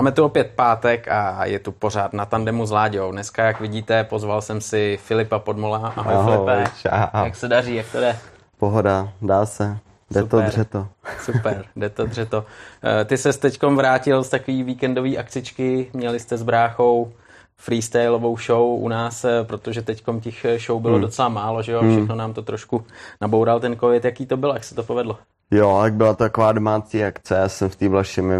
Máme 0.00 0.12
tu 0.12 0.24
opět 0.24 0.52
pátek 0.56 1.08
a 1.08 1.44
je 1.44 1.58
tu 1.58 1.72
pořád 1.72 2.12
na 2.12 2.26
tandemu 2.26 2.66
s 2.66 2.70
Láďou. 2.70 3.12
Dneska, 3.12 3.44
jak 3.44 3.60
vidíte, 3.60 4.04
pozval 4.04 4.42
jsem 4.42 4.60
si 4.60 4.98
Filipa 5.02 5.38
Podmola. 5.38 5.92
Ahoj, 5.96 6.14
Ahoj 6.14 6.32
Filipe. 6.32 6.70
Čau. 6.82 7.24
Jak 7.24 7.36
se 7.36 7.48
daří, 7.48 7.74
jak 7.74 7.92
to 7.92 8.00
jde? 8.00 8.18
Pohoda, 8.58 9.12
dá 9.22 9.46
se. 9.46 9.78
Jde 10.10 10.20
Super. 10.20 10.44
to 10.44 10.46
dřeto. 10.46 10.88
Super, 11.20 11.64
jde 11.76 11.90
to 11.90 12.06
dřeto. 12.06 12.44
Eh, 12.84 13.04
ty 13.04 13.16
se 13.18 13.32
teďkom 13.32 13.76
vrátil 13.76 14.24
z 14.24 14.28
takový 14.28 14.62
víkendový 14.62 15.18
akcičky, 15.18 15.90
měli 15.92 16.20
jste 16.20 16.36
s 16.36 16.42
bráchou 16.42 17.12
freestyleovou 17.56 18.38
show 18.38 18.82
u 18.82 18.88
nás, 18.88 19.24
eh, 19.24 19.44
protože 19.44 19.82
teďkom 19.82 20.20
těch 20.20 20.46
show 20.66 20.82
bylo 20.82 20.94
hmm. 20.94 21.02
docela 21.02 21.28
málo, 21.28 21.62
že 21.62 21.72
jo, 21.72 21.80
hmm. 21.80 21.96
všechno 21.96 22.14
nám 22.14 22.32
to 22.32 22.42
trošku 22.42 22.84
naboural 23.20 23.60
ten 23.60 23.76
covid. 23.76 24.04
Jaký 24.04 24.26
to 24.26 24.36
byl, 24.36 24.50
jak 24.50 24.64
se 24.64 24.74
to 24.74 24.82
povedlo? 24.82 25.18
Jo, 25.52 25.80
jak 25.84 25.94
byla 25.94 26.12
to 26.14 26.24
taková 26.24 26.52
domácí 26.52 27.04
akce, 27.04 27.34
já 27.34 27.48
jsem 27.48 27.68
v 27.68 27.76
té 27.76 27.88
Vlašimi 27.88 28.34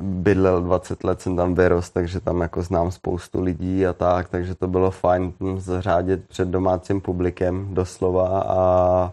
bydlel 0.00 0.62
20 0.62 1.04
let, 1.04 1.20
jsem 1.20 1.36
tam 1.36 1.54
vyrost, 1.54 1.94
takže 1.94 2.20
tam 2.20 2.40
jako 2.40 2.62
znám 2.62 2.90
spoustu 2.90 3.42
lidí 3.42 3.86
a 3.86 3.92
tak, 3.92 4.28
takže 4.28 4.54
to 4.54 4.68
bylo 4.68 4.90
fajn 4.90 5.32
zřádit 5.56 6.28
před 6.28 6.48
domácím 6.48 7.00
publikem 7.00 7.74
doslova 7.74 8.42
a 8.42 9.12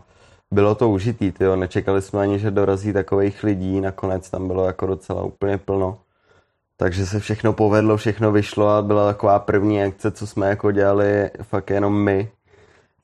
bylo 0.52 0.76
to 0.76 0.90
užitý, 0.90 1.32
tyjo. 1.32 1.56
nečekali 1.56 2.02
jsme 2.02 2.22
ani, 2.22 2.40
že 2.40 2.52
dorazí 2.52 2.94
takových 2.94 3.44
lidí, 3.44 3.82
nakonec 3.82 4.30
tam 4.30 4.48
bylo 4.48 4.66
jako 4.66 4.88
docela 4.88 5.24
úplně 5.24 5.58
plno. 5.58 5.98
Takže 6.78 7.06
se 7.06 7.20
všechno 7.20 7.54
povedlo, 7.54 7.98
všechno 7.98 8.32
vyšlo 8.32 8.70
a 8.70 8.82
byla 8.82 9.08
taková 9.08 9.40
první 9.40 9.84
akce, 9.84 10.12
co 10.12 10.28
jsme 10.28 10.50
jako 10.50 10.72
dělali 10.72 11.30
fakt 11.44 11.70
jenom 11.70 12.04
my, 12.04 12.30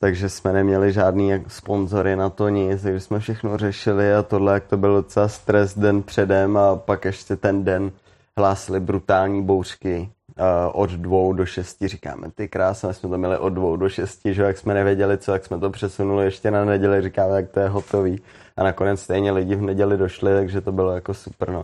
takže 0.04 0.30
jsme 0.30 0.54
neměli 0.54 0.92
žádný 0.92 1.44
sponzory 1.48 2.16
na 2.16 2.30
to 2.30 2.50
nic, 2.50 2.82
takže 2.82 3.00
jsme 3.00 3.20
všechno 3.20 3.58
řešili 3.58 4.14
a 4.14 4.24
tohle, 4.24 4.54
jak 4.54 4.68
to 4.68 4.78
byl 4.78 4.94
docela 4.94 5.28
stres 5.28 5.78
den 5.78 6.04
předem 6.04 6.58
a 6.58 6.76
pak 6.76 7.06
ještě 7.06 7.36
ten 7.36 7.64
den 7.64 7.92
hlásili 8.38 8.80
brutální 8.80 9.44
bouřky 9.44 10.10
uh, 10.40 10.46
od 10.82 10.90
dvou 10.90 11.34
do 11.34 11.46
šesti, 11.46 11.88
říkáme, 11.88 12.32
ty 12.36 12.48
krásné, 12.48 12.94
jsme 12.94 13.10
to 13.10 13.18
měli 13.18 13.38
od 13.38 13.50
dvou 13.50 13.76
do 13.76 13.90
šesti, 13.90 14.34
že 14.34 14.44
jak 14.44 14.58
jsme 14.58 14.74
nevěděli 14.74 15.18
co, 15.18 15.34
jak 15.34 15.46
jsme 15.46 15.60
to 15.60 15.70
přesunuli 15.70 16.26
ještě 16.26 16.52
na 16.52 16.66
neděli, 16.66 17.02
říkáme, 17.02 17.36
jak 17.36 17.50
to 17.50 17.60
je 17.60 17.68
hotový 17.68 18.22
a 18.58 18.64
nakonec 18.64 19.02
stejně 19.02 19.32
lidi 19.32 19.56
v 19.56 19.62
neděli 19.62 19.98
došli, 19.98 20.34
takže 20.34 20.62
to 20.62 20.72
bylo 20.72 20.92
jako 20.92 21.14
super, 21.14 21.50
no. 21.50 21.64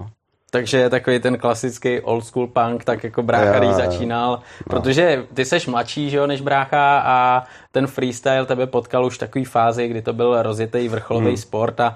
Takže 0.49 0.77
je 0.77 0.89
takový 0.89 1.19
ten 1.19 1.37
klasický 1.37 1.99
old 1.99 2.25
school 2.25 2.47
punk, 2.47 2.83
tak 2.83 3.03
jako 3.03 3.23
brácha, 3.23 3.59
když 3.59 3.71
začínal. 3.71 4.31
No. 4.31 4.41
Protože 4.69 5.25
ty 5.33 5.45
seš 5.45 5.67
mladší, 5.67 6.09
že 6.09 6.17
jo, 6.17 6.27
než 6.27 6.41
brácha 6.41 6.99
a 7.05 7.43
ten 7.71 7.87
freestyle 7.87 8.45
tebe 8.45 8.67
potkal 8.67 9.05
už 9.05 9.15
v 9.15 9.19
takový 9.19 9.45
fázi, 9.45 9.87
kdy 9.87 10.01
to 10.01 10.13
byl 10.13 10.41
rozjetý 10.41 10.87
vrcholový 10.87 11.27
hmm. 11.27 11.37
sport 11.37 11.79
a 11.79 11.95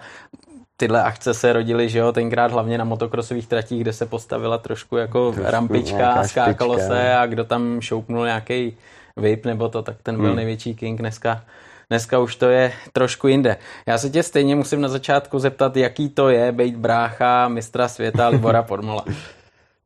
tyhle 0.77 1.03
akce 1.03 1.33
se 1.33 1.53
rodily, 1.53 1.89
že 1.89 1.99
jo, 1.99 2.11
tenkrát 2.11 2.51
hlavně 2.51 2.77
na 2.77 2.83
motokrosových 2.85 3.47
tratích, 3.47 3.81
kde 3.81 3.93
se 3.93 4.05
postavila 4.05 4.57
trošku 4.57 4.97
jako 4.97 5.31
trošku 5.31 5.51
rampička, 5.51 6.23
skákalo 6.23 6.73
špička. 6.73 6.93
se 6.93 7.15
a 7.15 7.25
kdo 7.25 7.43
tam 7.43 7.81
šoupnul 7.81 8.25
nějaký 8.25 8.77
vape 9.15 9.41
nebo 9.45 9.69
to, 9.69 9.81
tak 9.81 9.95
ten 10.03 10.15
byl 10.15 10.27
hmm. 10.27 10.35
největší 10.35 10.75
king 10.75 10.99
dneska 10.99 11.41
Dneska 11.89 12.19
už 12.19 12.35
to 12.35 12.49
je 12.49 12.73
trošku 12.93 13.27
jinde. 13.27 13.57
Já 13.87 13.97
se 13.97 14.09
tě 14.09 14.23
stejně 14.23 14.55
musím 14.55 14.81
na 14.81 14.87
začátku 14.89 15.39
zeptat, 15.39 15.77
jaký 15.77 16.09
to 16.09 16.29
je 16.29 16.51
být 16.51 16.75
brácha 16.75 17.47
mistra 17.47 17.87
světa 17.87 18.27
Libora 18.27 18.63
Podmola. 18.73 19.05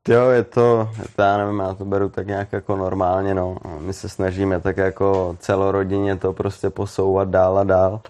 Jo, 0.08 0.28
je 0.30 0.44
to, 0.44 0.88
to, 1.16 1.22
já 1.22 1.36
nevím, 1.36 1.58
já 1.58 1.74
to 1.74 1.84
beru 1.84 2.08
tak 2.08 2.26
nějak 2.26 2.52
jako 2.52 2.76
normálně, 2.76 3.34
no. 3.34 3.56
My 3.78 3.92
se 3.92 4.08
snažíme 4.08 4.60
tak 4.60 4.76
jako 4.76 5.36
celorodině 5.38 6.16
to 6.16 6.32
prostě 6.32 6.70
posouvat 6.70 7.28
dál 7.28 7.58
a 7.58 7.64
dál. 7.64 8.00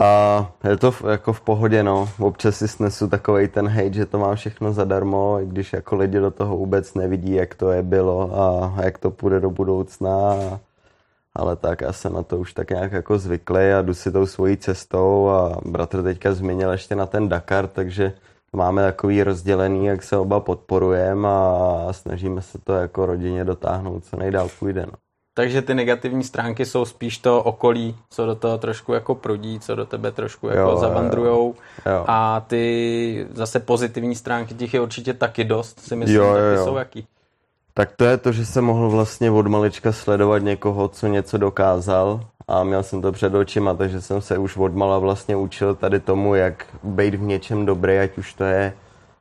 A 0.00 0.50
je 0.68 0.76
to 0.76 0.94
jako 1.10 1.32
v 1.32 1.40
pohodě, 1.40 1.82
no. 1.82 2.08
Občas 2.18 2.56
si 2.56 2.68
snesu 2.68 3.08
takový 3.08 3.48
ten 3.48 3.68
hate, 3.68 3.92
že 3.92 4.06
to 4.06 4.18
mám 4.18 4.36
všechno 4.36 4.72
zadarmo, 4.72 5.38
i 5.42 5.46
když 5.46 5.72
jako 5.72 5.96
lidi 5.96 6.18
do 6.18 6.30
toho 6.30 6.56
vůbec 6.56 6.94
nevidí, 6.94 7.34
jak 7.34 7.54
to 7.54 7.70
je 7.70 7.82
bylo 7.82 8.40
a 8.40 8.74
jak 8.82 8.98
to 8.98 9.10
půjde 9.10 9.40
do 9.40 9.50
budoucna. 9.50 10.32
A 10.32 10.60
ale 11.36 11.56
tak 11.56 11.80
já 11.80 11.92
jsem 11.92 12.12
na 12.12 12.22
to 12.22 12.38
už 12.38 12.52
tak 12.52 12.70
nějak 12.70 12.92
jako 12.92 13.18
zvyklý 13.18 13.72
a 13.78 13.82
jdu 13.82 13.94
si 13.94 14.12
tou 14.12 14.26
svojí 14.26 14.56
cestou 14.56 15.28
a 15.28 15.60
bratr 15.64 16.02
teďka 16.02 16.32
změnil 16.32 16.70
ještě 16.72 16.94
na 16.94 17.06
ten 17.06 17.28
Dakar, 17.28 17.66
takže 17.66 18.12
máme 18.52 18.82
takový 18.82 19.22
rozdělený, 19.22 19.86
jak 19.86 20.02
se 20.02 20.16
oba 20.16 20.40
podporujeme 20.40 21.28
a 21.28 21.88
snažíme 21.90 22.42
se 22.42 22.58
to 22.64 22.72
jako 22.72 23.06
rodině 23.06 23.44
dotáhnout, 23.44 24.04
co 24.04 24.16
nejdál 24.16 24.48
půjde. 24.58 24.86
No. 24.86 24.92
Takže 25.34 25.62
ty 25.62 25.74
negativní 25.74 26.24
stránky 26.24 26.66
jsou 26.66 26.84
spíš 26.84 27.18
to 27.18 27.42
okolí, 27.42 27.96
co 28.10 28.26
do 28.26 28.34
toho 28.34 28.58
trošku 28.58 28.92
jako 28.92 29.14
prudí, 29.14 29.60
co 29.60 29.74
do 29.74 29.86
tebe 29.86 30.12
trošku 30.12 30.48
jako 30.48 30.70
jo, 30.70 30.76
zavandrujou. 30.76 31.54
Jo, 31.86 31.92
jo. 31.92 32.04
A 32.06 32.40
ty 32.40 33.26
zase 33.32 33.60
pozitivní 33.60 34.14
stránky 34.14 34.54
těch 34.54 34.74
je 34.74 34.80
určitě 34.80 35.14
taky 35.14 35.44
dost, 35.44 35.80
si 35.80 35.96
myslím, 35.96 36.16
jo, 36.16 36.24
jo, 36.24 36.56
jo. 36.56 36.64
jsou 36.64 36.76
jaký. 36.76 37.06
Tak 37.74 37.92
to 37.96 38.04
je 38.04 38.16
to, 38.16 38.32
že 38.32 38.46
jsem 38.46 38.64
mohl 38.64 38.90
vlastně 38.90 39.30
od 39.30 39.46
malička 39.46 39.92
sledovat 39.92 40.38
někoho, 40.38 40.88
co 40.88 41.06
něco 41.06 41.38
dokázal 41.38 42.20
a 42.48 42.64
měl 42.64 42.82
jsem 42.82 43.02
to 43.02 43.12
před 43.12 43.34
očima, 43.34 43.74
takže 43.74 44.00
jsem 44.00 44.20
se 44.20 44.38
už 44.38 44.56
od 44.56 44.74
mala 44.74 44.98
vlastně 44.98 45.36
učil 45.36 45.74
tady 45.74 46.00
tomu, 46.00 46.34
jak 46.34 46.66
být 46.82 47.14
v 47.14 47.22
něčem 47.22 47.66
dobrý, 47.66 47.98
ať 47.98 48.18
už 48.18 48.34
to 48.34 48.44
je, 48.44 48.72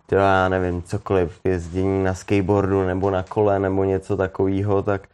to 0.06 0.16
já 0.16 0.50
nevím, 0.50 0.84
cokoliv, 0.84 1.40
jezdění 1.44 2.04
na 2.04 2.14
skateboardu 2.14 2.84
nebo 2.84 3.12
na 3.12 3.24
kole 3.24 3.60
nebo 3.60 3.84
něco 3.84 4.18
takového, 4.18 4.84
tak 4.84 5.08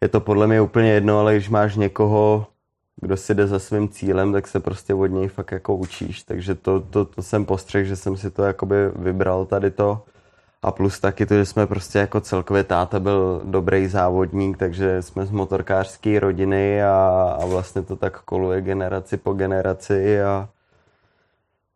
je 0.00 0.08
to 0.08 0.20
podle 0.20 0.46
mě 0.46 0.60
úplně 0.60 0.92
jedno, 0.92 1.18
ale 1.18 1.34
když 1.34 1.48
máš 1.48 1.76
někoho, 1.76 2.46
kdo 2.96 3.16
si 3.16 3.34
jde 3.34 3.46
za 3.46 3.58
svým 3.58 3.88
cílem, 3.88 4.32
tak 4.32 4.48
se 4.48 4.60
prostě 4.60 4.94
od 4.94 5.06
něj 5.06 5.28
fakt 5.28 5.52
jako 5.52 5.76
učíš. 5.76 6.22
Takže 6.22 6.54
to, 6.54 6.80
to, 6.80 7.04
to 7.04 7.22
jsem 7.22 7.44
postřeh, 7.44 7.86
že 7.86 7.96
jsem 7.96 8.16
si 8.16 8.30
to 8.30 8.42
jakoby 8.42 8.76
vybral 8.96 9.46
tady 9.46 9.70
to. 9.70 10.02
A 10.62 10.70
plus 10.70 11.00
taky 11.00 11.26
to, 11.26 11.34
že 11.34 11.46
jsme 11.46 11.66
prostě 11.66 11.98
jako 11.98 12.20
celkově 12.20 12.64
táta 12.64 13.00
byl 13.00 13.40
dobrý 13.44 13.88
závodník, 13.88 14.58
takže 14.58 15.02
jsme 15.02 15.26
z 15.26 15.30
motorkářské 15.30 16.20
rodiny 16.20 16.82
a, 16.82 17.36
a 17.40 17.46
vlastně 17.46 17.82
to 17.82 17.96
tak 17.96 18.20
koluje 18.22 18.60
generaci 18.60 19.16
po 19.16 19.32
generaci 19.32 20.22
a 20.22 20.48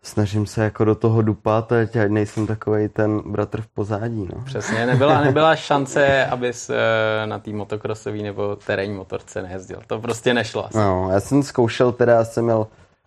snažím 0.03 0.47
se 0.47 0.65
jako 0.65 0.85
do 0.85 0.95
toho 0.95 1.23
dupat, 1.23 1.73
ať 1.73 1.97
nejsem 2.09 2.47
takový 2.47 2.89
ten 2.89 3.23
bratr 3.27 3.61
v 3.61 3.67
pozádí. 3.67 4.29
No. 4.35 4.43
Přesně, 4.45 4.87
nebyla, 4.87 5.21
nebyla 5.21 5.57
šance, 5.57 6.27
abys 6.27 6.71
eh, 6.71 7.27
na 7.27 7.39
té 7.39 7.51
motokrosové 7.51 8.19
nebo 8.19 8.57
terénní 8.57 8.95
motorce 8.95 9.43
nejezdil. 9.43 9.83
To 9.87 9.99
prostě 9.99 10.35
nešlo 10.35 10.67
asi. 10.67 10.79
No, 10.79 11.09
já 11.13 11.21
jsem 11.21 11.43
zkoušel, 11.43 11.93
teda 11.93 12.13
já 12.13 12.25
jsem 12.25 12.45
měl 12.45 12.67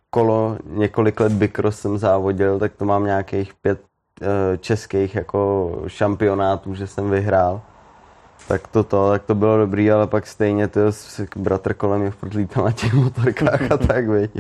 kolo, 0.09 0.57
několik 0.65 1.19
let 1.19 1.31
bikros 1.31 1.79
jsem 1.79 1.97
závodil, 1.97 2.59
tak 2.59 2.71
to 2.73 2.85
mám 2.85 3.05
nějakých 3.05 3.53
pět, 3.53 3.79
českých 4.59 5.15
jako 5.15 5.71
šampionátů, 5.87 6.75
že 6.75 6.87
jsem 6.87 7.09
vyhrál. 7.09 7.61
Tak 8.47 8.67
to, 8.67 8.83
to, 8.83 9.09
tak 9.09 9.23
to 9.23 9.35
bylo 9.35 9.57
dobrý, 9.57 9.91
ale 9.91 10.07
pak 10.07 10.27
stejně 10.27 10.67
to 10.67 10.79
bratr 11.35 11.73
kolem 11.73 12.01
mě 12.01 12.11
furt 12.11 12.33
lítal 12.33 12.63
na 12.63 12.71
těch 12.71 12.93
motorkách 12.93 13.71
a 13.71 13.77
tak, 13.77 14.09
viď. 14.09 14.31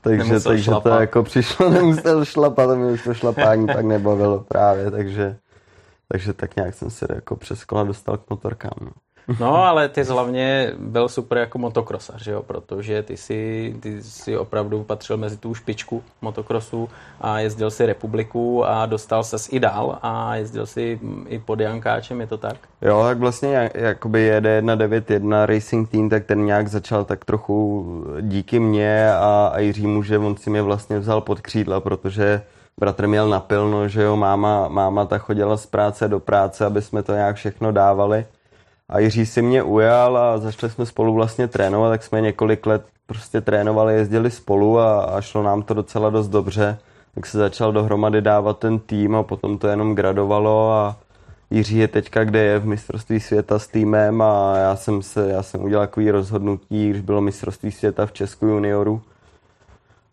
Takže, 0.00 0.40
takže 0.40 0.70
to 0.82 0.88
jako 0.88 1.22
přišlo, 1.22 1.70
nemusel 1.70 2.24
šlapat, 2.24 2.70
a 2.70 2.74
mě 2.74 2.92
už 2.92 3.04
to 3.04 3.14
šlapání 3.14 3.66
pak 3.66 3.84
nebavilo 3.84 4.40
právě, 4.40 4.90
takže, 4.90 5.36
takže 6.08 6.32
tak 6.32 6.56
nějak 6.56 6.74
jsem 6.74 6.90
se 6.90 7.06
jako 7.14 7.36
přes 7.36 7.64
kola 7.64 7.84
dostal 7.84 8.16
k 8.16 8.30
motorkám. 8.30 8.72
No. 8.80 8.90
No, 9.40 9.64
ale 9.64 9.88
ty 9.88 10.02
hlavně 10.02 10.72
byl 10.78 11.08
super 11.08 11.38
jako 11.38 11.58
motokrosař, 11.58 12.26
jo, 12.26 12.42
protože 12.42 13.02
ty 13.02 13.16
si, 13.16 13.74
ty 13.80 14.02
si 14.02 14.36
opravdu 14.36 14.82
patřil 14.82 15.16
mezi 15.16 15.36
tu 15.36 15.54
špičku 15.54 16.02
motokrosu 16.22 16.88
a 17.20 17.38
jezdil 17.38 17.70
si 17.70 17.86
republiku 17.86 18.64
a 18.64 18.86
dostal 18.86 19.24
ses 19.24 19.48
i 19.52 19.60
dál 19.60 19.98
a 20.02 20.36
jezdil 20.36 20.66
si 20.66 21.00
i 21.28 21.38
pod 21.38 21.60
Jankáčem, 21.60 22.20
je 22.20 22.26
to 22.26 22.38
tak? 22.38 22.56
Jo, 22.82 23.02
tak 23.02 23.18
vlastně 23.18 23.70
jakoby 23.74 24.22
jede 24.22 24.62
191 24.62 25.46
Racing 25.46 25.88
Team, 25.90 26.08
tak 26.08 26.24
ten 26.24 26.44
nějak 26.44 26.68
začal 26.68 27.04
tak 27.04 27.24
trochu 27.24 27.86
díky 28.20 28.60
mně 28.60 29.12
a, 29.12 29.50
a 29.54 29.58
Jiřímu, 29.58 30.02
že 30.02 30.18
on 30.18 30.36
si 30.36 30.50
mě 30.50 30.62
vlastně 30.62 30.98
vzal 30.98 31.20
pod 31.20 31.40
křídla, 31.40 31.80
protože 31.80 32.42
bratr 32.80 33.06
měl 33.06 33.28
napilno, 33.28 33.88
že 33.88 34.02
jo, 34.02 34.16
máma, 34.16 34.68
máma 34.68 35.04
ta 35.04 35.18
chodila 35.18 35.56
z 35.56 35.66
práce 35.66 36.08
do 36.08 36.20
práce, 36.20 36.66
aby 36.66 36.82
jsme 36.82 37.02
to 37.02 37.12
nějak 37.12 37.36
všechno 37.36 37.72
dávali. 37.72 38.26
A 38.88 38.98
Jiří 38.98 39.26
si 39.26 39.42
mě 39.42 39.62
ujal 39.62 40.16
a 40.16 40.38
začali 40.38 40.72
jsme 40.72 40.86
spolu 40.86 41.14
vlastně 41.14 41.48
trénovat, 41.48 41.90
tak 41.90 42.02
jsme 42.02 42.20
několik 42.20 42.66
let 42.66 42.84
prostě 43.06 43.40
trénovali, 43.40 43.94
jezdili 43.94 44.30
spolu 44.30 44.78
a, 44.78 45.04
a 45.04 45.20
šlo 45.20 45.42
nám 45.42 45.62
to 45.62 45.74
docela 45.74 46.10
dost 46.10 46.28
dobře. 46.28 46.78
Tak 47.14 47.26
se 47.26 47.38
začal 47.38 47.72
dohromady 47.72 48.20
dávat 48.20 48.58
ten 48.58 48.78
tým 48.78 49.16
a 49.16 49.22
potom 49.22 49.58
to 49.58 49.68
jenom 49.68 49.94
gradovalo 49.94 50.72
a 50.72 50.96
Jiří 51.50 51.78
je 51.78 51.88
teďka, 51.88 52.24
kde 52.24 52.44
je 52.44 52.58
v 52.58 52.66
mistrovství 52.66 53.20
světa 53.20 53.58
s 53.58 53.66
týmem 53.66 54.22
a 54.22 54.56
já 54.56 54.76
jsem, 54.76 55.02
se, 55.02 55.28
já 55.28 55.42
jsem 55.42 55.64
udělal 55.64 55.86
takový 55.86 56.10
rozhodnutí, 56.10 56.90
když 56.90 57.02
bylo 57.02 57.20
mistrovství 57.20 57.72
světa 57.72 58.06
v 58.06 58.12
Česku 58.12 58.46
junioru, 58.46 59.02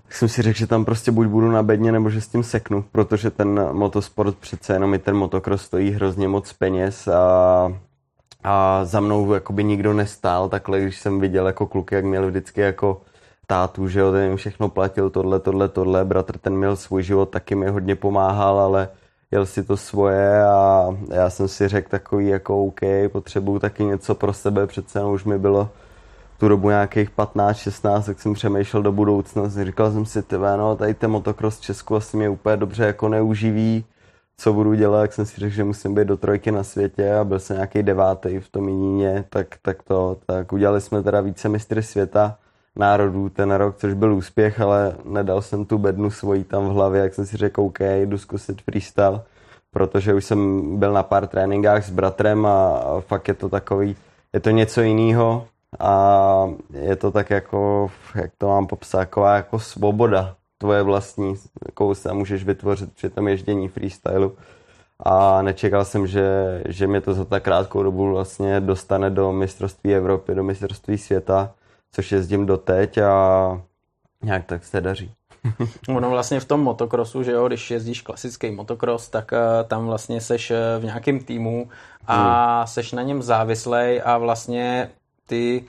tak 0.03 0.13
jsem 0.13 0.29
si 0.29 0.41
řekl, 0.41 0.59
že 0.59 0.67
tam 0.67 0.85
prostě 0.85 1.11
buď 1.11 1.27
budu 1.27 1.51
na 1.51 1.63
bedně, 1.63 1.91
nebo 1.91 2.09
že 2.09 2.21
s 2.21 2.27
tím 2.27 2.43
seknu, 2.43 2.85
protože 2.91 3.29
ten 3.29 3.69
motosport 3.71 4.37
přece 4.37 4.73
jenom 4.73 4.93
i 4.93 4.99
ten 4.99 5.15
motocross 5.15 5.61
stojí 5.61 5.91
hrozně 5.91 6.27
moc 6.27 6.53
peněz 6.53 7.07
a 7.07 7.73
a 8.43 8.85
za 8.85 8.99
mnou 8.99 9.33
jakoby 9.33 9.63
nikdo 9.63 9.93
nestál 9.93 10.49
takhle, 10.49 10.81
když 10.81 10.99
jsem 10.99 11.19
viděl 11.19 11.47
jako 11.47 11.67
kluky, 11.67 11.95
jak 11.95 12.05
měli 12.05 12.27
vždycky 12.27 12.61
jako 12.61 13.01
tátu, 13.47 13.87
že 13.87 13.99
jo, 13.99 14.11
ten 14.11 14.23
jim 14.23 14.37
všechno 14.37 14.69
platil, 14.69 15.09
tohle, 15.09 15.39
tohle, 15.39 15.69
tohle, 15.69 16.05
bratr 16.05 16.37
ten 16.37 16.55
měl 16.55 16.75
svůj 16.75 17.03
život, 17.03 17.29
taky 17.29 17.55
mi 17.55 17.69
hodně 17.69 17.95
pomáhal, 17.95 18.59
ale 18.59 18.89
jel 19.31 19.45
si 19.45 19.63
to 19.63 19.77
svoje 19.77 20.43
a 20.43 20.87
já 21.13 21.29
jsem 21.29 21.47
si 21.47 21.67
řekl 21.67 21.89
takový 21.89 22.27
jako 22.27 22.65
OK, 22.65 22.79
potřebuju 23.11 23.59
taky 23.59 23.83
něco 23.83 24.15
pro 24.15 24.33
sebe, 24.33 24.67
přece 24.67 25.03
už 25.03 25.23
mi 25.23 25.39
bylo 25.39 25.69
tu 26.37 26.47
dobu 26.47 26.69
nějakých 26.69 27.09
15-16, 27.17 28.03
tak 28.03 28.21
jsem 28.21 28.33
přemýšlel 28.33 28.83
do 28.83 28.91
budoucna. 28.91 29.43
Říkal 29.63 29.91
jsem 29.91 30.05
si, 30.05 30.23
tebe, 30.23 30.57
no, 30.57 30.75
tady 30.75 30.93
ten 30.93 31.11
motocross 31.11 31.57
v 31.57 31.61
Česku 31.61 31.95
asi 31.95 32.17
mě 32.17 32.29
úplně 32.29 32.57
dobře 32.57 32.85
jako 32.85 33.09
neuživí, 33.09 33.85
co 34.39 34.53
budu 34.53 34.73
dělat, 34.73 35.01
jak 35.01 35.13
jsem 35.13 35.25
si 35.25 35.39
řekl, 35.39 35.53
že 35.53 35.63
musím 35.63 35.95
být 35.95 36.07
do 36.07 36.17
trojky 36.17 36.51
na 36.51 36.63
světě 36.63 37.15
a 37.15 37.23
byl 37.23 37.39
jsem 37.39 37.55
nějaký 37.55 37.83
devátý 37.83 38.39
v 38.39 38.49
tom 38.49 38.69
Jiníně, 38.69 39.25
tak, 39.29 39.47
tak 39.61 39.83
to, 39.83 40.17
tak 40.25 40.53
udělali 40.53 40.81
jsme 40.81 41.03
teda 41.03 41.21
více 41.21 41.49
mistry 41.49 41.83
světa 41.83 42.37
národů 42.75 43.29
ten 43.29 43.51
rok, 43.51 43.77
což 43.77 43.93
byl 43.93 44.13
úspěch, 44.13 44.61
ale 44.61 44.95
nedal 45.05 45.41
jsem 45.41 45.65
tu 45.65 45.77
bednu 45.77 46.11
svojí 46.11 46.43
tam 46.43 46.69
v 46.69 46.71
hlavě, 46.71 47.01
jak 47.01 47.13
jsem 47.13 47.25
si 47.25 47.37
řekl, 47.37 47.61
OK, 47.61 47.79
jdu 47.79 48.17
zkusit 48.17 48.61
freestyle, 48.61 49.21
protože 49.71 50.13
už 50.13 50.25
jsem 50.25 50.61
byl 50.79 50.93
na 50.93 51.03
pár 51.03 51.27
tréninkách 51.27 51.85
s 51.85 51.89
bratrem 51.89 52.45
a 52.45 52.81
fakt 52.99 53.27
je 53.27 53.33
to 53.33 53.49
takový, 53.49 53.95
je 54.33 54.39
to 54.39 54.49
něco 54.49 54.81
jiného 54.81 55.47
a 55.79 56.53
je 56.73 56.95
to 56.95 57.11
tak 57.11 57.29
jako, 57.29 57.91
jak 58.15 58.31
to 58.37 58.47
mám 58.47 58.67
popsat, 58.67 59.09
jako 59.35 59.59
svoboda 59.59 60.35
tvoje 60.59 60.83
vlastní, 60.83 61.35
jakou 61.67 61.95
se 61.95 62.13
můžeš 62.13 62.43
vytvořit 62.43 62.93
při 62.93 63.09
tom 63.09 63.27
ježdění 63.27 63.67
freestylu 63.67 64.35
a 64.99 65.41
nečekal 65.41 65.85
jsem, 65.85 66.07
že, 66.07 66.61
že 66.67 66.87
mě 66.87 67.01
to 67.01 67.13
za 67.13 67.25
tak 67.25 67.43
krátkou 67.43 67.83
dobu 67.83 68.11
vlastně 68.11 68.59
dostane 68.59 69.09
do 69.09 69.31
mistrovství 69.31 69.95
Evropy, 69.95 70.35
do 70.35 70.43
mistrovství 70.43 70.97
světa, 70.97 71.51
což 71.91 72.11
jezdím 72.11 72.45
doteď 72.45 72.97
a 72.97 73.61
nějak 74.23 74.45
tak 74.45 74.63
se 74.63 74.81
daří. 74.81 75.11
ono 75.95 76.09
vlastně 76.09 76.39
v 76.39 76.45
tom 76.45 76.61
motokrosu, 76.61 77.23
že 77.23 77.31
jo, 77.31 77.47
když 77.47 77.71
jezdíš 77.71 78.01
klasický 78.01 78.51
motokros, 78.51 79.09
tak 79.09 79.31
uh, 79.31 79.67
tam 79.67 79.85
vlastně 79.85 80.21
seš 80.21 80.51
uh, 80.51 80.57
v 80.79 80.85
nějakém 80.85 81.19
týmu 81.19 81.69
a 82.07 82.57
hmm. 82.57 82.67
seš 82.67 82.91
na 82.91 83.01
něm 83.01 83.21
závislej 83.21 84.01
a 84.05 84.17
vlastně 84.17 84.89
ty 85.25 85.63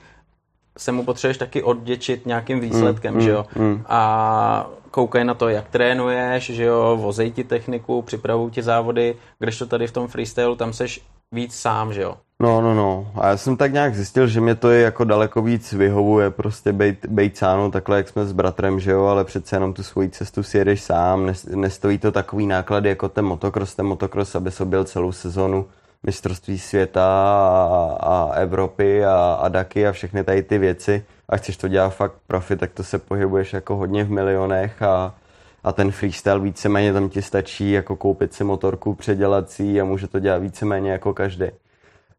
se 0.77 0.91
mu 0.91 1.03
potřebuješ 1.03 1.37
taky 1.37 1.63
odděčit 1.63 2.25
nějakým 2.25 2.59
výsledkem, 2.59 3.13
mm, 3.13 3.21
že 3.21 3.29
jo. 3.29 3.45
Mm. 3.55 3.83
A 3.87 4.69
koukej 4.91 5.23
na 5.23 5.33
to, 5.33 5.49
jak 5.49 5.69
trénuješ, 5.69 6.49
že 6.49 6.63
jo, 6.63 6.97
vozej 7.01 7.31
ti 7.31 7.43
techniku, 7.43 8.01
připravují 8.01 8.51
ti 8.51 8.63
závody, 8.63 9.15
to 9.59 9.65
tady 9.65 9.87
v 9.87 9.91
tom 9.91 10.07
freestylu, 10.07 10.55
tam 10.55 10.73
seš 10.73 11.01
víc 11.31 11.55
sám, 11.55 11.93
že 11.93 12.01
jo. 12.01 12.15
No, 12.39 12.61
no, 12.61 12.73
no. 12.73 13.11
A 13.15 13.27
já 13.27 13.37
jsem 13.37 13.57
tak 13.57 13.73
nějak 13.73 13.95
zjistil, 13.95 14.27
že 14.27 14.41
mě 14.41 14.55
to 14.55 14.69
je 14.69 14.81
jako 14.81 15.03
daleko 15.03 15.41
víc 15.41 15.73
vyhovuje 15.73 16.29
prostě 16.29 16.73
bejt, 16.73 17.05
bejt 17.05 17.37
sám, 17.37 17.71
takhle 17.71 17.97
jak 17.97 18.09
jsme 18.09 18.25
s 18.25 18.31
bratrem, 18.31 18.79
že 18.79 18.91
jo, 18.91 19.03
ale 19.03 19.23
přece 19.23 19.55
jenom 19.55 19.73
tu 19.73 19.83
svoji 19.83 20.09
cestu 20.09 20.43
si 20.43 20.57
jedeš 20.57 20.81
sám, 20.81 21.33
nestojí 21.55 21.97
to 21.97 22.11
takový 22.11 22.47
náklad 22.47 22.85
jako 22.85 23.09
ten 23.09 23.25
motocross, 23.25 23.75
ten 23.75 23.85
motocross, 23.85 24.35
aby 24.35 24.51
se 24.51 24.65
byl 24.65 24.83
celou 24.83 25.11
sezonu 25.11 25.65
mistrovství 26.03 26.59
světa 26.59 27.05
a, 27.05 27.97
a 28.01 28.33
Evropy 28.33 29.05
a, 29.05 29.33
a 29.41 29.47
Daky 29.47 29.87
a 29.87 29.91
všechny 29.91 30.23
tady 30.23 30.43
ty 30.43 30.57
věci 30.57 31.05
a 31.29 31.37
chceš 31.37 31.57
to 31.57 31.67
dělat 31.67 31.89
fakt 31.89 32.13
profit, 32.27 32.59
tak 32.59 32.71
to 32.71 32.83
se 32.83 32.99
pohybuješ 32.99 33.53
jako 33.53 33.75
hodně 33.75 34.03
v 34.03 34.11
milionech 34.11 34.81
a, 34.81 35.15
a 35.63 35.71
ten 35.71 35.91
freestyle 35.91 36.39
víceméně 36.39 36.93
tam 36.93 37.09
ti 37.09 37.21
stačí 37.21 37.71
jako 37.71 37.95
koupit 37.95 38.33
si 38.33 38.43
motorku 38.43 38.93
předělací 38.93 39.81
a 39.81 39.85
může 39.85 40.07
to 40.07 40.19
dělat 40.19 40.37
víceméně 40.37 40.91
jako 40.91 41.13
každý. 41.13 41.45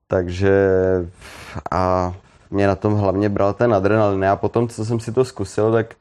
Takže 0.09 0.53
a 1.71 2.15
mě 2.51 2.67
na 2.67 2.77
tom 2.77 2.95
hlavně 2.95 3.29
bral 3.29 3.53
ten 3.53 3.75
adrenalin. 3.75 4.25
A 4.25 4.37
potom, 4.37 4.69
co 4.69 4.85
jsem 4.85 5.01
si 5.01 5.13
to 5.13 5.25
zkusil, 5.25 5.73
tak 5.73 5.95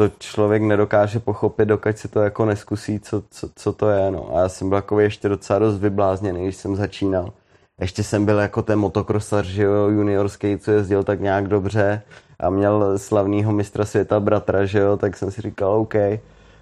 to 0.00 0.08
člověk 0.18 0.62
nedokáže 0.62 1.20
pochopit, 1.20 1.64
dokud 1.64 1.98
se 1.98 2.08
to 2.08 2.20
jako 2.20 2.44
neskusí, 2.44 3.00
co, 3.00 3.22
co, 3.30 3.48
co 3.56 3.72
to 3.72 3.90
je. 3.90 4.10
No. 4.10 4.36
A 4.36 4.40
já 4.40 4.48
jsem 4.48 4.68
byl 4.68 4.76
jako 4.76 5.00
ještě 5.00 5.28
docela 5.28 5.58
dost 5.58 5.78
vyblázněný, 5.78 6.44
když 6.44 6.56
jsem 6.56 6.76
začínal. 6.76 7.32
Ještě 7.80 8.02
jsem 8.02 8.24
byl 8.24 8.38
jako 8.38 8.62
ten 8.62 8.78
motokrosař, 8.78 9.46
že 9.46 9.62
jo, 9.62 9.88
juniorský, 9.88 10.58
co 10.58 10.70
jezdil 10.70 11.04
tak 11.04 11.20
nějak 11.20 11.48
dobře 11.48 12.02
a 12.40 12.50
měl 12.50 12.98
slavného 12.98 13.52
mistra 13.52 13.84
světa 13.84 14.20
bratra, 14.20 14.64
že 14.64 14.78
jo, 14.78 14.96
tak 14.96 15.16
jsem 15.16 15.30
si 15.30 15.42
říkal, 15.42 15.72
OK. 15.72 15.94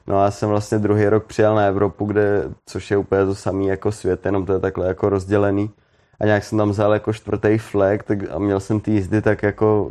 No 0.06 0.18
a 0.18 0.24
já 0.24 0.30
jsem 0.30 0.48
vlastně 0.48 0.78
druhý 0.78 1.08
rok 1.08 1.24
přijel 1.24 1.54
na 1.54 1.62
Evropu, 1.62 2.04
kde, 2.04 2.42
což 2.66 2.90
je 2.90 2.96
úplně 2.96 3.26
to 3.26 3.34
samé 3.34 3.64
jako 3.64 3.92
svět, 3.92 4.26
jenom 4.26 4.46
to 4.46 4.52
je 4.52 4.58
takhle 4.60 4.86
jako 4.86 5.08
rozdělený 5.08 5.70
a 6.20 6.24
nějak 6.24 6.44
jsem 6.44 6.58
tam 6.58 6.70
vzal 6.70 6.92
jako 6.92 7.12
čtvrtý 7.12 7.58
flag 7.58 8.02
tak 8.02 8.18
a 8.30 8.38
měl 8.38 8.60
jsem 8.60 8.80
ty 8.80 8.90
jízdy 8.90 9.22
tak 9.22 9.42
jako 9.42 9.90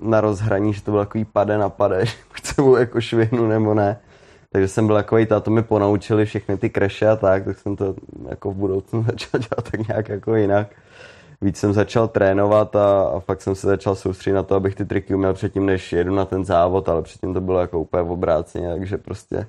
na 0.00 0.20
rozhraní, 0.20 0.72
že 0.72 0.82
to 0.82 0.90
byl 0.90 1.00
takový 1.00 1.24
pade 1.24 1.58
na 1.58 1.68
pade, 1.68 2.06
že 2.06 2.12
buď 2.62 2.78
jako 2.78 3.00
švihnu 3.00 3.48
nebo 3.48 3.74
ne. 3.74 4.00
Takže 4.52 4.68
jsem 4.68 4.86
byl 4.86 4.96
takový, 4.96 5.26
to 5.26 5.50
mi 5.50 5.62
ponaučili 5.62 6.24
všechny 6.24 6.56
ty 6.56 6.70
kreše 6.70 7.08
a 7.08 7.16
tak, 7.16 7.44
tak 7.44 7.58
jsem 7.58 7.76
to 7.76 7.94
jako 8.28 8.50
v 8.50 8.54
budoucnu 8.54 9.02
začal 9.10 9.40
dělat 9.40 9.70
tak 9.70 9.88
nějak 9.88 10.08
jako 10.08 10.36
jinak. 10.36 10.68
Víc 11.40 11.56
jsem 11.56 11.72
začal 11.72 12.08
trénovat 12.08 12.76
a, 12.76 13.02
a 13.02 13.20
fakt 13.20 13.42
jsem 13.42 13.54
se 13.54 13.66
začal 13.66 13.94
soustředit 13.94 14.34
na 14.34 14.42
to, 14.42 14.54
abych 14.54 14.74
ty 14.74 14.84
triky 14.84 15.14
uměl 15.14 15.34
předtím, 15.34 15.66
než 15.66 15.92
jedu 15.92 16.14
na 16.14 16.24
ten 16.24 16.44
závod, 16.44 16.88
ale 16.88 17.02
předtím 17.02 17.34
to 17.34 17.40
bylo 17.40 17.60
jako 17.60 17.80
úplně 17.80 18.02
v 18.02 18.10
obráceně, 18.10 18.74
takže 18.74 18.98
prostě 18.98 19.46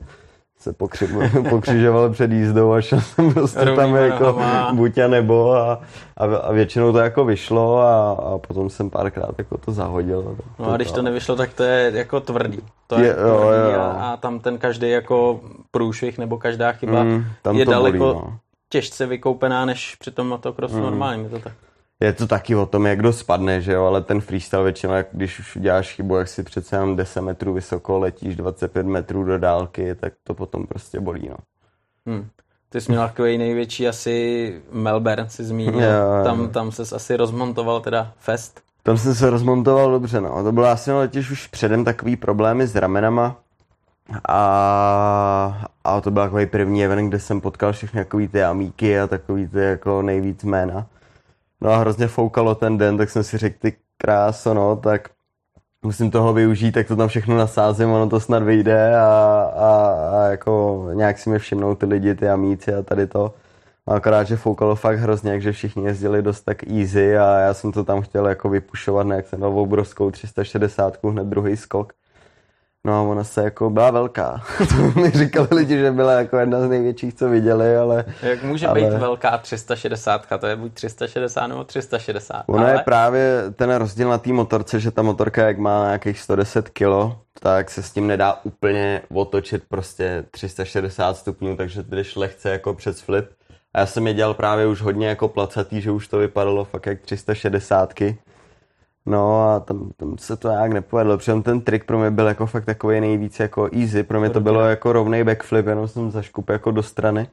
se 0.66 0.74
pokřižoval 1.50 2.10
před 2.10 2.32
jízdou 2.32 2.72
a 2.72 2.82
šel 2.82 3.02
jsem 3.02 3.34
prostě 3.34 3.60
Rovný 3.60 3.76
tam 3.76 3.96
jako 3.96 4.40
buď 4.74 4.98
a 4.98 5.08
nebo 5.08 5.54
a, 5.54 5.82
a, 6.18 6.26
a, 6.26 6.52
většinou 6.52 6.92
to 6.92 6.98
jako 6.98 7.26
vyšlo 7.26 7.80
a, 7.80 8.12
a 8.12 8.38
potom 8.38 8.70
jsem 8.70 8.90
párkrát 8.90 9.36
jako 9.38 9.58
to 9.58 9.72
zahodil. 9.72 10.38
No 10.60 10.72
a 10.72 10.76
když 10.76 10.92
to 10.92 11.02
nevyšlo, 11.02 11.36
tak 11.36 11.54
to 11.54 11.64
je 11.64 11.92
jako 11.96 12.20
tvrdý. 12.20 12.60
To 12.88 13.00
je, 13.00 13.06
je 13.06 13.14
tvrdý 13.14 13.30
jo, 13.30 13.72
jo. 13.74 13.80
A, 13.80 13.92
a 13.92 14.18
tam 14.18 14.40
ten 14.40 14.58
každý 14.58 14.90
jako 14.90 15.40
průšvih 15.72 16.18
nebo 16.18 16.38
každá 16.38 16.72
chyba 16.72 17.04
mm, 17.04 17.26
je 17.52 17.66
daleko 17.66 17.98
bolí, 17.98 18.16
no. 18.16 18.40
těžce 18.70 19.06
vykoupená 19.06 19.66
než 19.66 19.96
při 19.96 20.12
tom 20.12 20.28
motocrossu 20.28 20.78
mm. 20.78 20.84
normálním, 20.84 21.24
je 21.24 21.30
to 21.30 21.40
tak 21.40 21.54
je 22.00 22.14
to 22.14 22.28
taky 22.28 22.56
o 22.56 22.66
tom, 22.66 22.86
jak 22.86 23.00
kdo 23.00 23.14
spadne, 23.14 23.62
že 23.62 23.74
jo, 23.74 23.86
ale 23.86 24.02
ten 24.02 24.22
freestyle 24.22 24.64
většinou, 24.64 24.94
jak 24.94 25.08
když 25.12 25.40
už 25.40 25.58
děláš 25.62 25.96
chybu, 25.96 26.16
jak 26.16 26.28
si 26.28 26.44
přece 26.44 26.76
jenom 26.76 26.96
10 26.96 27.22
metrů 27.22 27.54
vysoko 27.54 28.00
letíš 28.00 28.36
25 28.36 28.86
metrů 28.86 29.24
do 29.24 29.40
dálky, 29.40 29.96
tak 29.96 30.14
to 30.24 30.34
potom 30.34 30.68
prostě 30.68 31.00
bolí, 31.00 31.30
no. 31.30 31.36
Hmm. 32.06 32.28
Ty 32.70 32.82
jsi 32.82 32.92
měl 32.92 33.08
takový 33.08 33.38
největší 33.38 33.88
asi 33.88 34.62
Melbourne, 34.72 35.30
si 35.30 35.44
zmínil. 35.44 35.84
Jo, 35.84 36.24
tam, 36.24 36.50
tam 36.50 36.72
ses 36.72 36.94
asi 36.94 37.18
rozmontoval 37.18 37.80
teda 37.80 38.12
fest. 38.18 38.62
Tam 38.84 38.98
jsem 38.98 39.16
se 39.16 39.30
rozmontoval 39.30 39.92
dobře, 39.92 40.22
no. 40.22 40.44
To 40.44 40.52
bylo 40.52 40.68
asi 40.68 40.92
letěž 40.92 41.32
už 41.32 41.48
předem 41.48 41.86
takový 41.86 42.16
problémy 42.16 42.68
s 42.68 42.76
ramenama. 42.76 43.36
A, 44.30 45.66
a 45.84 46.02
to 46.02 46.12
byl 46.12 46.24
takový 46.24 46.46
první 46.46 46.86
event, 46.86 47.10
kde 47.10 47.20
jsem 47.20 47.42
potkal 47.42 47.74
všechny 47.74 48.04
takový 48.04 48.28
ty 48.28 48.44
amíky 48.44 49.00
a 49.00 49.08
takový 49.08 49.48
ty 49.48 49.60
jako 49.60 50.02
nejvíc 50.02 50.44
jména. 50.44 50.88
No 51.66 51.72
a 51.72 51.78
hrozně 51.78 52.08
foukalo 52.08 52.56
ten 52.56 52.78
den, 52.78 52.98
tak 52.98 53.10
jsem 53.10 53.24
si 53.24 53.38
řekl, 53.38 53.58
ty 53.60 53.74
kráso, 53.98 54.54
no, 54.54 54.76
tak 54.76 55.10
musím 55.84 56.12
toho 56.12 56.34
využít, 56.34 56.72
tak 56.72 56.88
to 56.88 56.96
tam 56.96 57.08
všechno 57.08 57.38
nasázím, 57.38 57.90
ono 57.90 58.10
to 58.10 58.20
snad 58.20 58.44
vyjde 58.44 58.98
a, 58.98 59.08
a, 59.56 59.94
a 60.12 60.26
jako 60.26 60.86
nějak 60.94 61.20
si 61.20 61.30
mi 61.30 61.40
všimnou 61.40 61.76
ty 61.76 61.86
lidi, 61.86 62.16
ty 62.16 62.30
amíci 62.30 62.74
a 62.74 62.82
tady 62.84 63.08
to. 63.08 63.34
A 63.88 63.96
akorát, 63.96 64.24
že 64.24 64.38
foukalo 64.38 64.76
fakt 64.76 64.98
hrozně, 65.00 65.42
že 65.42 65.52
všichni 65.52 65.86
jezdili 65.86 66.22
dost 66.22 66.42
tak 66.42 66.64
easy 66.64 67.18
a 67.18 67.40
já 67.40 67.54
jsem 67.54 67.72
to 67.72 67.84
tam 67.84 68.02
chtěl 68.02 68.28
jako 68.28 68.50
vypušovat, 68.50 69.08
ne, 69.08 69.16
jak 69.16 69.28
jsem 69.28 69.40
dal 69.40 69.60
obrovskou 69.60 70.12
360, 70.12 70.98
hned 71.04 71.28
druhý 71.28 71.58
skok. 71.58 71.94
No 72.86 72.94
a 72.94 73.02
ona 73.02 73.24
se 73.24 73.44
jako 73.44 73.70
byla 73.70 73.92
velká. 73.92 74.44
to 74.70 75.00
mi 75.00 75.10
říkali 75.10 75.48
lidi, 75.52 75.78
že 75.78 75.92
byla 75.92 76.12
jako 76.12 76.38
jedna 76.38 76.62
z 76.62 76.70
největších, 76.70 77.14
co 77.14 77.30
viděli, 77.30 77.78
ale... 77.78 78.06
Jak 78.22 78.44
může 78.44 78.68
ale... 78.68 78.82
být 78.82 78.90
velká 78.90 79.38
360? 79.38 80.26
To 80.40 80.48
je 80.48 80.56
buď 80.56 80.74
360 80.74 81.48
nebo 81.48 81.64
360. 81.64 82.44
Ono 82.48 82.64
ale... 82.64 82.72
je 82.72 82.80
právě 82.80 83.44
ten 83.56 83.76
rozdíl 83.76 84.10
na 84.10 84.18
té 84.18 84.34
motorce, 84.34 84.80
že 84.80 84.92
ta 84.92 85.02
motorka, 85.02 85.48
jak 85.48 85.58
má 85.58 85.86
nějakých 85.86 86.20
110 86.20 86.70
kg, 86.70 87.16
tak 87.40 87.70
se 87.70 87.84
s 87.84 87.92
tím 87.92 88.08
nedá 88.08 88.40
úplně 88.44 89.02
otočit 89.14 89.64
prostě 89.70 90.26
360 90.32 91.18
stupňů, 91.18 91.56
takže 91.56 91.84
jdeš 91.84 92.16
lehce 92.16 92.50
jako 92.50 92.74
přes 92.74 93.02
flip. 93.02 93.26
A 93.74 93.80
já 93.80 93.86
jsem 93.86 94.08
je 94.08 94.14
dělal 94.14 94.34
právě 94.34 94.68
už 94.68 94.82
hodně 94.82 95.08
jako 95.08 95.28
placatý, 95.28 95.82
že 95.82 95.92
už 95.92 96.08
to 96.08 96.18
vypadalo 96.18 96.66
fakt 96.66 96.86
jak 96.86 97.02
360. 97.02 97.94
No 99.06 99.50
a 99.50 99.60
tam, 99.60 99.92
tam 99.98 100.18
se 100.18 100.38
to 100.38 100.50
nějak 100.50 100.72
nepovedlo, 100.72 101.18
protože 101.18 101.42
ten 101.42 101.62
trik 101.62 101.84
pro 101.84 102.00
mě 102.00 102.12
byl 102.12 102.28
jako 102.28 102.46
fakt 102.46 102.66
takový 102.66 103.00
nejvíc 103.00 103.40
jako 103.40 103.70
easy, 103.74 104.04
pro 104.04 104.20
mě 104.20 104.30
to 104.30 104.42
bylo 104.42 104.62
jako 104.62 104.94
rovný 104.94 105.24
backflip, 105.24 105.68
jenom 105.68 105.88
jsem 105.88 106.12
zaškup 106.12 106.50
jako 106.50 106.72
do 106.72 106.84
strany. 106.84 107.28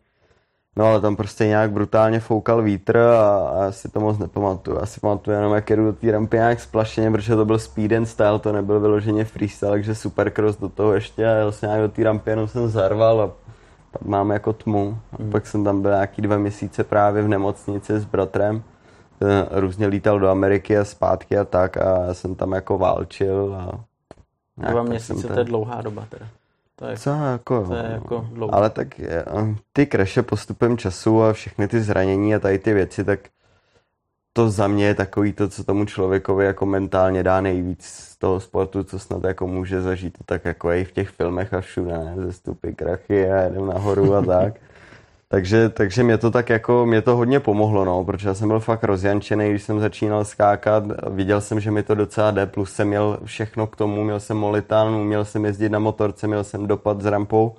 No 0.77 0.85
ale 0.85 1.01
tam 1.01 1.17
prostě 1.17 1.47
nějak 1.47 1.73
brutálně 1.73 2.21
foukal 2.21 2.63
vítr 2.63 2.97
a, 2.97 3.39
a 3.39 3.73
si 3.73 3.89
to 3.89 4.01
moc 4.01 4.19
nepamatuju. 4.19 4.79
Já 4.81 4.87
si 4.87 5.01
pamatuju 5.01 5.37
jenom, 5.37 5.55
jak 5.55 5.71
jedu 5.71 5.85
do 5.85 5.93
té 5.93 6.11
rampy 6.11 6.37
nějak 6.37 6.61
splašeně, 6.61 7.11
protože 7.11 7.37
to 7.37 7.45
byl 7.45 7.59
speed 7.59 7.93
and 7.93 8.07
style, 8.07 8.39
to 8.39 8.53
nebyl 8.53 8.81
vyloženě 8.81 9.25
freestyle, 9.25 9.73
takže 9.73 9.95
supercross 9.95 10.57
do 10.57 10.69
toho 10.69 10.95
ještě 10.95 11.27
a 11.27 11.31
jel 11.31 11.53
jsem 11.53 11.69
nějak 11.69 11.83
do 11.83 11.89
té 11.89 12.05
rampy, 12.05 12.31
jenom 12.31 12.49
jsem 12.49 12.69
zarval 12.69 13.21
a 13.21 13.31
pak 13.91 14.03
mám 14.03 14.31
jako 14.31 14.53
tmu. 14.53 14.99
A 15.13 15.23
mm. 15.23 15.31
pak 15.31 15.47
jsem 15.47 15.65
tam 15.65 15.83
byl 15.83 15.91
nějaký 15.91 16.23
dva 16.23 16.39
měsíce 16.39 16.85
právě 16.85 17.23
v 17.23 17.29
nemocnici 17.29 18.01
s 18.01 18.05
bratrem 18.05 18.63
různě 19.51 19.87
lítal 19.87 20.21
do 20.21 20.29
Ameriky 20.29 20.79
a 20.79 20.85
zpátky 20.85 21.39
a 21.39 21.45
tak 21.45 21.77
a 21.77 22.05
já 22.07 22.15
jsem 22.15 22.35
tam 22.35 22.53
jako 22.53 22.79
válčil 22.79 23.55
a... 23.55 23.85
Dva 24.71 24.83
měsíce, 24.83 25.27
to 25.29 25.39
je 25.39 25.45
dlouhá 25.45 25.83
doba 25.83 26.07
teda. 26.11 26.27
To 26.77 26.87
je, 26.87 26.97
Co 26.97 27.11
jako, 27.11 27.67
to 27.67 27.75
je 27.75 27.91
jako 27.93 28.27
dlouho. 28.33 28.55
ale 28.55 28.71
tak 28.71 28.99
je, 28.99 29.25
ty 29.73 29.87
kreše 29.87 30.23
postupem 30.23 30.79
času 30.79 31.23
a 31.23 31.33
všechny 31.33 31.69
ty 31.69 31.81
zranění 31.81 32.35
a 32.35 32.39
tady 32.39 32.59
ty 32.59 32.75
věci, 32.75 33.05
tak 33.05 33.21
to 34.33 34.51
za 34.51 34.69
mě 34.69 34.87
je 34.87 34.95
takový 34.95 35.33
to, 35.33 35.49
co 35.49 35.65
tomu 35.65 35.85
člověkovi 35.85 36.45
jako 36.45 36.67
mentálně 36.67 37.23
dá 37.23 37.41
nejvíc 37.41 37.85
z 37.85 38.17
toho 38.17 38.41
sportu, 38.41 38.85
co 38.85 38.99
snad 38.99 39.25
jako 39.25 39.47
může 39.47 39.83
zažít, 39.83 40.19
tak 40.27 40.45
jako 40.45 40.71
i 40.71 40.85
v 40.85 40.93
těch 40.93 41.09
filmech 41.09 41.55
a 41.55 41.61
všude, 41.61 41.99
ne? 41.99 42.15
ze 42.17 42.33
stupy 42.33 42.75
krachy 42.75 43.31
a 43.31 43.37
jedem 43.37 43.67
nahoru 43.67 44.15
a 44.15 44.23
tak. 44.27 44.55
Takže, 45.33 45.69
takže 45.69 46.03
mě 46.03 46.19
to 46.19 46.31
tak 46.31 46.49
jako, 46.51 46.87
mě 46.87 47.03
to 47.03 47.17
hodně 47.17 47.41
pomohlo, 47.41 47.85
no, 47.85 48.05
protože 48.05 48.29
já 48.29 48.35
jsem 48.35 48.49
byl 48.49 48.61
fakt 48.61 48.85
rozjančený, 48.85 49.51
když 49.51 49.63
jsem 49.63 49.81
začínal 49.81 50.25
skákat, 50.25 50.85
viděl 51.11 51.41
jsem, 51.41 51.61
že 51.61 51.71
mi 51.71 51.83
to 51.83 51.95
docela 51.95 52.31
jde, 52.31 52.47
plus 52.47 52.73
jsem 52.73 52.89
měl 52.89 53.19
všechno 53.25 53.67
k 53.67 53.77
tomu, 53.77 54.05
měl 54.05 54.21
jsem 54.21 54.37
molitán, 54.37 55.05
měl 55.05 55.25
jsem 55.25 55.45
jezdit 55.45 55.69
na 55.69 55.79
motorce, 55.79 56.27
měl 56.27 56.45
jsem 56.45 56.67
dopad 56.67 57.01
s 57.01 57.07
rampou, 57.07 57.55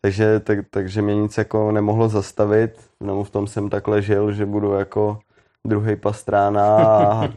takže, 0.00 0.40
tak, 0.40 0.58
takže 0.70 1.02
mě 1.02 1.14
nic 1.14 1.38
jako 1.38 1.72
nemohlo 1.72 2.08
zastavit, 2.08 2.70
no 3.00 3.24
v 3.24 3.30
tom 3.30 3.46
jsem 3.46 3.70
takhle 3.70 4.02
žil, 4.02 4.32
že 4.32 4.46
budu 4.46 4.72
jako 4.72 5.18
druhý 5.64 5.96
pastrána 5.96 6.76
a, 6.76 7.28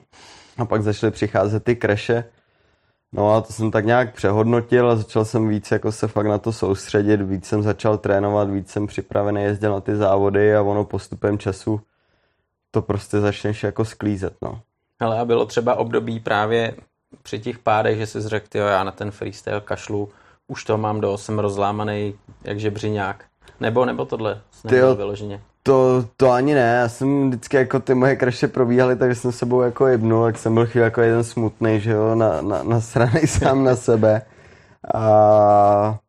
a 0.58 0.66
pak 0.66 0.84
začaly 0.84 1.12
přicházet 1.12 1.64
ty 1.64 1.76
kreše. 1.76 2.24
No 3.12 3.36
a 3.36 3.42
to 3.42 3.54
jsem 3.54 3.72
tak 3.72 3.86
nějak 3.86 4.14
přehodnotil 4.14 4.90
a 4.90 4.96
začal 4.96 5.26
jsem 5.26 5.48
víc 5.48 5.72
jako 5.72 5.92
se 5.92 6.08
fakt 6.08 6.28
na 6.28 6.38
to 6.38 6.54
soustředit, 6.54 7.22
víc 7.22 7.46
jsem 7.46 7.64
začal 7.64 7.98
trénovat, 7.98 8.50
víc 8.50 8.70
jsem 8.70 8.88
připravený 8.88 9.44
jezdil 9.44 9.72
na 9.72 9.82
ty 9.82 9.96
závody 9.96 10.56
a 10.56 10.62
ono 10.62 10.86
postupem 10.86 11.38
času 11.38 11.82
to 12.72 12.82
prostě 12.82 13.20
začneš 13.20 13.64
jako 13.64 13.86
sklízet, 13.86 14.34
no. 14.42 14.62
Ale 15.00 15.20
a 15.20 15.26
bylo 15.26 15.46
třeba 15.46 15.76
období 15.76 16.20
právě 16.20 16.76
při 17.24 17.40
těch 17.40 17.60
pádech, 17.60 17.98
že 17.98 18.08
jsi 18.08 18.22
řekl, 18.22 18.58
jo, 18.58 18.66
já 18.66 18.84
na 18.84 18.92
ten 18.92 19.12
freestyle 19.12 19.62
kašlu, 19.62 20.10
už 20.48 20.64
to 20.64 20.78
mám 20.78 21.02
do, 21.02 21.18
jsem 21.18 21.40
rozlámaný 21.40 22.14
jak 22.44 22.60
žebřiňák. 22.60 23.26
Nebo, 23.60 23.86
nebo 23.86 24.06
tohle 24.06 24.42
nebylo 24.64 24.96
vyloženě. 24.96 25.42
To, 25.64 26.06
to 26.18 26.32
ani 26.32 26.54
ne, 26.54 26.78
já 26.82 26.90
jsem 26.90 27.30
vždycky 27.30 27.58
jako 27.58 27.80
ty 27.80 27.94
moje 27.94 28.16
kraše 28.16 28.48
probíhaly, 28.48 28.96
takže 28.96 29.16
jsem 29.16 29.32
sebou 29.32 29.62
jako 29.62 29.88
jebnul, 29.88 30.26
jak 30.26 30.38
jsem 30.38 30.54
byl 30.54 30.66
chvíli 30.66 30.84
jako 30.84 31.02
jeden 31.02 31.24
smutný, 31.24 31.80
že 31.80 31.92
jo, 31.92 32.16
na, 32.16 32.42
na, 32.42 32.64
na 32.64 32.82
strany 32.82 33.22
sám 33.28 33.64
na 33.64 33.76
sebe. 33.76 34.22
A 34.94 36.00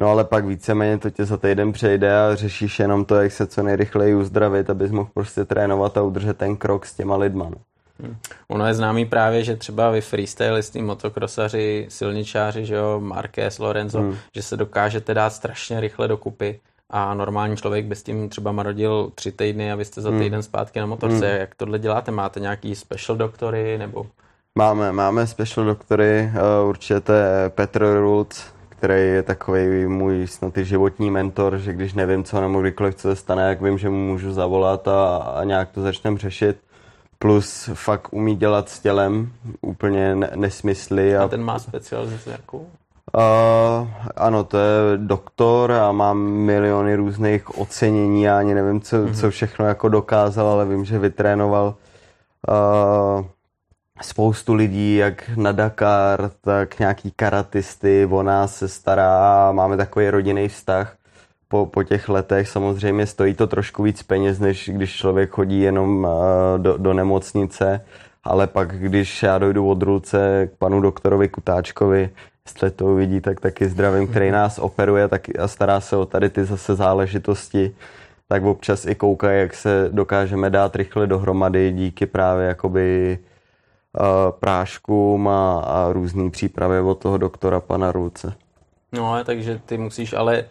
No 0.00 0.08
ale 0.08 0.24
pak 0.24 0.44
víceméně 0.44 0.98
to 0.98 1.10
tě 1.10 1.24
za 1.24 1.36
týden 1.36 1.72
přejde 1.72 2.20
a 2.20 2.34
řešíš 2.34 2.78
jenom 2.78 3.04
to, 3.04 3.14
jak 3.14 3.32
se 3.32 3.46
co 3.46 3.62
nejrychleji 3.62 4.14
uzdravit, 4.14 4.70
abys 4.70 4.90
mohl 4.90 5.10
prostě 5.14 5.44
trénovat 5.44 5.96
a 5.96 6.02
udržet 6.02 6.36
ten 6.36 6.56
krok 6.56 6.86
s 6.86 6.94
těma 6.94 7.16
lidma. 7.16 7.44
No. 7.44 7.56
Hmm. 8.02 8.16
Ono 8.48 8.66
je 8.66 8.74
známý 8.74 9.06
právě, 9.06 9.44
že 9.44 9.56
třeba 9.56 9.90
vy 9.90 10.00
freestylisti, 10.00 10.82
motokrosaři, 10.82 11.86
silničáři, 11.88 12.64
že 12.66 12.74
jo, 12.74 13.00
Marquez, 13.00 13.58
Lorenzo, 13.58 14.00
hmm. 14.00 14.16
že 14.36 14.42
se 14.42 14.56
dokážete 14.56 15.14
dát 15.14 15.30
strašně 15.30 15.80
rychle 15.80 16.08
dokupy 16.08 16.60
a 16.90 17.14
normální 17.14 17.56
člověk 17.56 17.84
by 17.86 17.96
s 17.96 18.02
tím 18.02 18.28
třeba 18.28 18.52
marodil 18.52 19.12
tři 19.14 19.32
týdny 19.32 19.72
a 19.72 19.76
vy 19.76 19.84
jste 19.84 20.00
za 20.00 20.10
hmm. 20.10 20.20
týden 20.20 20.42
zpátky 20.42 20.80
na 20.80 20.86
motorce. 20.86 21.28
Hmm. 21.28 21.40
Jak 21.40 21.54
tohle 21.54 21.78
děláte? 21.78 22.10
Máte 22.10 22.40
nějaký 22.40 22.74
special 22.74 23.18
doktory 23.18 23.78
nebo... 23.78 24.06
Máme, 24.58 24.92
máme 24.92 25.26
special 25.26 25.66
doktory, 25.66 26.30
uh, 26.62 26.68
určitě 26.68 27.00
to 27.00 27.12
je 27.12 27.48
Petr 27.48 27.98
Rulc, 28.00 28.44
který 28.68 29.08
je 29.08 29.22
takový 29.22 29.86
můj 29.86 30.26
snad 30.26 30.58
i 30.58 30.64
životní 30.64 31.10
mentor, 31.10 31.58
že 31.58 31.72
když 31.72 31.94
nevím 31.94 32.24
co 32.24 32.40
nebo 32.40 32.60
kdykoliv 32.60 32.94
co 32.94 33.08
se 33.08 33.16
stane, 33.16 33.48
jak 33.48 33.62
vím, 33.62 33.78
že 33.78 33.88
mu 33.88 33.96
můžu 33.96 34.32
zavolat 34.32 34.88
a, 34.88 35.16
a 35.16 35.44
nějak 35.44 35.70
to 35.70 35.82
začneme 35.82 36.18
řešit. 36.18 36.56
Plus 37.18 37.70
fakt 37.74 38.12
umí 38.12 38.36
dělat 38.36 38.68
s 38.68 38.80
tělem 38.80 39.32
úplně 39.60 40.14
nesmysly. 40.14 41.16
A, 41.16 41.24
a 41.24 41.28
ten 41.28 41.42
má 41.42 41.58
specializaci 41.58 42.30
jakou? 42.30 42.66
Uh, 43.14 43.88
ano, 44.16 44.44
to 44.44 44.58
je 44.58 44.96
doktor 44.96 45.72
a 45.72 45.92
mám 45.92 46.18
miliony 46.18 46.94
různých 46.96 47.58
ocenění 47.58 48.28
a 48.28 48.38
ani 48.38 48.54
nevím, 48.54 48.80
co, 48.80 48.96
mm-hmm. 48.96 49.14
co 49.14 49.30
všechno 49.30 49.66
jako 49.66 49.88
dokázal, 49.88 50.46
ale 50.46 50.66
vím, 50.66 50.84
že 50.84 50.98
vytrénoval 50.98 51.74
uh, 52.48 53.24
spoustu 54.02 54.54
lidí, 54.54 54.96
jak 54.96 55.30
na 55.36 55.52
Dakar, 55.52 56.30
tak 56.40 56.78
nějaký 56.78 57.12
karatisty, 57.16 58.08
o 58.10 58.22
nás 58.22 58.56
se 58.56 58.68
stará 58.68 59.52
máme 59.52 59.76
takový 59.76 60.10
rodinný 60.10 60.48
vztah 60.48 60.96
po, 61.48 61.66
po 61.66 61.82
těch 61.82 62.08
letech. 62.08 62.48
Samozřejmě 62.48 63.06
stojí 63.06 63.34
to 63.34 63.46
trošku 63.46 63.82
víc 63.82 64.02
peněz, 64.02 64.38
než 64.38 64.70
když 64.72 64.96
člověk 64.96 65.30
chodí 65.30 65.60
jenom 65.60 66.04
uh, 66.04 66.10
do, 66.56 66.76
do 66.76 66.94
nemocnice, 66.94 67.84
ale 68.24 68.46
pak, 68.46 68.78
když 68.78 69.22
já 69.22 69.38
dojdu 69.38 69.68
od 69.68 69.82
ruce 69.82 70.48
k 70.54 70.58
panu 70.58 70.80
doktorovi 70.80 71.28
Kutáčkovi, 71.28 72.10
jestli 72.46 72.70
to 72.70 72.86
uvidí, 72.86 73.20
tak 73.20 73.40
taky 73.40 73.68
zdravím, 73.68 74.06
který 74.06 74.26
mhm. 74.26 74.34
nás 74.34 74.58
operuje 74.58 75.08
tak 75.08 75.22
a 75.38 75.48
stará 75.48 75.80
se 75.80 75.96
o 75.96 76.06
tady 76.06 76.30
ty 76.30 76.44
zase 76.44 76.74
záležitosti, 76.74 77.74
tak 78.28 78.44
občas 78.44 78.86
i 78.86 78.94
koukají, 78.94 79.40
jak 79.40 79.54
se 79.54 79.88
dokážeme 79.92 80.50
dát 80.50 80.76
rychle 80.76 81.06
dohromady 81.06 81.72
díky 81.72 82.06
právě 82.06 82.46
jakoby 82.46 83.18
uh, 83.98 84.06
práškům 84.40 85.28
a, 85.28 85.60
a 85.60 85.92
různý 85.92 86.30
přípravy 86.30 86.80
od 86.80 86.98
toho 86.98 87.18
doktora 87.18 87.60
pana 87.60 87.92
Ruce. 87.92 88.34
No, 88.92 89.24
takže 89.24 89.60
ty 89.66 89.78
musíš 89.78 90.12
ale 90.12 90.44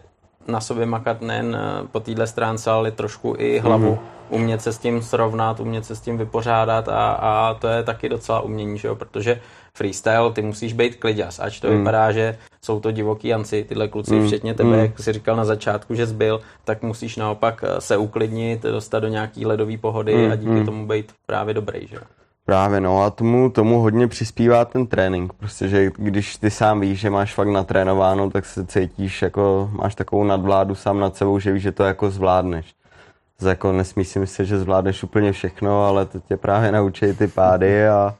na 0.48 0.60
sobě 0.60 0.86
makat 0.86 1.20
nejen 1.20 1.56
eh, 1.60 1.86
po 1.92 2.00
téhle 2.00 2.26
stránce, 2.26 2.70
ale 2.70 2.90
trošku 2.90 3.34
i 3.38 3.58
hlavu. 3.58 3.94
Mm-hmm. 3.94 4.34
Umět 4.34 4.62
se 4.62 4.72
s 4.72 4.78
tím 4.78 5.02
srovnat, 5.02 5.60
umět 5.60 5.84
se 5.84 5.96
s 5.96 6.00
tím 6.00 6.18
vypořádat 6.18 6.88
a, 6.88 7.12
a 7.12 7.54
to 7.54 7.68
je 7.68 7.82
taky 7.82 8.08
docela 8.08 8.40
umění, 8.40 8.78
že 8.78 8.88
jo? 8.88 8.96
protože 8.96 9.40
freestyle, 9.74 10.32
ty 10.32 10.42
musíš 10.42 10.72
být 10.72 10.96
kliděs, 10.96 11.40
ač 11.40 11.60
to 11.60 11.68
mm. 11.68 11.78
vypadá, 11.78 12.12
že 12.12 12.38
jsou 12.62 12.80
to 12.80 12.90
divoký 12.90 13.28
janci, 13.28 13.64
tyhle 13.68 13.88
kluci, 13.88 14.14
mm. 14.14 14.26
včetně 14.26 14.54
tebe, 14.54 14.76
mm. 14.76 14.78
jak 14.78 14.98
jsi 14.98 15.12
říkal 15.12 15.36
na 15.36 15.44
začátku, 15.44 15.94
že 15.94 16.06
zbyl, 16.06 16.40
tak 16.64 16.82
musíš 16.82 17.16
naopak 17.16 17.64
eh, 17.66 17.80
se 17.80 17.96
uklidnit, 17.96 18.62
dostat 18.62 19.00
do 19.00 19.08
nějaký 19.08 19.46
ledové 19.46 19.78
pohody 19.78 20.14
mm. 20.26 20.32
a 20.32 20.34
díky 20.34 20.50
mm. 20.50 20.66
tomu 20.66 20.86
být 20.86 21.12
právě 21.26 21.54
dobrý, 21.54 21.86
že 21.86 21.96
jo? 21.96 22.02
Právě 22.44 22.80
no 22.80 23.02
a 23.02 23.10
tomu, 23.10 23.50
tomu 23.50 23.80
hodně 23.80 24.08
přispívá 24.08 24.64
ten 24.64 24.86
trénink, 24.86 25.32
prostě, 25.32 25.68
že 25.68 25.90
když 25.96 26.36
ty 26.36 26.50
sám 26.50 26.80
víš, 26.80 27.00
že 27.00 27.10
máš 27.10 27.34
fakt 27.34 27.48
natrénováno, 27.48 28.30
tak 28.30 28.46
se 28.46 28.66
cítíš 28.66 29.22
jako, 29.22 29.70
máš 29.72 29.94
takovou 29.94 30.24
nadvládu 30.24 30.74
sám 30.74 31.00
nad 31.00 31.16
sebou, 31.16 31.38
že 31.38 31.52
víš, 31.52 31.62
že 31.62 31.72
to 31.72 31.84
jako 31.84 32.10
zvládneš. 32.10 32.74
Jako 33.42 33.72
nesmí 33.72 34.04
si 34.04 34.18
myslet, 34.18 34.44
že 34.44 34.58
zvládneš 34.58 35.02
úplně 35.02 35.32
všechno, 35.32 35.84
ale 35.84 36.06
to 36.06 36.20
tě 36.20 36.36
právě 36.36 36.72
naučí 36.72 37.12
ty 37.14 37.26
pády 37.26 37.88
a 37.88 38.14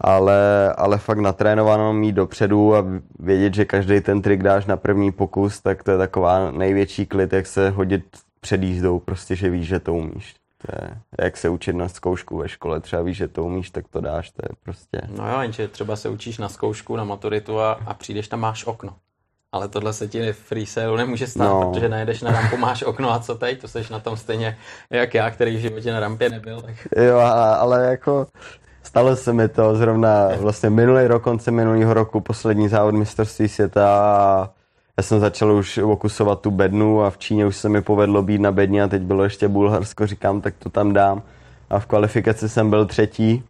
ale, 0.00 0.72
ale 0.76 0.98
fakt 0.98 1.18
natrénováno 1.18 1.92
mít 1.92 2.12
dopředu 2.12 2.76
a 2.76 2.84
vědět, 3.18 3.54
že 3.54 3.64
každý 3.64 4.00
ten 4.00 4.22
trik 4.22 4.42
dáš 4.42 4.66
na 4.66 4.76
první 4.76 5.12
pokus, 5.12 5.60
tak 5.60 5.82
to 5.82 5.90
je 5.90 5.98
taková 5.98 6.50
největší 6.50 7.06
klid, 7.06 7.32
jak 7.32 7.46
se 7.46 7.70
hodit 7.70 8.04
před 8.40 8.62
jízdou, 8.62 8.98
prostě, 8.98 9.36
že 9.36 9.50
víš, 9.50 9.66
že 9.66 9.80
to 9.80 9.94
umíš. 9.94 10.34
To 10.62 10.84
je, 10.84 10.98
jak 11.24 11.36
se 11.36 11.48
učit 11.48 11.72
na 11.72 11.88
zkoušku 11.88 12.38
ve 12.38 12.48
škole, 12.48 12.80
třeba 12.80 13.02
víš, 13.02 13.16
že 13.16 13.28
to 13.28 13.44
umíš, 13.44 13.70
tak 13.70 13.88
to 13.88 14.00
dáš, 14.00 14.30
to 14.30 14.42
je 14.42 14.48
prostě... 14.62 15.00
No 15.16 15.30
jo, 15.30 15.40
jenže 15.40 15.68
třeba 15.68 15.96
se 15.96 16.08
učíš 16.08 16.38
na 16.38 16.48
zkoušku, 16.48 16.96
na 16.96 17.04
maturitu 17.04 17.60
a, 17.60 17.72
a 17.86 17.94
přijdeš 17.94 18.28
tam, 18.28 18.40
máš 18.40 18.66
okno. 18.66 18.94
Ale 19.52 19.68
tohle 19.68 19.92
se 19.92 20.08
ti 20.08 20.32
v 20.32 20.38
freestyle 20.38 20.96
nemůže 20.96 21.26
stát, 21.26 21.48
no. 21.48 21.70
protože 21.72 21.88
najedeš 21.88 22.22
na 22.22 22.32
rampu, 22.32 22.56
máš 22.56 22.82
okno 22.82 23.12
a 23.12 23.18
co 23.18 23.34
teď? 23.34 23.60
To 23.60 23.68
seš 23.68 23.88
na 23.88 24.00
tom 24.00 24.16
stejně 24.16 24.58
jak 24.90 25.14
já, 25.14 25.30
který 25.30 25.56
v 25.56 25.60
životě 25.60 25.92
na 25.92 26.00
rampě 26.00 26.30
nebyl. 26.30 26.60
Tak... 26.60 26.74
Jo, 26.96 27.18
ale 27.58 27.84
jako 27.84 28.26
stalo 28.82 29.16
se 29.16 29.32
mi 29.32 29.48
to 29.48 29.76
zrovna 29.76 30.28
vlastně 30.36 30.70
minulý 30.70 31.06
rok, 31.06 31.22
konce 31.22 31.50
minulého 31.50 31.94
roku, 31.94 32.20
poslední 32.20 32.68
závod 32.68 32.94
mistrovství 32.94 33.48
světa 33.48 34.50
já 34.98 35.02
jsem 35.02 35.20
začal 35.20 35.52
už 35.52 35.78
okusovat 35.78 36.40
tu 36.40 36.50
bednu 36.50 37.02
a 37.02 37.10
v 37.10 37.18
Číně 37.18 37.46
už 37.46 37.56
se 37.56 37.68
mi 37.68 37.82
povedlo 37.82 38.22
být 38.22 38.40
na 38.40 38.52
bedně 38.52 38.82
a 38.82 38.88
teď 38.88 39.02
bylo 39.02 39.24
ještě 39.24 39.48
Bulharsko, 39.48 40.06
říkám, 40.06 40.40
tak 40.40 40.54
to 40.58 40.70
tam 40.70 40.92
dám. 40.92 41.22
A 41.70 41.78
v 41.78 41.86
kvalifikaci 41.86 42.48
jsem 42.48 42.70
byl 42.70 42.86
třetí 42.86 43.44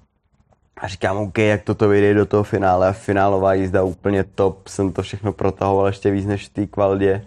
a 0.76 0.88
říkám, 0.88 1.16
OK, 1.16 1.38
jak 1.38 1.62
toto 1.62 1.88
vyjde 1.88 2.14
do 2.14 2.26
toho 2.26 2.42
finále 2.42 2.88
a 2.88 2.92
finálová 2.92 3.54
jízda 3.54 3.82
úplně 3.82 4.24
top, 4.24 4.68
jsem 4.68 4.92
to 4.92 5.02
všechno 5.02 5.32
protahoval 5.32 5.86
ještě 5.86 6.10
víc 6.10 6.26
než 6.26 6.48
v 6.48 6.52
té 6.52 6.66
kvaldě 6.66 7.24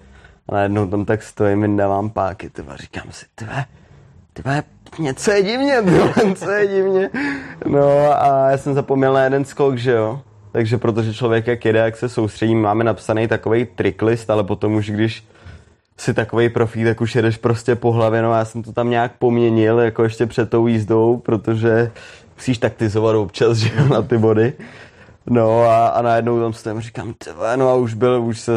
a 0.49 0.55
najednou 0.55 0.87
tam 0.87 1.05
tak 1.05 1.23
stojím, 1.23 1.61
vydávám 1.61 2.09
páky, 2.09 2.49
tyva, 2.49 2.75
říkám 2.75 3.11
si, 3.11 3.25
tyve, 3.35 3.65
tyve, 4.33 4.63
něco 4.99 5.31
je 5.31 5.43
divně, 5.43 5.81
tyve, 5.81 6.35
co 6.35 6.51
je 6.51 6.67
divně. 6.67 7.09
No 7.65 7.89
a 8.23 8.49
já 8.49 8.57
jsem 8.57 8.73
zapomněl 8.73 9.13
na 9.13 9.23
jeden 9.23 9.45
skok, 9.45 9.77
že 9.77 9.91
jo, 9.91 10.21
takže 10.51 10.77
protože 10.77 11.13
člověk 11.13 11.47
jak 11.47 11.65
jede, 11.65 11.79
jak 11.79 11.97
se 11.97 12.09
soustředí, 12.09 12.55
máme 12.55 12.83
napsaný 12.83 13.27
takový 13.27 13.65
tricklist, 13.65 14.29
ale 14.29 14.43
potom 14.43 14.75
už 14.75 14.89
když 14.89 15.23
si 15.97 16.13
takový 16.13 16.49
profík, 16.49 16.85
tak 16.85 17.01
už 17.01 17.15
jedeš 17.15 17.37
prostě 17.37 17.75
po 17.75 17.91
hlavě, 17.91 18.21
no 18.21 18.33
já 18.33 18.45
jsem 18.45 18.63
to 18.63 18.73
tam 18.73 18.89
nějak 18.89 19.11
poměnil, 19.19 19.79
jako 19.79 20.03
ještě 20.03 20.25
před 20.25 20.49
tou 20.49 20.67
jízdou, 20.67 21.17
protože 21.17 21.91
musíš 22.35 22.57
taktizovat 22.57 23.15
občas, 23.15 23.57
že 23.57 23.71
na 23.89 24.01
ty 24.01 24.17
body. 24.17 24.53
No 25.29 25.61
a, 25.61 25.87
a 25.87 26.01
najednou 26.01 26.39
tam 26.39 26.53
stojím 26.53 26.81
říkám, 26.81 27.13
tyhle, 27.17 27.57
no 27.57 27.69
a 27.69 27.75
už 27.75 27.93
byl, 27.93 28.21
už 28.21 28.39
se, 28.39 28.51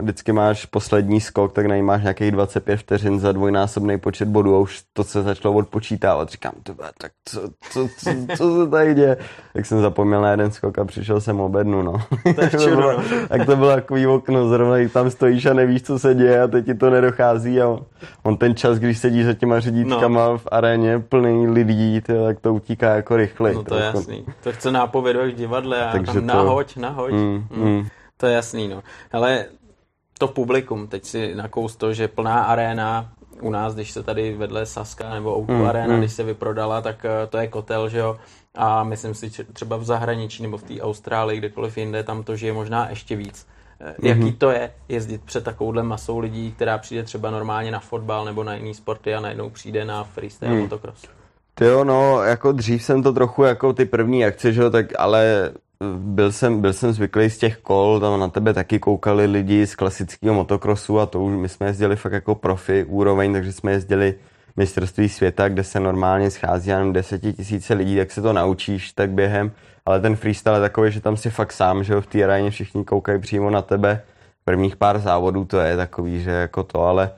vždycky 0.00 0.32
máš 0.32 0.66
poslední 0.66 1.20
skok, 1.20 1.52
tak 1.52 1.66
na 1.66 1.82
máš 1.82 2.02
nějakých 2.02 2.30
25 2.30 2.76
vteřin 2.76 3.20
za 3.20 3.32
dvojnásobný 3.32 3.98
počet 3.98 4.28
bodů 4.28 4.56
a 4.56 4.58
už 4.58 4.82
to 4.92 5.04
se 5.04 5.22
začalo 5.22 5.54
odpočítávat. 5.54 6.28
Říkám, 6.28 6.52
tyhle, 6.62 6.90
tak 6.98 7.12
co, 7.24 7.40
co, 7.70 7.88
co, 7.98 8.10
co 8.36 8.64
se 8.64 8.70
tady 8.70 8.94
děje? 8.94 9.16
Tak 9.52 9.66
jsem 9.66 9.80
zapomněl 9.80 10.22
na 10.22 10.30
jeden 10.30 10.50
skok 10.50 10.78
a 10.78 10.84
přišel 10.84 11.20
jsem 11.20 11.40
obednu, 11.40 11.82
no. 11.82 11.92
Tak 12.36 12.50
to 12.50 12.66
bylo, 12.66 13.02
tak 13.28 13.46
to 13.46 13.56
bylo 13.56 13.74
takový 13.74 14.06
okno, 14.06 14.48
zrovna 14.48 14.88
tam 14.92 15.10
stojíš 15.10 15.46
a 15.46 15.54
nevíš, 15.54 15.82
co 15.82 15.98
se 15.98 16.14
děje 16.14 16.42
a 16.42 16.46
teď 16.46 16.64
ti 16.64 16.74
to 16.74 16.90
nedochází 16.90 17.60
a 17.60 17.78
on 18.22 18.36
ten 18.36 18.54
čas, 18.54 18.78
když 18.78 18.98
sedí 18.98 19.22
za 19.22 19.34
těma 19.34 19.60
řidítkama 19.60 20.28
no. 20.28 20.38
v 20.38 20.48
aréně 20.50 20.98
plný 20.98 21.48
lidí, 21.48 22.00
tak 22.00 22.40
to 22.40 22.54
utíká 22.54 22.94
jako 22.94 23.16
rychle. 23.16 23.54
No 23.54 23.62
to 23.62 23.74
je 23.74 23.84
jako... 23.84 23.98
jasný. 23.98 24.24
To 24.42 24.52
chce 24.52 24.70
nápovědu 24.70 25.20
v 25.20 25.32
divadle 25.32 25.86
a 25.86 25.92
Takže 25.92 26.13
tam 26.20 26.38
to... 26.38 26.44
nahoď, 26.44 26.76
nahoď. 26.76 27.12
Mm, 27.12 27.46
mm. 27.50 27.64
Mm. 27.64 27.88
To 28.16 28.26
je 28.26 28.34
jasný, 28.34 28.68
no. 28.68 28.82
Ale 29.12 29.46
to 30.18 30.28
publikum, 30.28 30.86
teď 30.86 31.04
si 31.04 31.34
nakous 31.34 31.76
to, 31.76 31.92
že 31.92 32.08
plná 32.08 32.44
aréna, 32.44 33.12
u 33.40 33.50
nás, 33.50 33.74
když 33.74 33.90
se 33.90 34.02
tady 34.02 34.34
vedle 34.34 34.66
Saska 34.66 35.10
nebo 35.10 35.38
Outu 35.38 35.52
mm, 35.52 35.66
Arena, 35.66 35.94
mm. 35.94 35.98
když 35.98 36.12
se 36.12 36.22
vyprodala, 36.22 36.80
tak 36.80 37.04
eh, 37.04 37.26
to 37.26 37.38
je 37.38 37.48
kotel, 37.48 37.88
že 37.88 37.98
jo. 37.98 38.16
A 38.54 38.84
myslím 38.84 39.14
si, 39.14 39.28
že 39.28 39.44
třeba 39.44 39.76
v 39.76 39.84
zahraničí 39.84 40.42
nebo 40.42 40.58
v 40.58 40.62
té 40.62 40.80
Austrálii, 40.80 41.38
kdekoliv 41.38 41.78
jinde, 41.78 42.02
tam 42.02 42.22
to 42.22 42.36
žije 42.36 42.52
možná 42.52 42.90
ještě 42.90 43.16
víc. 43.16 43.46
Mm-hmm. 43.80 44.06
Jaký 44.06 44.32
to 44.32 44.50
je 44.50 44.72
jezdit 44.88 45.22
před 45.24 45.44
takovouhle 45.44 45.82
masou 45.82 46.18
lidí, 46.18 46.52
která 46.52 46.78
přijde 46.78 47.02
třeba 47.02 47.30
normálně 47.30 47.70
na 47.70 47.80
fotbal 47.80 48.24
nebo 48.24 48.44
na 48.44 48.54
jiný 48.54 48.74
sporty 48.74 49.14
a 49.14 49.20
najednou 49.20 49.50
přijde 49.50 49.84
na 49.84 50.04
freestyle 50.04 50.52
mm. 50.52 50.60
motocross? 50.60 51.02
Ty 51.54 51.64
jo, 51.64 51.84
no, 51.84 52.22
jako 52.22 52.52
dřív 52.52 52.84
jsem 52.84 53.02
to 53.02 53.12
trochu 53.12 53.42
jako 53.42 53.72
ty 53.72 53.84
první 53.84 54.24
akce, 54.24 54.52
že 54.52 54.62
jo, 54.62 54.70
tak 54.70 54.86
ale 54.98 55.52
byl 55.96 56.32
jsem, 56.32 56.60
byl 56.60 56.72
jsem 56.72 56.92
zvyklý 56.92 57.30
z 57.30 57.38
těch 57.38 57.56
kol, 57.56 58.00
tam 58.00 58.20
na 58.20 58.28
tebe 58.28 58.54
taky 58.54 58.78
koukali 58.78 59.26
lidi 59.26 59.66
z 59.66 59.74
klasického 59.74 60.34
motokrosu 60.34 61.00
a 61.00 61.06
to 61.06 61.20
už 61.20 61.36
my 61.36 61.48
jsme 61.48 61.66
jezdili 61.66 61.96
fakt 61.96 62.12
jako 62.12 62.34
profi 62.34 62.84
úroveň, 62.84 63.32
takže 63.32 63.52
jsme 63.52 63.72
jezdili 63.72 64.14
mistrovství 64.56 65.08
světa, 65.08 65.48
kde 65.48 65.64
se 65.64 65.80
normálně 65.80 66.30
schází 66.30 66.70
jenom 66.70 66.92
desetitisíce 66.92 67.74
lidí, 67.74 67.96
tak 67.96 68.10
se 68.10 68.22
to 68.22 68.32
naučíš 68.32 68.92
tak 68.92 69.10
během, 69.10 69.52
ale 69.86 70.00
ten 70.00 70.16
freestyle 70.16 70.56
je 70.56 70.60
takový, 70.60 70.92
že 70.92 71.00
tam 71.00 71.16
si 71.16 71.30
fakt 71.30 71.52
sám, 71.52 71.84
že 71.84 72.00
v 72.00 72.06
té 72.06 72.24
aréně 72.24 72.50
všichni 72.50 72.84
koukají 72.84 73.20
přímo 73.20 73.50
na 73.50 73.62
tebe, 73.62 74.02
prvních 74.44 74.76
pár 74.76 74.98
závodů 74.98 75.44
to 75.44 75.58
je 75.58 75.76
takový, 75.76 76.22
že 76.22 76.30
jako 76.30 76.62
to, 76.62 76.82
ale 76.82 77.10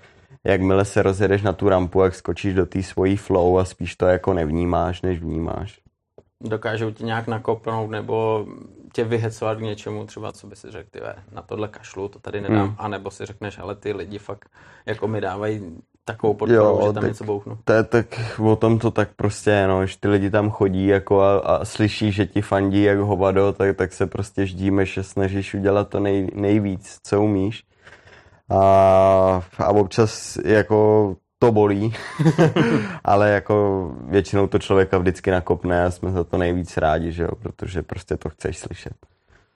jakmile 0.45 0.85
se 0.85 1.03
rozjedeš 1.03 1.43
na 1.43 1.53
tu 1.53 1.69
rampu, 1.69 2.01
jak 2.01 2.15
skočíš 2.15 2.55
do 2.55 2.67
té 2.67 2.83
svojí 2.83 3.17
flow 3.17 3.59
a 3.59 3.65
spíš 3.65 3.97
to 3.97 4.07
jako 4.07 4.35
nevnímáš, 4.35 5.03
než 5.03 5.21
vnímáš. 5.21 5.86
Dokážou 6.41 6.91
tě 6.91 7.05
nějak 7.05 7.27
nakopnout 7.27 7.91
nebo 7.91 8.47
tě 8.93 9.05
vyhecovat 9.05 9.59
k 9.59 9.61
něčemu, 9.61 10.07
třeba 10.07 10.33
co 10.33 10.47
by 10.47 10.57
si 10.57 10.71
řekl, 10.71 10.89
ty 10.91 11.01
na 11.33 11.43
tohle 11.43 11.69
kašlu, 11.69 12.09
to 12.09 12.19
tady 12.19 12.41
nedám, 12.41 12.67
hmm. 12.67 12.77
anebo 12.79 13.11
si 13.11 13.27
řekneš, 13.27 13.59
ale 13.59 13.75
ty 13.75 13.93
lidi 13.93 14.19
fakt 14.19 14.49
jako 14.87 15.09
mi 15.09 15.21
dávají 15.21 15.77
takovou 16.05 16.35
podporu, 16.35 16.63
jo, 16.63 16.81
že 16.81 16.93
tam 16.93 17.03
tak, 17.03 17.11
něco 17.11 17.25
bouchnu. 17.25 17.59
To 17.65 17.73
je 17.73 17.85
tak 17.85 18.07
o 18.39 18.57
tom 18.57 18.79
to 18.79 18.91
tak 18.91 19.09
prostě 19.17 19.51
je, 19.51 19.69
no, 19.69 19.87
že 19.87 19.97
ty 20.01 20.09
lidi 20.09 20.31
tam 20.31 20.51
chodí 20.51 20.87
jako 20.87 21.21
a, 21.21 21.39
a 21.39 21.65
slyší, 21.65 22.13
že 22.13 22.27
ti 22.27 22.43
fandí 22.43 22.83
jak 22.83 22.99
hovado, 22.99 23.53
tak, 23.53 23.77
tak 23.77 23.93
se 23.93 24.07
prostě 24.07 24.47
ždíme, 24.47 24.87
že 24.87 25.03
snažíš 25.03 25.55
udělat 25.55 25.89
to 25.89 26.01
nej, 26.01 26.31
nejvíc, 26.35 26.99
co 27.03 27.23
umíš. 27.23 27.65
A, 28.51 29.43
a 29.59 29.69
občas 29.69 30.39
jako 30.45 31.17
to 31.39 31.53
bolí, 31.53 31.95
ale 33.05 33.31
jako 33.31 33.91
většinou 34.09 34.47
to 34.47 34.59
člověka 34.59 34.99
vždycky 34.99 35.31
nakopne 35.31 35.85
a 35.85 35.91
jsme 35.91 36.13
za 36.13 36.25
to 36.25 36.39
nejvíc 36.39 36.77
rádi, 36.77 37.13
že 37.13 37.23
jo, 37.23 37.31
protože 37.43 37.83
prostě 37.83 38.17
to 38.17 38.29
chceš 38.29 38.59
slyšet. 38.59 38.93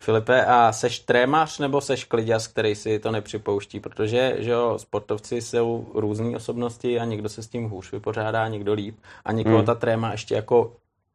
Filipe, 0.03 0.45
a 0.45 0.73
seš 0.73 0.99
trémař 0.99 1.59
nebo 1.59 1.81
seš 1.81 2.05
kliděs, 2.05 2.47
který 2.47 2.75
si 2.75 2.99
to 2.99 3.11
nepřipouští? 3.11 3.81
Protože 3.81 4.37
že 4.39 4.51
jo, 4.51 4.79
sportovci 4.79 5.41
jsou 5.41 5.87
různé 5.95 6.37
osobnosti 6.37 7.01
a 7.01 7.05
někdo 7.05 7.29
se 7.29 7.43
s 7.43 7.49
tím 7.49 7.69
hůř 7.69 7.93
vypořádá, 7.93 8.49
někdo 8.49 8.73
líp 8.73 8.99
a 9.25 9.33
někoho 9.33 9.57
hmm. 9.57 9.67
ta 9.67 9.75
tréma 9.75 10.13
ještě 10.13 10.35
jako 10.35 10.73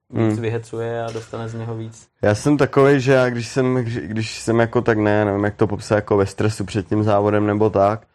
víc 0.10 0.34
hmm. 0.34 0.42
vyhecuje 0.42 1.04
a 1.04 1.12
dostane 1.12 1.50
z 1.50 1.54
něho 1.54 1.76
víc. 1.76 2.08
Já 2.22 2.36
jsem 2.36 2.58
takový, 2.58 3.00
že 3.00 3.12
já 3.12 3.30
když 3.30 3.48
jsem, 3.48 3.76
když 3.86 4.40
jsem 4.40 4.60
jako 4.60 4.82
tak 4.82 4.98
ne, 4.98 5.26
nevím 5.26 5.44
jak 5.44 5.56
to 5.56 5.68
popsat, 5.68 5.96
jako 5.96 6.18
ve 6.18 6.26
stresu 6.26 6.66
před 6.66 6.88
tím 6.88 7.04
závodem 7.04 7.48
nebo 7.48 7.70
tak, 7.70 8.08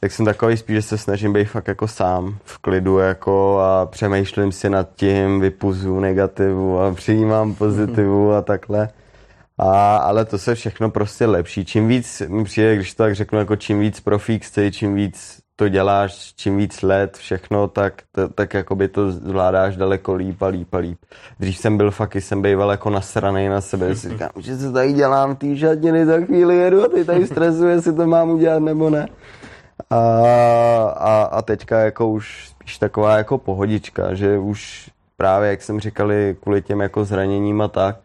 tak 0.00 0.12
jsem 0.12 0.24
takový 0.24 0.56
spíš, 0.56 0.76
že 0.76 0.82
se 0.82 0.98
snažím 0.98 1.32
být 1.32 1.44
fakt 1.44 1.68
jako 1.68 1.88
sám 1.88 2.38
v 2.44 2.58
klidu 2.58 2.98
jako 2.98 3.58
a 3.60 3.86
přemýšlím 3.86 4.52
si 4.52 4.70
nad 4.70 4.88
tím, 4.94 5.40
vypuzu 5.40 6.00
negativu 6.00 6.80
a 6.80 6.94
přijímám 6.94 7.54
pozitivu 7.54 8.32
a 8.32 8.42
takhle. 8.42 8.88
A, 9.58 9.96
ale 9.96 10.24
to 10.24 10.38
se 10.38 10.54
všechno 10.54 10.90
prostě 10.90 11.26
lepší. 11.26 11.64
Čím 11.64 11.88
víc 11.88 12.22
mi 12.28 12.44
přijde, 12.44 12.76
když 12.76 12.94
to 12.94 13.02
tak 13.02 13.14
řeknu, 13.14 13.38
jako 13.38 13.56
čím 13.56 13.80
víc 13.80 14.00
profík 14.00 14.44
jsi, 14.44 14.72
čím 14.72 14.94
víc 14.94 15.38
to 15.56 15.68
děláš, 15.68 16.32
čím 16.36 16.56
víc 16.56 16.82
let, 16.82 17.16
všechno, 17.16 17.68
tak, 17.68 18.02
to, 18.12 18.28
tak 18.28 18.54
jakoby 18.54 18.88
to 18.88 19.12
zvládáš 19.12 19.76
daleko 19.76 20.14
líp 20.14 20.42
a 20.42 20.46
líp 20.46 20.74
a 20.74 20.78
líp. 20.78 20.98
Dřív 21.40 21.58
jsem 21.58 21.76
byl 21.76 21.90
fakt, 21.90 22.16
jsem 22.16 22.42
býval 22.42 22.70
jako 22.70 22.90
nasranej 22.90 23.48
na 23.48 23.60
sebe, 23.60 23.96
si 23.96 24.08
říkám, 24.10 24.30
že 24.38 24.56
se 24.56 24.72
tady 24.72 24.92
dělám 24.92 25.36
ty 25.36 25.56
žadiny, 25.56 26.06
za 26.06 26.20
chvíli 26.20 26.56
jedu 26.56 26.84
a 26.84 26.88
ty 26.88 27.04
tady 27.04 27.26
stresuje, 27.26 27.74
jestli 27.74 27.92
to 27.92 28.06
mám 28.06 28.30
udělat 28.30 28.58
nebo 28.62 28.90
ne. 28.90 29.08
A, 29.90 29.98
a, 30.96 31.22
a 31.22 31.42
teďka 31.42 31.78
jako 31.78 32.08
už 32.08 32.48
spíš 32.48 32.78
taková 32.78 33.16
jako 33.16 33.38
pohodička, 33.38 34.14
že 34.14 34.38
už 34.38 34.90
právě, 35.16 35.50
jak 35.50 35.62
jsem 35.62 35.80
říkali, 35.80 36.36
kvůli 36.40 36.62
těm 36.62 36.80
jako 36.80 37.04
zraněním 37.04 37.60
a 37.60 37.68
tak, 37.68 37.96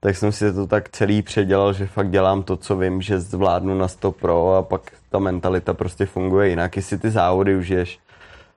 tak 0.00 0.16
jsem 0.16 0.32
si 0.32 0.52
to 0.52 0.66
tak 0.66 0.88
celý 0.88 1.22
předělal, 1.22 1.72
že 1.72 1.86
fakt 1.86 2.10
dělám 2.10 2.42
to, 2.42 2.56
co 2.56 2.76
vím, 2.76 3.02
že 3.02 3.20
zvládnu 3.20 3.78
na 3.78 3.88
100 3.88 4.12
pro 4.12 4.54
a 4.54 4.62
pak 4.62 4.80
ta 5.10 5.18
mentalita 5.18 5.74
prostě 5.74 6.06
funguje 6.06 6.48
jinak, 6.48 6.76
jestli 6.76 6.98
ty 6.98 7.10
závody 7.10 7.56
užiješ. 7.56 7.98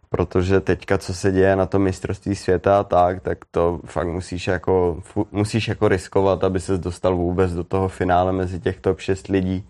Protože 0.09 0.59
teďka, 0.59 0.97
co 0.97 1.13
se 1.13 1.31
děje 1.31 1.55
na 1.55 1.65
tom 1.65 1.81
mistrovství 1.81 2.35
světa 2.35 2.79
a 2.79 2.83
tak, 2.83 3.21
tak 3.21 3.37
to 3.51 3.79
fakt 3.85 4.07
musíš 4.07 4.47
jako, 4.47 5.01
musíš 5.31 5.67
jako 5.67 5.87
riskovat, 5.87 6.43
aby 6.43 6.59
ses 6.59 6.79
dostal 6.79 7.15
vůbec 7.15 7.53
do 7.53 7.63
toho 7.63 7.87
finále 7.87 8.31
mezi 8.33 8.59
těch 8.59 8.79
top 8.79 8.99
6 8.99 9.27
lidí. 9.27 9.67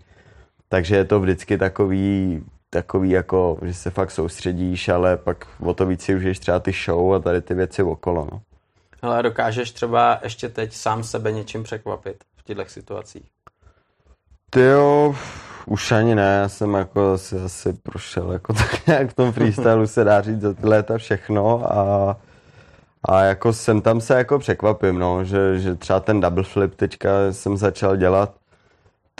Takže 0.68 0.96
je 0.96 1.04
to 1.04 1.20
vždycky 1.20 1.58
takový, 1.58 2.42
takový 2.70 3.10
jako, 3.10 3.58
že 3.62 3.74
se 3.74 3.90
fakt 3.90 4.10
soustředíš, 4.10 4.88
ale 4.88 5.16
pak 5.16 5.46
o 5.60 5.74
to 5.74 5.86
víc 5.86 6.02
si 6.02 6.14
užiješ 6.14 6.38
třeba 6.38 6.58
ty 6.58 6.72
show 6.84 7.14
a 7.14 7.18
tady 7.18 7.40
ty 7.40 7.54
věci 7.54 7.82
okolo. 7.82 8.28
No. 8.32 8.40
Ale 9.02 9.22
dokážeš 9.22 9.70
třeba 9.70 10.20
ještě 10.22 10.48
teď 10.48 10.72
sám 10.72 11.04
sebe 11.04 11.32
něčím 11.32 11.62
překvapit 11.62 12.24
v 12.36 12.42
těchto 12.42 12.64
situacích? 12.66 13.26
Ty 14.50 14.60
jo, 14.60 15.14
už 15.66 15.92
ani 15.92 16.14
ne, 16.14 16.38
já 16.42 16.48
jsem 16.48 16.74
jako 16.74 17.12
asi, 17.12 17.36
asi 17.40 17.72
prošel 17.72 18.32
jako 18.32 18.52
tak 18.54 18.86
nějak 18.86 19.10
v 19.10 19.14
tom 19.14 19.32
freestylu 19.32 19.86
se 19.86 20.04
dá 20.04 20.20
říct 20.20 20.40
za 20.40 20.54
ty 20.54 20.66
léta 20.66 20.98
všechno 20.98 21.72
a, 21.72 22.16
a 23.08 23.22
jako 23.22 23.52
jsem 23.52 23.80
tam 23.80 24.00
se 24.00 24.14
jako 24.14 24.38
překvapím, 24.38 24.98
no, 24.98 25.24
že, 25.24 25.58
že 25.58 25.74
třeba 25.74 26.00
ten 26.00 26.20
double 26.20 26.44
flip 26.44 26.74
teďka 26.74 27.10
jsem 27.30 27.56
začal 27.56 27.96
dělat 27.96 28.39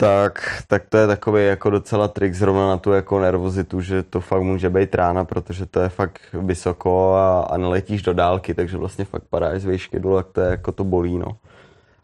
tak, 0.01 0.63
tak 0.67 0.83
to 0.89 0.97
je 0.97 1.07
takový 1.07 1.45
jako 1.45 1.69
docela 1.69 2.07
trik 2.07 2.33
zrovna 2.33 2.67
na 2.67 2.77
tu 2.77 2.91
jako 2.91 3.19
nervozitu, 3.19 3.81
že 3.81 4.03
to 4.03 4.21
fakt 4.21 4.41
může 4.41 4.69
být 4.69 4.95
rána, 4.95 5.25
protože 5.25 5.65
to 5.65 5.79
je 5.79 5.89
fakt 5.89 6.21
vysoko 6.33 7.13
a, 7.13 7.41
a 7.41 7.57
neletíš 7.57 8.01
do 8.01 8.13
dálky, 8.13 8.53
takže 8.53 8.77
vlastně 8.77 9.05
fakt 9.05 9.23
padáš 9.29 9.61
z 9.61 9.65
výšky 9.65 9.99
dolů, 9.99 10.15
tak 10.15 10.27
to 10.31 10.41
je 10.41 10.49
jako 10.49 10.71
to 10.71 10.83
bolí, 10.83 11.17
no. 11.17 11.37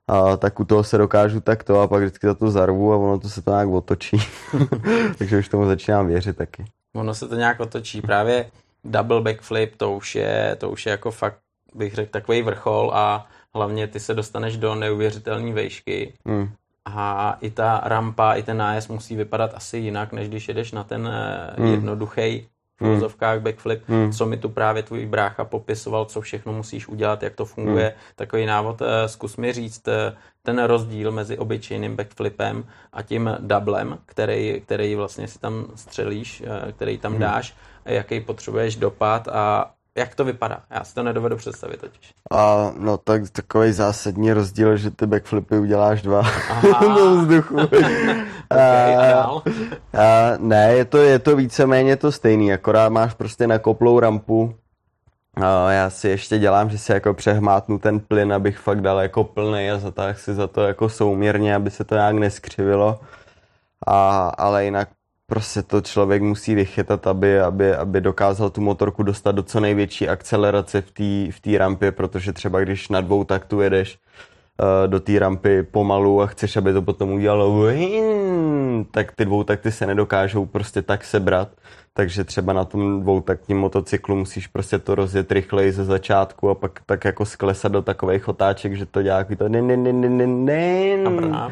A 0.08 0.38
tak 0.38 0.60
u 0.60 0.66
toho 0.66 0.84
se 0.84 0.98
dokážu 0.98 1.40
takto 1.40 1.82
a 1.82 1.88
pak 1.88 2.02
vždycky 2.02 2.28
za 2.28 2.34
to 2.34 2.52
zarvu 2.52 2.94
a 2.94 2.98
ono 2.98 3.20
to 3.20 3.30
se 3.30 3.42
to 3.42 3.52
nějak 3.52 3.68
otočí. 3.68 4.18
takže 5.18 5.40
už 5.40 5.50
tomu 5.50 5.66
začínám 5.66 6.08
věřit 6.08 6.38
taky. 6.38 6.66
Ono 6.96 7.14
se 7.14 7.28
to 7.28 7.36
nějak 7.36 7.60
otočí. 7.60 8.02
Právě 8.02 8.52
double 8.84 9.22
backflip, 9.22 9.76
to 9.78 9.92
už 9.92 10.16
je, 10.16 10.56
to 10.60 10.70
už 10.70 10.86
je 10.86 10.92
jako 10.92 11.12
fakt, 11.12 11.40
bych 11.76 11.94
řekl, 11.94 12.12
takový 12.12 12.42
vrchol 12.42 12.92
a 12.94 13.28
hlavně 13.56 13.88
ty 13.88 14.00
se 14.00 14.14
dostaneš 14.14 14.58
do 14.58 14.76
neuvěřitelné 14.76 15.54
výšky. 15.54 16.14
Hmm 16.26 16.50
a 16.95 17.38
i 17.41 17.50
ta 17.50 17.82
rampa, 17.84 18.34
i 18.34 18.43
ten 18.43 18.58
nájezd 18.58 18.89
musí 18.89 19.15
vypadat 19.15 19.52
asi 19.54 19.78
jinak, 19.78 20.13
než 20.13 20.30
když 20.30 20.47
jedeš 20.47 20.71
na 20.71 20.84
ten 20.84 21.10
hmm. 21.58 21.67
jednoduchý 21.67 22.47
v 22.80 22.88
úzovkách 22.97 23.39
backflip, 23.39 23.84
hmm. 23.88 24.12
co 24.12 24.26
mi 24.26 24.38
tu 24.38 24.50
právě 24.50 24.84
tvůj 24.84 25.06
brácha 25.06 25.45
popisoval, 25.45 26.06
co 26.06 26.21
všechno 26.21 26.54
musíš 26.54 26.88
udělat, 26.88 27.23
jak 27.23 27.36
to 27.36 27.45
funguje. 27.45 27.86
Hmm. 27.86 28.13
Takový 28.15 28.45
návod, 28.45 28.82
eh, 28.82 29.08
zkus 29.08 29.38
mi 29.38 29.54
říct 29.54 29.88
eh, 29.88 30.15
ten 30.43 30.63
rozdíl 30.63 31.12
mezi 31.12 31.38
obyčejným 31.38 31.95
backflipem 31.95 32.65
a 32.93 33.02
tím 33.02 33.30
doublem, 33.39 33.97
který, 34.06 34.62
který 34.65 34.95
vlastně 34.95 35.28
si 35.28 35.39
tam 35.39 35.65
střelíš, 35.76 36.43
který 36.76 36.97
tam 36.97 37.19
dáš, 37.19 37.56
jaký 37.86 38.19
potřebuješ 38.19 38.76
dopad 38.76 39.28
a 39.28 39.71
jak 39.98 40.16
to 40.16 40.26
vypadá? 40.26 40.62
Já 40.70 40.84
si 40.84 40.96
to 40.96 41.04
nedovedu 41.04 41.36
představit 41.36 41.82
totiž. 41.82 42.14
A 42.32 42.72
no 42.78 42.98
tak 42.98 43.30
takový 43.30 43.72
zásadní 43.72 44.34
rozdíl, 44.34 44.78
že 44.78 44.92
ty 44.92 45.06
backflipy 45.06 45.58
uděláš 45.58 46.02
dva 46.02 46.22
do 46.82 47.16
vzduchu. 47.16 47.56
okay, 47.62 48.96
a, 48.96 49.22
a, 49.22 49.42
a, 49.94 50.38
ne, 50.38 50.74
je 50.74 50.86
to, 50.86 50.98
je 50.98 51.20
to 51.20 51.36
víceméně 51.36 51.96
to 51.96 52.12
stejný, 52.12 52.54
akorát 52.54 52.90
máš 52.90 53.14
prostě 53.14 53.48
nakoplou 53.48 54.00
rampu 54.00 54.56
No, 55.40 55.70
já 55.70 55.90
si 55.90 56.10
ještě 56.10 56.40
dělám, 56.40 56.70
že 56.70 56.78
si 56.78 56.92
jako 56.92 57.14
přehmátnu 57.14 57.80
ten 57.80 58.00
plyn, 58.00 58.34
abych 58.34 58.58
fakt 58.58 58.82
dal 58.82 59.00
jako 59.00 59.24
plný 59.24 59.72
a 59.72 59.80
zatáhl 59.80 60.14
si 60.14 60.34
za 60.34 60.48
to 60.48 60.62
jako 60.62 60.90
souměrně, 60.90 61.56
aby 61.56 61.72
se 61.72 61.84
to 61.84 61.96
nějak 61.96 62.16
neskřivilo. 62.16 63.00
A, 63.88 64.28
ale 64.38 64.66
jinak 64.66 64.90
prostě 65.28 65.63
to 65.63 65.82
člověk 65.82 66.22
musí 66.22 66.56
vychytat, 66.56 67.08
aby, 67.08 67.40
aby, 67.40 67.76
aby 67.76 68.02
dokázal 68.02 68.50
tu 68.50 68.62
motorku 68.62 69.04
dostat 69.04 69.32
do 69.32 69.44
co 69.44 69.60
největší 69.60 70.10
akcelerace 70.10 70.82
v 70.82 70.92
té 70.92 71.32
v 71.32 71.40
tý 71.42 71.58
rampě, 71.58 71.92
protože 71.92 72.34
třeba 72.34 72.60
když 72.60 72.90
na 72.90 73.02
dvou 73.02 73.24
taktu 73.24 73.62
jedeš 73.62 74.00
uh, 74.60 74.88
do 74.88 75.00
té 75.00 75.20
rampy 75.20 75.63
pomalu 75.63 76.22
a 76.22 76.26
chceš, 76.26 76.58
aby 76.58 76.74
to 76.74 76.82
potom 76.82 77.12
udělalo 77.12 77.68
tak 78.92 79.12
ty 79.12 79.26
dvou 79.26 79.44
takty 79.44 79.72
se 79.72 79.86
nedokážou 79.86 80.46
prostě 80.46 80.82
tak 80.82 81.04
sebrat, 81.04 81.50
takže 81.94 82.24
třeba 82.24 82.54
na 82.54 82.66
tom 82.66 83.02
dvoutaktním 83.02 83.58
motocyklu 83.58 84.16
musíš 84.16 84.48
prostě 84.48 84.80
to 84.80 84.96
rozjet 84.96 85.32
rychleji 85.32 85.72
ze 85.72 85.86
začátku 85.86 86.50
a 86.50 86.56
pak 86.56 86.80
tak 86.86 87.06
jako 87.06 87.26
sklesat 87.26 87.72
do 87.72 87.82
takových 87.82 88.28
otáček, 88.28 88.76
že 88.76 88.86
to 88.86 89.02
dělá 89.02 89.24
to 89.38 89.48
nin, 89.48 89.68
nin, 89.68 89.84
nin, 89.84 90.18
nin, 90.18 90.46
nin, 90.46 91.08
a 91.08 91.12
bráp. 91.12 91.52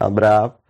A 0.00 0.10
bráp. 0.10 0.61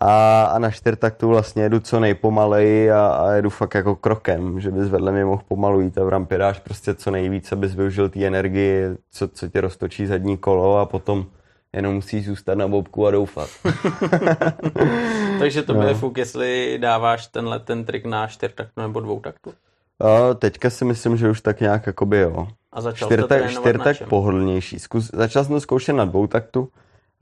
A, 0.00 0.42
a 0.44 0.58
na 0.58 0.70
čtyřtaktu 0.70 1.28
vlastně 1.28 1.62
jedu 1.62 1.80
co 1.80 2.00
nejpomaleji 2.00 2.90
a, 2.90 3.06
a 3.06 3.32
jedu 3.32 3.50
fakt 3.50 3.74
jako 3.74 3.96
krokem, 3.96 4.60
že 4.60 4.70
bys 4.70 4.88
vedle 4.88 5.12
mě 5.12 5.24
mohl 5.24 5.42
pomalu 5.48 5.80
jít 5.80 5.98
a 5.98 6.04
v 6.04 6.08
rampě 6.08 6.38
dáš 6.38 6.58
prostě 6.58 6.94
co 6.94 7.10
nejvíc, 7.10 7.52
abys 7.52 7.74
využil 7.74 8.08
té 8.08 8.24
energii, 8.24 8.84
co, 9.10 9.28
co 9.28 9.48
tě 9.48 9.60
roztočí 9.60 10.06
zadní 10.06 10.38
kolo 10.38 10.78
a 10.78 10.86
potom 10.86 11.26
jenom 11.72 11.94
musíš 11.94 12.26
zůstat 12.26 12.58
na 12.58 12.68
bobku 12.68 13.06
a 13.06 13.10
doufat. 13.10 13.48
Takže 15.38 15.62
to 15.62 15.74
bude 15.74 15.86
no. 15.86 15.94
fuk, 15.94 16.18
jestli 16.18 16.78
dáváš 16.80 17.26
tenhle 17.26 17.58
ten 17.58 17.84
trik 17.84 18.04
na 18.04 18.26
čtyřtaktu 18.26 18.80
nebo 18.80 19.00
dvoutaktu? 19.00 19.52
A 20.00 20.34
teďka 20.34 20.70
si 20.70 20.84
myslím, 20.84 21.16
že 21.16 21.30
už 21.30 21.40
tak 21.40 21.60
nějak 21.60 21.86
jakoby 21.86 22.18
jo. 22.18 22.48
A 22.72 22.80
začal 22.80 23.08
Čtyrtak, 23.08 23.50
čtyřtak 23.50 24.08
pohodlnější. 24.08 24.78
Zkus, 24.78 25.10
začal 25.12 25.44
jsem 25.44 25.54
to 25.54 25.60
zkoušet 25.60 25.92
na 25.92 26.04
dvoutaktu 26.04 26.68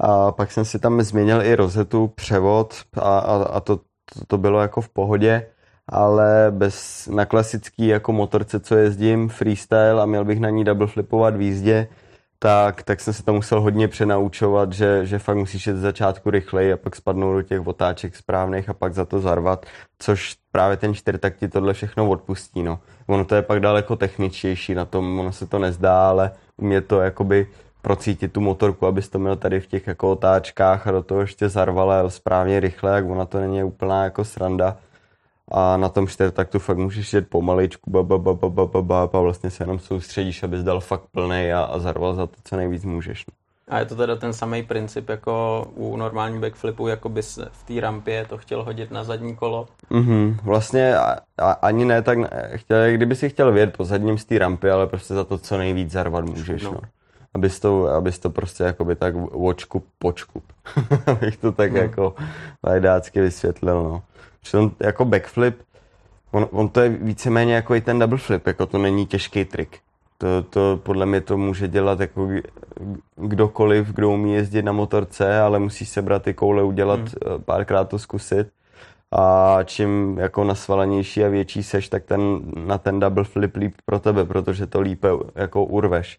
a 0.00 0.32
pak 0.32 0.52
jsem 0.52 0.64
si 0.64 0.78
tam 0.78 1.02
změnil 1.02 1.42
i 1.42 1.54
rozetu, 1.56 2.08
převod 2.08 2.74
a, 2.94 3.18
a, 3.18 3.42
a 3.42 3.60
to, 3.60 3.76
to, 3.76 4.24
to 4.26 4.38
bylo 4.38 4.60
jako 4.60 4.80
v 4.80 4.88
pohodě, 4.88 5.46
ale 5.88 6.46
bez, 6.50 7.06
na 7.06 7.24
klasický 7.24 7.86
jako 7.86 8.12
motorce, 8.12 8.60
co 8.60 8.74
jezdím, 8.74 9.28
freestyle 9.28 10.02
a 10.02 10.06
měl 10.06 10.24
bych 10.24 10.40
na 10.40 10.50
ní 10.50 10.64
double 10.64 10.86
flipovat 10.86 11.36
v 11.36 11.40
jízdě, 11.40 11.88
tak, 12.42 12.82
tak 12.82 13.00
jsem 13.00 13.14
se 13.14 13.22
to 13.22 13.32
musel 13.32 13.60
hodně 13.60 13.88
přenaučovat, 13.88 14.72
že, 14.72 15.06
že 15.06 15.18
fakt 15.18 15.36
musíš 15.36 15.66
jít 15.66 15.76
z 15.76 15.80
začátku 15.80 16.30
rychleji 16.30 16.72
a 16.72 16.76
pak 16.76 16.96
spadnout 16.96 17.36
do 17.36 17.42
těch 17.42 17.66
otáček 17.66 18.16
správných 18.16 18.68
a 18.68 18.74
pak 18.74 18.94
za 18.94 19.04
to 19.04 19.20
zarvat, 19.20 19.66
což 19.98 20.36
právě 20.52 20.76
ten 20.76 20.94
čtyřtak 20.94 21.36
ti 21.36 21.48
tohle 21.48 21.72
všechno 21.72 22.10
odpustí. 22.10 22.62
No. 22.62 22.78
Ono 23.06 23.24
to 23.24 23.34
je 23.34 23.42
pak 23.42 23.60
daleko 23.60 23.96
techničtější 23.96 24.74
na 24.74 24.84
tom, 24.84 25.20
ono 25.20 25.32
se 25.32 25.46
to 25.46 25.58
nezdá, 25.58 26.08
ale 26.08 26.30
umě 26.56 26.80
to 26.80 27.00
jakoby 27.00 27.46
procítit 27.82 28.32
tu 28.32 28.40
motorku, 28.40 28.86
abys 28.86 29.08
to 29.08 29.18
měl 29.18 29.36
tady 29.36 29.60
v 29.60 29.66
těch 29.66 29.86
jako 29.86 30.10
otáčkách 30.10 30.86
a 30.86 30.90
do 30.90 31.02
toho 31.02 31.20
ještě 31.20 31.48
zarval 31.48 32.10
správně 32.10 32.60
rychle, 32.60 32.94
jak 32.94 33.04
ona 33.04 33.24
to 33.24 33.40
není 33.40 33.64
úplná 33.64 34.04
jako 34.04 34.24
sranda 34.24 34.76
a 35.50 35.76
na 35.76 35.88
tom 35.88 36.08
čtyřtaktu 36.08 36.58
fakt 36.58 36.78
můžeš 36.78 37.12
jet 37.12 37.28
pomaličku, 37.28 37.90
ba, 37.90 38.02
ba, 38.02 38.18
ba, 38.18 38.34
ba, 38.34 38.48
ba, 38.48 38.66
ba, 38.66 38.82
ba, 38.82 39.18
a 39.18 39.20
vlastně 39.20 39.50
se 39.50 39.62
jenom 39.62 39.78
soustředíš, 39.78 40.42
abys 40.42 40.62
dal 40.62 40.80
fakt 40.80 41.02
plný 41.12 41.52
a, 41.52 41.62
a 41.62 41.78
zarval 41.78 42.14
za 42.14 42.26
to, 42.26 42.36
co 42.44 42.56
nejvíc 42.56 42.84
můžeš. 42.84 43.26
No. 43.26 43.34
A 43.68 43.78
je 43.78 43.84
to 43.84 43.96
teda 43.96 44.16
ten 44.16 44.32
samý 44.32 44.62
princip 44.62 45.08
jako 45.08 45.66
u 45.74 45.96
normální 45.96 46.40
backflipu, 46.40 46.88
jako 46.88 47.08
bys 47.08 47.38
v 47.52 47.64
té 47.64 47.80
rampě 47.80 48.26
to 48.28 48.38
chtěl 48.38 48.64
hodit 48.64 48.90
na 48.90 49.04
zadní 49.04 49.36
kolo? 49.36 49.68
Mm-hmm. 49.90 50.36
Vlastně 50.42 50.96
a, 50.96 51.16
a, 51.38 51.52
ani 51.52 51.84
ne 51.84 52.02
tak, 52.02 52.18
chtěl, 52.54 52.92
kdyby 52.92 53.16
si 53.16 53.28
chtěl 53.28 53.52
vědět 53.52 53.76
po 53.76 53.84
zadním 53.84 54.18
z 54.18 54.24
té 54.24 54.38
rampy, 54.38 54.70
ale 54.70 54.86
prostě 54.86 55.14
za 55.14 55.24
to 55.24 55.38
co 55.38 55.58
nejvíc 55.58 55.90
zarvat 55.90 56.24
můžeš. 56.24 56.62
No. 56.62 56.72
no. 56.72 56.80
Abys, 57.34 57.60
to, 57.60 57.86
abys 57.86 58.18
to 58.18 58.30
prostě 58.30 58.64
jakoby 58.64 58.96
tak 58.96 59.14
očkup, 59.32 59.86
počkup. 59.98 60.44
Abych 61.06 61.36
to 61.36 61.52
tak 61.52 61.72
no. 61.72 61.78
jako 61.78 62.14
lajdácky 62.64 63.20
vysvětlil. 63.20 63.82
No. 63.82 64.02
Přitom 64.40 64.70
jako 64.80 65.04
backflip, 65.04 65.62
on, 66.30 66.48
on 66.50 66.68
to 66.68 66.80
je 66.80 66.88
víceméně 66.88 67.54
jako 67.54 67.74
i 67.74 67.80
ten 67.80 67.98
double 67.98 68.18
flip, 68.18 68.46
jako 68.46 68.66
to 68.66 68.78
není 68.78 69.06
těžký 69.06 69.44
trik. 69.44 69.78
To, 70.18 70.42
to 70.42 70.80
podle 70.82 71.06
mě 71.06 71.20
to 71.20 71.36
může 71.38 71.68
dělat 71.68 72.00
jako 72.00 72.28
kdokoliv, 73.16 73.88
kdo 73.88 74.10
umí 74.10 74.34
jezdit 74.34 74.62
na 74.62 74.72
motorce, 74.72 75.40
ale 75.40 75.58
musí 75.58 75.86
sebrat 75.86 76.22
ty 76.22 76.34
koule, 76.34 76.62
udělat, 76.62 77.00
hmm. 77.00 77.42
párkrát 77.44 77.84
to 77.84 77.98
zkusit. 77.98 78.48
A 79.12 79.58
čím 79.64 80.18
jako 80.18 80.44
nasvalenější 80.44 81.24
a 81.24 81.28
větší 81.28 81.62
seš, 81.62 81.88
tak 81.88 82.04
ten, 82.04 82.40
na 82.66 82.78
ten 82.78 83.00
double 83.00 83.24
flip 83.24 83.56
líp 83.56 83.74
pro 83.84 83.98
tebe, 83.98 84.24
protože 84.24 84.66
to 84.66 84.80
líp 84.80 85.04
jako 85.34 85.64
urveš 85.64 86.18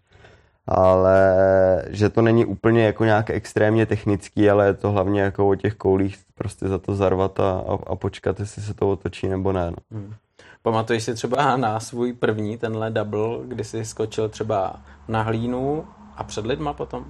ale 0.74 1.86
že 1.90 2.10
to 2.10 2.22
není 2.22 2.46
úplně 2.46 2.86
jako 2.86 3.06
nějak 3.06 3.30
extrémně 3.30 3.86
technický, 3.86 4.50
ale 4.50 4.66
je 4.66 4.74
to 4.74 4.92
hlavně 4.92 5.22
jako 5.22 5.50
o 5.50 5.56
těch 5.56 5.76
koulích 5.76 6.18
prostě 6.36 6.68
za 6.68 6.78
to 6.78 6.96
zarvat 6.96 7.40
a, 7.40 7.52
a, 7.52 7.78
a 7.88 7.96
počkat, 7.96 8.40
jestli 8.40 8.62
se 8.62 8.74
to 8.74 8.92
otočí 8.92 9.28
nebo 9.28 9.52
ne. 9.52 9.72
No. 9.72 9.78
Hmm. 9.92 10.14
Pamatuješ 10.62 11.04
si 11.04 11.14
třeba 11.14 11.58
na 11.58 11.80
svůj 11.80 12.14
první 12.14 12.58
tenhle 12.58 12.92
double, 12.92 13.38
kdy 13.44 13.64
jsi 13.64 13.86
skočil 13.86 14.30
třeba 14.30 14.76
na 15.08 15.22
hlínu 15.22 15.86
a 16.18 16.24
před 16.24 16.46
lidma 16.46 16.74
potom? 16.74 17.06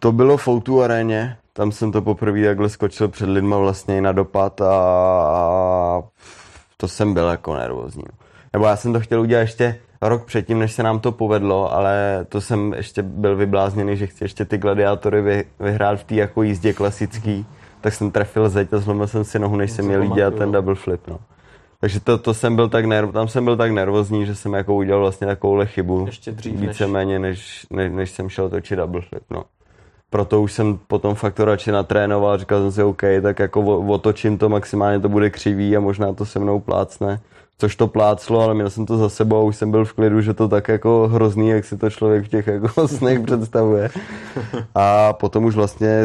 To 0.00 0.12
bylo 0.12 0.36
v 0.36 0.48
Outu 0.48 0.82
aréně, 0.82 1.36
tam 1.52 1.72
jsem 1.72 1.92
to 1.92 2.02
poprvé 2.02 2.46
takhle 2.46 2.68
skočil 2.68 3.08
před 3.08 3.28
lidma 3.28 3.58
vlastně 3.58 3.98
i 3.98 4.00
na 4.00 4.12
dopad 4.12 4.60
a, 4.60 4.72
a 4.72 6.02
to 6.76 6.88
jsem 6.88 7.14
byl 7.14 7.28
jako 7.28 7.54
nervózní. 7.54 8.04
Nebo 8.52 8.66
já 8.66 8.76
jsem 8.76 8.92
to 8.92 9.00
chtěl 9.00 9.20
udělat 9.20 9.40
ještě 9.40 9.78
rok 10.02 10.24
předtím, 10.24 10.58
než 10.58 10.72
se 10.72 10.82
nám 10.82 11.00
to 11.00 11.12
povedlo, 11.12 11.72
ale 11.72 12.26
to 12.28 12.40
jsem 12.40 12.74
ještě 12.74 13.02
byl 13.02 13.36
vyblázněný, 13.36 13.96
že 13.96 14.06
chci 14.06 14.24
ještě 14.24 14.44
ty 14.44 14.58
gladiátory 14.58 15.22
vy, 15.22 15.44
vyhrát 15.60 16.00
v 16.00 16.04
té 16.04 16.14
jako 16.14 16.42
jízdě 16.42 16.72
klasický, 16.72 17.46
tak 17.80 17.94
jsem 17.94 18.10
trefil 18.10 18.48
zeď 18.48 18.72
a 18.72 18.78
zlomil 18.78 19.06
jsem 19.06 19.24
si 19.24 19.38
nohu, 19.38 19.56
než 19.56 19.70
jsem 19.70 19.84
měl 19.84 20.06
dělat 20.06 20.34
ten 20.34 20.52
double 20.52 20.74
flip. 20.74 21.00
No. 21.08 21.18
Takže 21.80 22.00
to, 22.00 22.18
to 22.18 22.34
jsem 22.34 22.56
byl 22.56 22.68
tak 22.68 22.84
nerv, 22.84 23.12
tam 23.12 23.28
jsem 23.28 23.44
byl 23.44 23.56
tak 23.56 23.70
nervózní, 23.70 24.26
že 24.26 24.34
jsem 24.34 24.52
jako 24.52 24.74
udělal 24.74 25.00
vlastně 25.00 25.26
takovouhle 25.26 25.66
chybu. 25.66 26.06
Ještě 26.06 26.32
dřív 26.32 26.60
víceméně, 26.60 27.18
než, 27.18 27.66
než, 27.70 27.92
než, 27.92 28.10
jsem 28.10 28.28
šel 28.28 28.48
točit 28.48 28.76
double 28.76 29.00
flip. 29.00 29.22
No. 29.30 29.44
Proto 30.10 30.42
už 30.42 30.52
jsem 30.52 30.78
potom 30.86 31.14
fakt 31.14 31.34
to 31.34 31.44
radši 31.44 31.72
natrénoval, 31.72 32.38
říkal 32.38 32.60
jsem 32.60 32.72
si 32.72 32.82
OK, 32.82 33.02
tak 33.22 33.38
jako 33.38 33.78
otočím 33.78 34.38
to, 34.38 34.48
maximálně 34.48 35.00
to 35.00 35.08
bude 35.08 35.30
křivý 35.30 35.76
a 35.76 35.80
možná 35.80 36.12
to 36.12 36.26
se 36.26 36.38
mnou 36.38 36.60
plácne 36.60 37.20
což 37.58 37.76
to 37.76 37.86
pláclo, 37.86 38.40
ale 38.40 38.54
měl 38.54 38.70
jsem 38.70 38.86
to 38.86 38.96
za 38.96 39.08
sebou 39.08 39.36
a 39.36 39.42
už 39.42 39.56
jsem 39.56 39.70
byl 39.70 39.84
v 39.84 39.92
klidu, 39.92 40.20
že 40.20 40.34
to 40.34 40.48
tak 40.48 40.68
jako 40.68 41.08
hrozný, 41.12 41.48
jak 41.48 41.64
si 41.64 41.76
to 41.76 41.90
člověk 41.90 42.24
v 42.24 42.28
těch 42.28 42.46
jako 42.46 42.88
snech 42.98 43.20
představuje. 43.20 43.90
A 44.74 45.12
potom 45.12 45.44
už 45.44 45.54
vlastně 45.54 46.02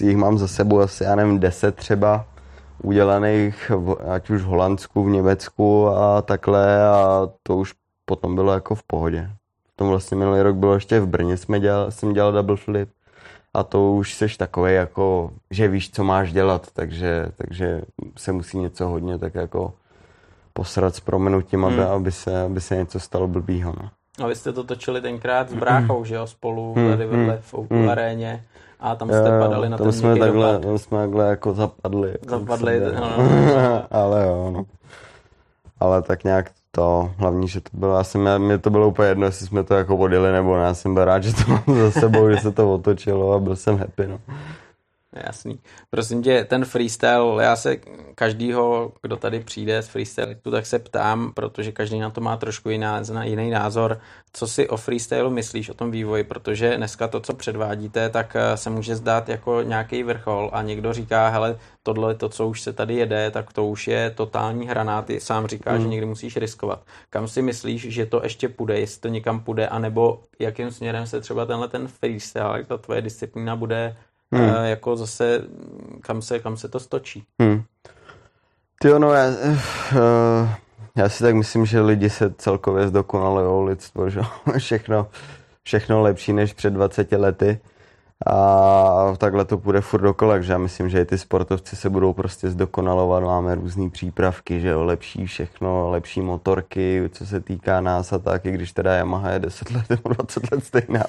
jich 0.00 0.16
mám 0.16 0.38
za 0.38 0.48
sebou 0.48 0.80
asi, 0.80 1.04
já 1.04 1.14
nevím, 1.14 1.40
deset 1.40 1.74
třeba 1.74 2.26
udělaných, 2.82 3.72
ať 4.08 4.30
už 4.30 4.42
v 4.42 4.46
Holandsku, 4.46 5.04
v 5.04 5.10
Německu 5.10 5.88
a 5.88 6.22
takhle 6.22 6.86
a 6.88 7.28
to 7.42 7.56
už 7.56 7.74
potom 8.04 8.34
bylo 8.34 8.52
jako 8.52 8.74
v 8.74 8.82
pohodě. 8.82 9.30
V 9.72 9.76
tom 9.76 9.88
vlastně 9.88 10.16
minulý 10.16 10.40
rok 10.40 10.56
bylo 10.56 10.74
ještě 10.74 11.00
v 11.00 11.06
Brně, 11.06 11.36
jsme 11.36 11.60
dělal, 11.60 11.90
jsem 11.90 12.12
dělal 12.12 12.32
double 12.32 12.56
flip 12.56 12.88
a 13.54 13.62
to 13.62 13.92
už 13.92 14.14
seš 14.14 14.36
takový 14.36 14.74
jako, 14.74 15.30
že 15.50 15.68
víš, 15.68 15.90
co 15.90 16.04
máš 16.04 16.32
dělat, 16.32 16.66
takže, 16.72 17.26
takže 17.36 17.82
se 18.16 18.32
musí 18.32 18.58
něco 18.58 18.88
hodně 18.88 19.18
tak 19.18 19.34
jako 19.34 19.72
posrat 20.54 20.94
s 20.94 21.00
promenutím, 21.00 21.64
aby, 21.64 21.76
hmm. 21.76 21.86
aby, 21.86 22.12
se, 22.12 22.42
aby 22.42 22.60
se 22.60 22.76
něco 22.76 23.00
stalo 23.00 23.28
blbýho. 23.28 23.74
No. 23.82 23.90
A 24.24 24.28
vy 24.28 24.34
jste 24.34 24.52
to 24.52 24.64
točili 24.64 25.00
tenkrát 25.00 25.50
s 25.50 25.54
bráchou, 25.54 25.96
hmm. 25.96 26.04
že 26.04 26.14
jo, 26.14 26.26
spolu 26.26 26.74
hmm. 26.74 26.90
tady 26.90 27.06
vedle 27.06 27.40
hmm. 27.52 27.66
v 27.66 27.70
hmm. 27.70 27.88
aréně 27.88 28.44
a 28.80 28.94
tam 28.94 29.08
jste 29.08 29.28
jo, 29.28 29.40
padali 29.40 29.68
na 29.68 29.78
ten 29.78 29.92
jsme 29.92 30.16
takhle, 30.16 30.58
tam 30.58 30.78
jsme 30.78 30.98
takhle 30.98 31.28
jako 31.28 31.54
zapadli. 31.54 32.14
Zapadli, 32.28 32.80
no, 32.80 32.92
no, 32.92 33.16
no. 33.18 33.82
Ale 33.90 34.26
jo, 34.26 34.50
no. 34.54 34.64
Ale 35.80 36.02
tak 36.02 36.24
nějak 36.24 36.50
to, 36.70 37.10
hlavní, 37.16 37.48
že 37.48 37.60
to 37.60 37.70
bylo, 37.72 37.96
asi 37.96 38.18
mě, 38.18 38.38
mě 38.38 38.58
to 38.58 38.70
bylo 38.70 38.88
úplně 38.88 39.08
jedno, 39.08 39.26
jestli 39.26 39.46
jsme 39.46 39.64
to 39.64 39.74
jako 39.74 39.96
vodili 39.96 40.32
nebo 40.32 40.56
ne, 40.56 40.62
já 40.62 40.74
jsem 40.74 40.94
byl 40.94 41.04
rád, 41.04 41.22
že 41.22 41.34
to 41.34 41.50
mám 41.50 41.64
za 41.66 41.90
sebou, 41.90 42.30
že 42.30 42.36
se 42.36 42.52
to 42.52 42.74
otočilo 42.74 43.32
a 43.32 43.38
byl 43.38 43.56
jsem 43.56 43.78
happy, 43.78 44.06
no. 44.06 44.18
Jasný. 45.14 45.58
Prosím 45.90 46.22
tě, 46.22 46.44
ten 46.44 46.64
freestyle, 46.64 47.44
já 47.44 47.56
se 47.56 47.76
každýho, 48.14 48.92
kdo 49.02 49.16
tady 49.16 49.40
přijde 49.40 49.82
z 49.82 49.88
freestyle, 49.88 50.36
tak 50.50 50.66
se 50.66 50.78
ptám, 50.78 51.32
protože 51.32 51.72
každý 51.72 51.98
na 51.98 52.10
to 52.10 52.20
má 52.20 52.36
trošku 52.36 52.70
jiná, 52.70 53.02
jiný 53.22 53.50
názor, 53.50 54.00
co 54.32 54.46
si 54.46 54.68
o 54.68 54.76
freestylu 54.76 55.30
myslíš, 55.30 55.70
o 55.70 55.74
tom 55.74 55.90
vývoji, 55.90 56.24
protože 56.24 56.76
dneska 56.76 57.08
to, 57.08 57.20
co 57.20 57.34
předvádíte, 57.34 58.10
tak 58.10 58.36
eh, 58.36 58.56
se 58.56 58.70
může 58.70 58.96
zdát 58.96 59.28
jako 59.28 59.62
nějaký 59.62 60.02
vrchol 60.02 60.50
a 60.52 60.62
někdo 60.62 60.92
říká, 60.92 61.28
hele, 61.28 61.58
tohle, 61.82 62.14
to, 62.14 62.28
co 62.28 62.48
už 62.48 62.60
se 62.60 62.72
tady 62.72 62.94
jede, 62.94 63.30
tak 63.30 63.52
to 63.52 63.66
už 63.66 63.88
je 63.88 64.10
totální 64.10 64.68
hranáty, 64.68 65.20
sám 65.20 65.46
říká, 65.46 65.72
mm. 65.72 65.80
že 65.80 65.88
někdy 65.88 66.06
musíš 66.06 66.36
riskovat. 66.36 66.82
Kam 67.10 67.28
si 67.28 67.42
myslíš, 67.42 67.82
že 67.88 68.06
to 68.06 68.20
ještě 68.22 68.48
půjde, 68.48 68.80
jestli 68.80 69.00
to 69.00 69.08
někam 69.08 69.40
půjde, 69.40 69.68
anebo 69.68 70.20
jakým 70.38 70.70
směrem 70.70 71.06
se 71.06 71.20
třeba 71.20 71.46
tenhle 71.46 71.68
ten 71.68 71.88
freestyle, 71.88 72.64
ta 72.64 72.78
tvoje 72.78 73.02
disciplína 73.02 73.56
bude 73.56 73.96
hmm. 74.34 74.48
uh, 74.48 74.64
jako 74.64 74.96
zase 74.96 75.40
kam 76.00 76.22
se, 76.22 76.38
kam 76.38 76.56
se 76.56 76.68
to 76.68 76.80
stočí. 76.80 77.24
Hmm. 77.42 77.62
Ty 78.80 78.92
ono, 78.92 79.12
já, 79.12 79.28
uh, 79.28 80.48
já 80.96 81.08
si 81.08 81.24
tak 81.24 81.34
myslím, 81.34 81.66
že 81.66 81.80
lidi 81.80 82.10
se 82.10 82.34
celkově 82.38 82.88
zdokonalují 82.88 83.68
lidstvo, 83.68 84.10
že 84.10 84.20
všechno, 84.58 85.08
všechno 85.62 86.02
lepší 86.02 86.32
než 86.32 86.52
před 86.52 86.70
20 86.70 87.12
lety 87.12 87.60
a 88.26 89.14
takhle 89.18 89.44
to 89.44 89.58
půjde 89.58 89.80
furt 89.80 90.00
dokola, 90.00 90.40
že 90.40 90.52
já 90.52 90.58
myslím, 90.58 90.88
že 90.88 91.00
i 91.00 91.04
ty 91.04 91.18
sportovci 91.18 91.76
se 91.76 91.90
budou 91.90 92.12
prostě 92.12 92.50
zdokonalovat, 92.50 93.22
máme 93.22 93.54
různé 93.54 93.90
přípravky, 93.90 94.60
že 94.60 94.68
jo, 94.68 94.84
lepší 94.84 95.26
všechno, 95.26 95.90
lepší 95.90 96.20
motorky, 96.20 97.02
co 97.12 97.26
se 97.26 97.40
týká 97.40 97.80
nás 97.80 98.12
a 98.12 98.18
tak, 98.18 98.46
i 98.46 98.52
když 98.52 98.72
teda 98.72 98.94
Yamaha 98.94 99.30
je 99.30 99.38
10 99.38 99.70
let 99.70 99.84
nebo 99.90 100.08
20 100.08 100.52
let 100.52 100.64
stejná 100.64 101.04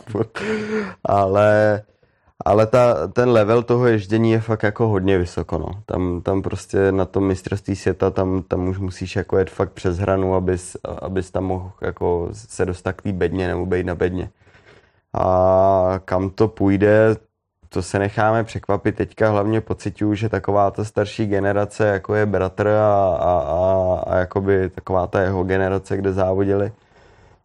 ale 1.06 1.82
ale 2.46 2.68
ta, 2.68 3.08
ten 3.08 3.30
level 3.30 3.64
toho 3.64 3.88
ježdění 3.88 4.32
je 4.32 4.40
fakt 4.40 4.64
jako 4.64 4.88
hodně 4.88 5.18
vysoko, 5.18 5.58
no. 5.58 5.68
Tam, 5.86 6.22
tam 6.22 6.42
prostě 6.42 6.92
na 6.92 7.06
tom 7.06 7.28
mistrovství 7.28 7.76
světa, 7.76 8.10
tam, 8.10 8.44
tam 8.44 8.68
už 8.68 8.78
musíš 8.78 9.16
jako 9.16 9.38
jet 9.38 9.50
fakt 9.50 9.72
přes 9.72 9.98
hranu, 9.98 10.36
abys, 10.36 10.78
abys 11.02 11.32
tam 11.32 11.44
mohl 11.44 11.72
jako 11.82 12.30
se 12.34 12.66
dostat 12.66 12.94
k 12.94 13.02
té 13.02 13.12
bedně 13.14 13.48
nebo 13.48 13.66
být 13.66 13.86
na 13.86 13.96
bedně. 13.96 14.30
A 15.14 16.00
kam 16.06 16.30
to 16.30 16.48
půjde, 16.48 17.16
to 17.70 17.82
se 17.82 18.00
necháme 18.00 18.44
překvapit. 18.44 18.96
Teďka 18.96 19.30
hlavně 19.30 19.62
pocituju, 19.62 20.14
že 20.14 20.30
taková 20.30 20.72
ta 20.72 20.84
starší 20.84 21.26
generace, 21.28 21.88
jako 21.88 22.16
je 22.16 22.26
bratr 22.26 22.68
a, 22.68 23.16
a, 23.16 23.40
a, 23.40 24.04
a 24.08 24.18
jakoby 24.18 24.70
taková 24.70 25.08
ta 25.08 25.22
jeho 25.22 25.44
generace, 25.44 25.98
kde 25.98 26.14
závodili, 26.14 26.72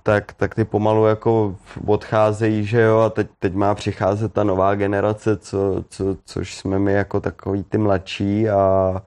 tak, 0.02 0.32
tak 0.32 0.54
ty 0.54 0.64
pomalu 0.64 1.06
jako 1.06 1.56
odcházejí, 1.86 2.64
že 2.66 2.80
jo, 2.80 2.98
a 2.98 3.10
teď, 3.10 3.26
teď 3.38 3.54
má 3.54 3.74
přicházet 3.74 4.32
ta 4.32 4.44
nová 4.44 4.74
generace, 4.74 5.36
co, 5.36 5.84
co, 5.88 6.16
což 6.24 6.56
jsme 6.56 6.78
my 6.78 6.92
jako 6.92 7.20
takový 7.20 7.64
ty 7.64 7.78
mladší 7.78 8.48
a 8.50 9.02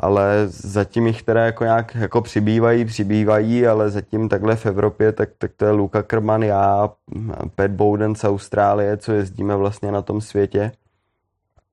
ale 0.00 0.44
zatím 0.48 1.06
jich 1.06 1.22
teda 1.22 1.44
jako 1.44 1.64
nějak 1.64 1.94
jako 1.94 2.20
přibývají, 2.22 2.84
přibývají, 2.84 3.66
ale 3.66 3.90
zatím 3.90 4.28
takhle 4.28 4.56
v 4.56 4.66
Evropě, 4.66 5.12
tak, 5.12 5.28
tak 5.38 5.50
to 5.56 5.64
je 5.64 5.70
Luka 5.70 6.02
Krman, 6.02 6.42
já, 6.42 6.90
Pat 7.54 7.70
Bowden 7.70 8.14
z 8.14 8.24
Austrálie, 8.24 8.96
co 8.96 9.12
jezdíme 9.12 9.56
vlastně 9.56 9.92
na 9.92 10.02
tom 10.02 10.20
světě. 10.20 10.72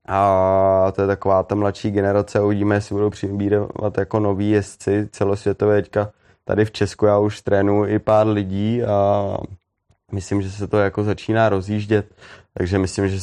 A 0.07 0.91
to 0.95 1.01
je 1.01 1.07
taková 1.07 1.43
ta 1.43 1.55
mladší 1.55 1.91
generace, 1.91 2.41
uvidíme, 2.41 2.75
jestli 2.75 2.95
budou 2.95 3.09
přibývat 3.09 3.97
jako 3.97 4.19
noví 4.19 4.49
jezdci 4.49 5.09
celosvětové 5.11 5.81
teďka. 5.81 6.11
Tady 6.45 6.65
v 6.65 6.71
Česku 6.71 7.05
já 7.05 7.17
už 7.17 7.41
trénuji 7.41 7.95
i 7.95 7.99
pár 7.99 8.27
lidí 8.27 8.83
a 8.83 9.37
myslím, 10.11 10.41
že 10.41 10.51
se 10.51 10.67
to 10.67 10.77
jako 10.77 11.03
začíná 11.03 11.49
rozjíždět, 11.49 12.15
takže 12.57 12.79
myslím, 12.79 13.07
že 13.07 13.19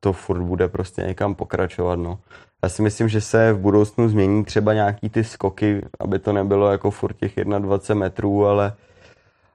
to 0.00 0.12
furt 0.12 0.40
bude 0.40 0.68
prostě 0.68 1.02
někam 1.02 1.34
pokračovat, 1.34 1.96
no. 1.96 2.18
Já 2.62 2.68
si 2.68 2.82
myslím, 2.82 3.08
že 3.08 3.20
se 3.20 3.52
v 3.52 3.58
budoucnu 3.58 4.08
změní 4.08 4.44
třeba 4.44 4.74
nějaký 4.74 5.08
ty 5.08 5.24
skoky, 5.24 5.82
aby 6.00 6.18
to 6.18 6.32
nebylo 6.32 6.72
jako 6.72 6.90
furt 6.90 7.16
těch 7.16 7.32
21 7.36 8.00
metrů, 8.00 8.46
ale, 8.46 8.72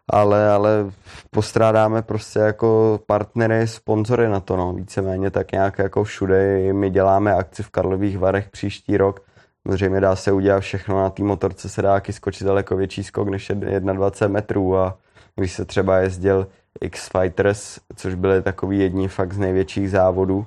ale, 0.09 0.49
ale 0.49 0.91
postrádáme 1.31 2.01
prostě 2.01 2.39
jako 2.39 2.99
partnery, 3.07 3.67
sponzory 3.67 4.27
na 4.27 4.39
to, 4.39 4.57
no. 4.57 4.73
Víceméně 4.73 5.31
tak 5.31 5.51
nějak 5.51 5.79
jako 5.79 6.03
všude. 6.03 6.73
My 6.73 6.89
děláme 6.89 7.33
akci 7.33 7.63
v 7.63 7.69
Karlových 7.69 8.17
Varech 8.17 8.49
příští 8.49 8.97
rok. 8.97 9.32
Zřejmě 9.69 9.99
dá 9.99 10.15
se 10.15 10.31
udělat 10.31 10.59
všechno, 10.59 11.01
na 11.01 11.09
té 11.09 11.23
motorce 11.23 11.69
se 11.69 11.81
dá 11.81 12.01
skočit 12.11 12.47
daleko 12.47 12.75
větší 12.75 13.03
skok 13.03 13.29
než 13.29 13.51
21 13.93 14.27
metrů. 14.27 14.77
A 14.77 14.97
když 15.35 15.53
se 15.53 15.65
třeba 15.65 15.97
jezdil 15.97 16.47
X-Fighters, 16.81 17.79
což 17.95 18.15
byly 18.15 18.41
takový 18.41 18.79
jedni 18.79 19.07
fakt 19.07 19.33
z 19.33 19.37
největších 19.37 19.91
závodů, 19.91 20.45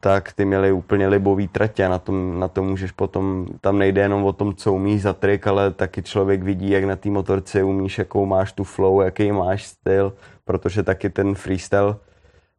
tak 0.00 0.32
ty 0.32 0.44
měli 0.44 0.72
úplně 0.72 1.08
libový 1.08 1.48
tratě, 1.48 1.88
na 1.88 1.98
tom, 1.98 2.40
na 2.40 2.48
tom 2.48 2.68
můžeš 2.68 2.92
potom, 2.92 3.46
tam 3.60 3.78
nejde 3.78 4.00
jenom 4.00 4.24
o 4.24 4.32
tom, 4.32 4.54
co 4.54 4.72
umíš 4.72 5.02
za 5.02 5.12
trik, 5.12 5.46
ale 5.46 5.70
taky 5.70 6.02
člověk 6.02 6.42
vidí, 6.42 6.70
jak 6.70 6.84
na 6.84 6.96
té 6.96 7.10
motorce 7.10 7.62
umíš, 7.62 7.98
jakou 7.98 8.26
máš 8.26 8.52
tu 8.52 8.64
flow, 8.64 9.00
jaký 9.00 9.32
máš 9.32 9.66
styl, 9.66 10.12
protože 10.44 10.82
taky 10.82 11.10
ten 11.10 11.34
freestyle 11.34 11.96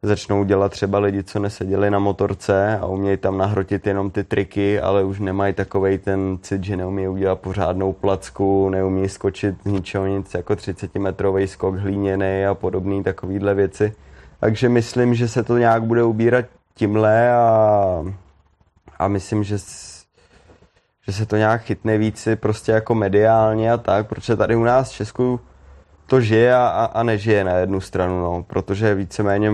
začnou 0.04 0.44
dělat 0.44 0.72
třeba 0.72 1.00
lidi, 1.00 1.24
co 1.24 1.40
neseděli 1.40 1.92
na 1.92 2.00
motorce 2.00 2.78
a 2.82 2.86
umějí 2.86 3.18
tam 3.18 3.38
nahrotit 3.38 3.88
jenom 3.88 4.12
ty 4.12 4.24
triky, 4.24 4.80
ale 4.80 5.04
už 5.04 5.20
nemají 5.20 5.54
takovej 5.54 5.98
ten 5.98 6.38
cit, 6.42 6.64
že 6.64 6.78
neumí 6.78 7.08
udělat 7.08 7.40
pořádnou 7.40 7.94
placku, 7.94 8.70
neumí 8.70 9.10
skočit 9.10 9.66
ničeho 9.66 10.08
nic, 10.08 10.34
jako 10.34 10.56
30 10.56 10.96
metrový 10.96 11.48
skok 11.48 11.76
hlíněný 11.76 12.46
a 12.46 12.54
podobné 12.54 13.04
takovýhle 13.04 13.54
věci. 13.54 13.94
Takže 14.40 14.70
myslím, 14.70 15.16
že 15.16 15.28
se 15.28 15.44
to 15.44 15.58
nějak 15.58 15.84
bude 15.84 16.04
ubírat 16.04 16.46
tímhle 16.76 17.32
a, 17.32 18.06
a 19.00 19.08
myslím, 19.08 19.44
že, 19.44 19.58
že 21.08 21.14
se 21.14 21.26
to 21.26 21.38
nějak 21.38 21.62
chytne 21.62 21.98
více 21.98 22.36
prostě 22.36 22.72
jako 22.72 22.96
mediálně 22.96 23.72
a 23.72 23.78
tak, 23.78 24.08
protože 24.08 24.36
tady 24.36 24.56
u 24.56 24.64
nás 24.64 24.92
v 24.92 24.96
Česku 24.96 25.40
to 26.14 26.22
žije 26.22 26.56
a, 26.56 26.90
a 26.94 27.04
nežije 27.04 27.44
na 27.44 27.52
jednu 27.52 27.82
stranu, 27.82 28.22
no, 28.22 28.44
protože 28.48 28.96
víceméně 28.96 29.52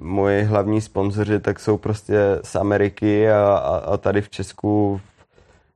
moji 0.00 0.42
hlavní 0.42 0.80
sponzoři 0.80 1.40
tak 1.40 1.60
jsou 1.60 1.76
prostě 1.76 2.18
z 2.42 2.56
Ameriky 2.56 3.30
a, 3.30 3.40
a, 3.42 3.76
a 3.76 3.96
tady 3.96 4.22
v 4.22 4.30
Česku 4.30 5.00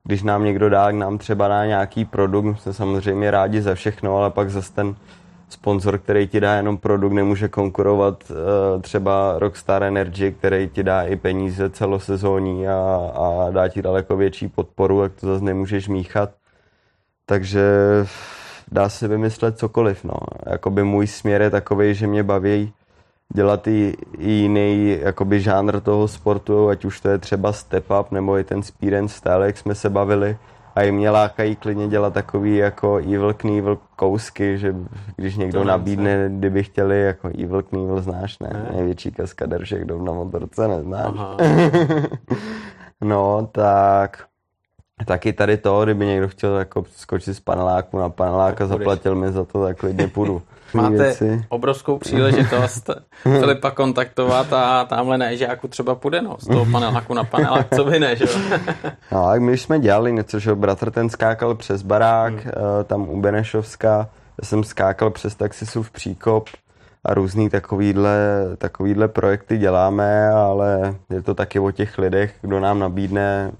když 0.03 0.23
nám 0.23 0.43
někdo 0.43 0.69
dá, 0.69 0.91
nám 0.91 1.17
třeba 1.17 1.47
dá 1.47 1.65
nějaký 1.65 2.05
produkt, 2.05 2.59
jsme 2.59 2.73
samozřejmě 2.73 3.31
rádi 3.31 3.61
za 3.61 3.75
všechno, 3.75 4.17
ale 4.17 4.29
pak 4.29 4.49
zase 4.49 4.73
ten 4.73 4.95
sponzor, 5.49 5.97
který 5.97 6.27
ti 6.27 6.39
dá 6.39 6.55
jenom 6.55 6.77
produkt, 6.77 7.13
nemůže 7.13 7.47
konkurovat 7.47 8.23
uh, 8.31 8.81
třeba 8.81 9.35
Rockstar 9.37 9.83
Energy, 9.83 10.31
který 10.31 10.69
ti 10.69 10.83
dá 10.83 11.03
i 11.03 11.15
peníze 11.15 11.69
celosezóní 11.69 12.67
a, 12.67 13.11
a 13.15 13.49
dá 13.51 13.67
ti 13.67 13.81
daleko 13.81 14.17
větší 14.17 14.47
podporu, 14.47 15.03
jak 15.03 15.11
to 15.13 15.27
zase 15.27 15.45
nemůžeš 15.45 15.87
míchat. 15.87 16.29
Takže 17.25 17.61
dá 18.73 18.89
se 18.89 19.07
vymyslet 19.07 19.57
cokoliv. 19.57 20.03
No. 20.03 20.13
Jakoby 20.45 20.83
můj 20.83 21.07
směr 21.07 21.41
je 21.41 21.49
takový, 21.49 21.93
že 21.93 22.07
mě 22.07 22.23
baví 22.23 22.73
dělat 23.33 23.67
i, 23.67 23.97
i 24.17 24.31
jiný 24.31 24.97
jakoby 25.01 25.41
žánr 25.41 25.79
toho 25.79 26.07
sportu, 26.07 26.69
ať 26.69 26.85
už 26.85 26.99
to 26.99 27.09
je 27.09 27.17
třeba 27.17 27.53
step 27.53 27.85
up 27.99 28.11
nebo 28.11 28.37
i 28.37 28.43
ten 28.43 28.63
speed 28.63 28.93
and 28.93 29.07
style, 29.07 29.45
jak 29.45 29.57
jsme 29.57 29.75
se 29.75 29.89
bavili 29.89 30.37
a 30.75 30.83
i 30.83 30.91
mě 30.91 31.09
lákají 31.09 31.55
klidně 31.55 31.87
dělat 31.87 32.13
takový 32.13 32.57
jako 32.57 32.97
Evil 32.97 33.33
Knievel 33.33 33.77
kousky, 33.95 34.57
že 34.57 34.75
když 35.15 35.37
někdo 35.37 35.59
to 35.59 35.65
nabídne, 35.65 36.25
se. 36.25 36.33
kdyby 36.33 36.63
chtěli, 36.63 37.01
jako 37.01 37.27
Evil 37.27 37.63
Knievel 37.63 38.01
znáš, 38.01 38.39
ne? 38.39 38.49
ne? 38.53 38.69
Největší 38.75 39.11
kaskader 39.11 39.63
všech 39.63 39.85
dob 39.85 40.01
na 40.01 40.13
motorce, 40.13 40.67
neznáš. 40.67 41.13
no, 43.01 43.49
tak 43.51 44.25
taky 45.05 45.33
tady 45.33 45.57
to, 45.57 45.83
kdyby 45.83 46.05
někdo 46.05 46.27
chtěl 46.27 46.57
jako 46.57 46.83
skočit 46.95 47.33
z 47.33 47.39
paneláku 47.39 47.97
na 47.97 48.09
panelák 48.09 48.61
a 48.61 48.67
zaplatil 48.67 49.15
mi 49.15 49.31
za 49.31 49.45
to, 49.45 49.63
tak 49.63 49.77
klidně 49.77 50.07
půjdu. 50.07 50.41
Máte 50.73 50.97
věci. 50.97 51.45
obrovskou 51.49 51.97
příležitost 51.97 52.89
Filipa 53.23 53.71
kontaktovat 53.71 54.53
a 54.53 54.85
tamhle 54.85 55.17
na 55.17 55.31
Ežáku 55.31 55.67
třeba 55.67 55.95
půjde 55.95 56.21
no, 56.21 56.35
z 56.39 56.47
toho 56.47 56.65
paneláku 56.65 57.13
na 57.13 57.23
panelák, 57.23 57.67
co 57.75 57.83
by 57.83 57.99
ne, 57.99 58.15
že 58.15 58.25
No, 59.11 59.27
tak 59.27 59.41
my 59.41 59.57
jsme 59.57 59.79
dělali 59.79 60.13
něco, 60.13 60.39
že 60.39 60.55
bratr 60.55 60.91
ten 60.91 61.09
skákal 61.09 61.55
přes 61.55 61.81
barák, 61.81 62.33
hmm. 62.33 62.51
Eh, 62.79 62.83
tam 62.83 63.09
u 63.09 63.21
Benešovska, 63.21 64.09
já 64.41 64.47
jsem 64.47 64.63
skákal 64.63 65.09
přes 65.09 65.35
taxisův 65.35 65.91
příkop, 65.91 66.49
a 67.05 67.13
různý 67.13 67.49
takovýhle, 67.49 68.17
takovýhle 68.57 69.07
projekty 69.07 69.57
děláme, 69.57 70.29
ale 70.29 70.95
je 71.09 71.21
to 71.21 71.33
taky 71.35 71.59
o 71.59 71.71
těch 71.71 71.97
lidech, 71.97 72.35
kdo 72.41 72.59
nám 72.59 72.79
nabídne, 72.79 73.51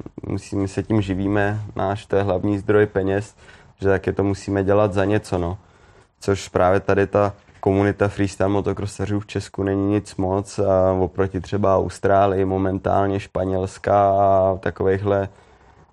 my 0.56 0.68
se 0.68 0.84
tím 0.84 1.02
živíme, 1.02 1.60
náš 1.76 2.06
to 2.06 2.16
je 2.16 2.24
hlavní 2.24 2.58
zdroj 2.58 2.86
peněz, 2.86 3.36
že 3.82 3.90
taky 3.90 4.14
to 4.14 4.24
musíme 4.24 4.64
dělat 4.64 4.94
za 4.94 5.06
něco, 5.06 5.38
no. 5.38 5.58
Což 6.20 6.50
právě 6.50 6.80
tady 6.80 7.08
ta 7.08 7.34
komunita 7.60 8.08
freestyle 8.08 8.50
motocrossařů 8.50 9.20
v 9.20 9.28
Česku 9.28 9.64
není 9.64 9.88
nic 9.90 10.16
moc 10.16 10.60
a 10.60 10.92
oproti 10.92 11.42
třeba 11.42 11.78
Austrálii, 11.78 12.46
momentálně 12.46 13.20
Španělska 13.20 14.10
a 14.10 14.58
takovýchhle 14.60 15.30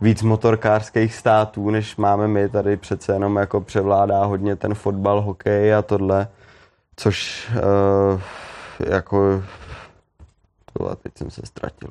víc 0.00 0.22
motorkářských 0.22 1.14
států, 1.14 1.70
než 1.70 1.96
máme 1.96 2.28
my, 2.28 2.48
tady 2.48 2.76
přece 2.76 3.12
jenom 3.12 3.36
jako 3.36 3.60
převládá 3.60 4.24
hodně 4.24 4.56
ten 4.56 4.74
fotbal, 4.74 5.20
hokej 5.20 5.74
a 5.74 5.82
tohle 5.82 6.28
Což 7.00 7.48
uh, 7.50 8.20
jako... 8.92 9.42
Tohle, 10.72 10.96
teď 10.96 11.12
jsem 11.18 11.30
se 11.30 11.42
ztratil. 11.44 11.88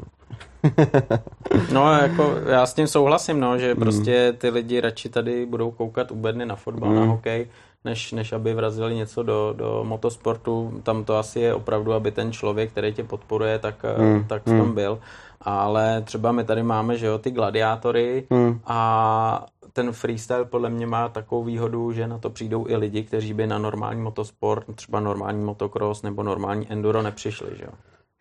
no, 1.73 1.93
jako 1.93 2.35
já 2.45 2.65
s 2.65 2.73
tím 2.73 2.87
souhlasím, 2.87 3.39
no, 3.39 3.57
že 3.57 3.73
mm. 3.73 3.79
prostě 3.79 4.33
ty 4.37 4.49
lidi 4.49 4.81
radši 4.81 5.09
tady 5.09 5.45
budou 5.45 5.71
koukat 5.71 6.11
u 6.11 6.15
bedny 6.15 6.45
na 6.45 6.55
fotbal, 6.55 6.89
mm. 6.89 6.95
na 6.95 7.05
hokej, 7.05 7.47
než, 7.85 8.11
než 8.11 8.33
aby 8.33 8.53
vrazili 8.53 8.95
něco 8.95 9.23
do, 9.23 9.53
do 9.57 9.83
motosportu. 9.83 10.81
Tam 10.83 11.03
to 11.03 11.17
asi 11.17 11.39
je 11.39 11.53
opravdu, 11.53 11.93
aby 11.93 12.11
ten 12.11 12.31
člověk, 12.31 12.71
který 12.71 12.93
tě 12.93 13.03
podporuje, 13.03 13.59
tak, 13.59 13.75
mm. 13.97 14.25
tak 14.27 14.41
v 14.41 14.45
tom 14.45 14.67
mm. 14.67 14.73
byl. 14.73 14.99
Ale 15.41 16.01
třeba 16.01 16.31
my 16.31 16.43
tady 16.43 16.63
máme, 16.63 16.97
že 16.97 17.05
jo, 17.05 17.17
ty 17.17 17.31
gladiátory 17.31 18.27
mm. 18.29 18.59
a 18.65 19.45
ten 19.79 19.91
freestyle 19.91 20.45
podle 20.45 20.69
mě 20.69 20.87
má 20.87 21.09
takovou 21.09 21.43
výhodu, 21.43 21.91
že 21.91 22.07
na 22.07 22.17
to 22.17 22.29
přijdou 22.29 22.67
i 22.67 22.75
lidi, 22.75 23.03
kteří 23.03 23.33
by 23.33 23.47
na 23.47 23.57
normální 23.57 24.01
motosport, 24.01 24.65
třeba 24.75 24.99
normální 24.99 25.43
motocross 25.43 26.01
nebo 26.01 26.23
normální 26.23 26.71
enduro 26.71 27.01
nepřišli, 27.01 27.49
že 27.57 27.63
jo? 27.63 27.71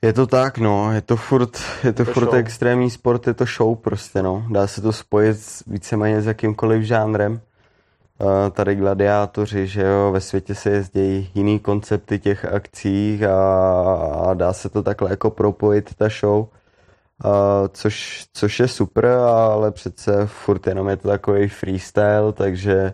Je 0.02 0.12
to 0.12 0.26
tak, 0.26 0.58
no, 0.58 0.92
je 0.92 1.00
to 1.00 1.16
furt, 1.16 1.58
je 1.84 1.92
to, 1.92 2.02
je 2.02 2.06
to 2.06 2.12
furt 2.12 2.34
extrémní 2.34 2.90
sport, 2.90 3.26
je 3.26 3.34
to 3.34 3.44
show 3.44 3.76
prostě, 3.76 4.22
no. 4.22 4.44
Dá 4.50 4.66
se 4.66 4.80
to 4.82 4.92
spojit 4.92 5.36
víceméně 5.66 6.22
s 6.22 6.26
jakýmkoliv 6.26 6.82
žánrem. 6.82 7.40
tady 8.50 8.74
gladiátoři, 8.74 9.66
že 9.66 9.82
jo, 9.82 10.12
ve 10.12 10.20
světě 10.20 10.54
se 10.54 10.70
jezdí 10.70 11.30
jiný 11.34 11.58
koncepty 11.58 12.18
těch 12.18 12.44
akcí 12.44 13.26
a, 13.26 13.34
a 14.30 14.34
dá 14.34 14.52
se 14.52 14.68
to 14.68 14.82
takhle 14.82 15.10
jako 15.10 15.30
propojit 15.30 15.94
ta 15.94 16.08
show, 16.08 16.46
což, 17.72 18.26
což 18.32 18.60
je 18.60 18.68
super, 18.68 19.06
ale 19.06 19.72
přece 19.72 20.26
furt 20.26 20.66
jenom 20.66 20.88
je 20.88 20.96
to 20.96 21.08
takový 21.08 21.48
freestyle, 21.48 22.32
takže 22.32 22.92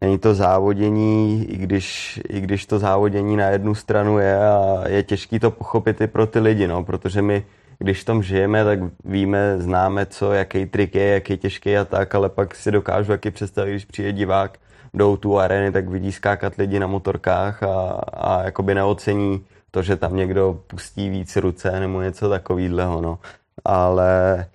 není 0.00 0.18
to 0.18 0.34
závodění, 0.34 1.46
i 1.50 1.56
když, 1.56 2.20
i 2.28 2.40
když 2.40 2.66
to 2.66 2.78
závodění 2.78 3.36
na 3.36 3.48
jednu 3.48 3.74
stranu 3.74 4.18
je 4.18 4.46
a 4.46 4.82
je 4.88 5.02
těžký 5.02 5.38
to 5.38 5.50
pochopit 5.50 6.00
i 6.00 6.06
pro 6.06 6.26
ty 6.26 6.38
lidi, 6.38 6.68
no, 6.68 6.84
protože 6.84 7.22
my 7.22 7.44
když 7.78 8.00
v 8.00 8.04
tom 8.04 8.22
žijeme, 8.22 8.64
tak 8.64 8.78
víme, 9.04 9.58
známe 9.58 10.06
co, 10.06 10.32
jaký 10.32 10.66
trik 10.66 10.94
je, 10.94 11.06
jaký 11.06 11.32
je 11.32 11.36
těžký 11.36 11.76
a 11.76 11.84
tak, 11.84 12.14
ale 12.14 12.28
pak 12.28 12.54
si 12.54 12.70
dokážu 12.70 13.12
jaký 13.12 13.30
představit, 13.30 13.70
když 13.70 13.84
přijde 13.84 14.12
divák 14.12 14.58
do 14.94 15.16
tu 15.16 15.38
areny, 15.38 15.72
tak 15.72 15.88
vidí 15.88 16.12
skákat 16.12 16.56
lidi 16.56 16.78
na 16.78 16.86
motorkách 16.86 17.62
a, 17.62 17.90
a 18.12 18.42
jakoby 18.42 18.74
neocení 18.74 19.44
to, 19.70 19.82
že 19.82 19.96
tam 19.96 20.16
někdo 20.16 20.60
pustí 20.66 21.08
víc 21.08 21.36
ruce 21.36 21.80
nebo 21.80 22.02
něco 22.02 22.28
takového, 22.28 23.00
no. 23.00 23.18
Ale, 23.64 24.46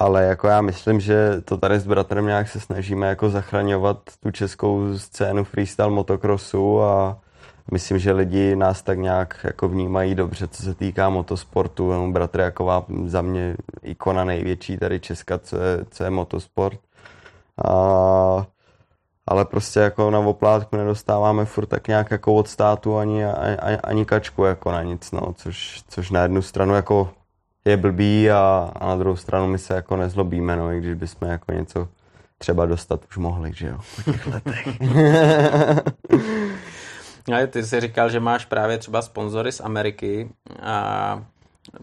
ale 0.00 0.24
jako 0.24 0.48
já 0.48 0.60
myslím, 0.60 1.00
že 1.00 1.40
to 1.44 1.56
tady 1.58 1.80
s 1.80 1.86
bratrem 1.86 2.26
nějak 2.26 2.48
se 2.48 2.60
snažíme 2.60 3.06
jako 3.06 3.30
zachraňovat 3.30 3.98
tu 4.20 4.30
českou 4.30 4.98
scénu 4.98 5.44
freestyle 5.44 5.90
motocrossu 5.90 6.82
a 6.82 7.18
myslím, 7.72 7.98
že 7.98 8.12
lidi 8.12 8.56
nás 8.56 8.82
tak 8.82 8.98
nějak 8.98 9.40
jako 9.44 9.68
vnímají 9.68 10.14
dobře, 10.14 10.48
co 10.48 10.62
se 10.62 10.74
týká 10.74 11.08
motosportu. 11.08 11.90
Jenom 11.90 12.12
bratr 12.12 12.40
Jaková 12.40 12.84
za 13.04 13.22
mě 13.22 13.56
ikona 13.82 14.24
největší 14.24 14.78
tady 14.78 15.00
Česka, 15.00 15.38
co 15.38 15.56
je, 15.56 15.84
co 15.90 16.04
je 16.04 16.10
motosport. 16.10 16.80
A, 17.64 18.46
ale 19.26 19.44
prostě 19.44 19.80
jako 19.80 20.10
na 20.10 20.18
oplátku 20.18 20.76
nedostáváme 20.76 21.44
furt 21.44 21.66
tak 21.66 21.88
nějak 21.88 22.10
jako 22.10 22.34
od 22.34 22.48
státu 22.48 22.96
ani, 22.96 23.24
ani, 23.24 23.76
ani 23.76 24.04
kačku 24.04 24.44
jako 24.44 24.72
na 24.72 24.82
nic, 24.82 25.12
no, 25.12 25.32
což, 25.36 25.82
což 25.88 26.10
na 26.10 26.22
jednu 26.22 26.42
stranu 26.42 26.74
jako 26.74 27.10
je 27.64 27.76
blbý 27.76 28.30
a, 28.30 28.72
a 28.76 28.88
na 28.88 28.96
druhou 28.96 29.16
stranu 29.16 29.46
my 29.46 29.58
se 29.58 29.74
jako 29.74 29.96
nezlobíme, 29.96 30.56
no, 30.56 30.72
i 30.72 30.78
když 30.78 30.94
bychom 30.94 31.28
jako 31.28 31.52
něco 31.52 31.88
třeba 32.38 32.66
dostat 32.66 33.04
už 33.08 33.16
mohli, 33.16 33.52
že 33.54 33.66
jo, 33.66 33.78
po 33.96 34.12
těch 34.12 34.26
letech. 34.26 34.68
Ale 37.32 37.46
ty 37.46 37.64
jsi 37.64 37.80
říkal, 37.80 38.10
že 38.10 38.20
máš 38.20 38.44
právě 38.44 38.78
třeba 38.78 39.02
sponzory 39.02 39.52
z 39.52 39.60
Ameriky 39.60 40.30
a 40.62 41.24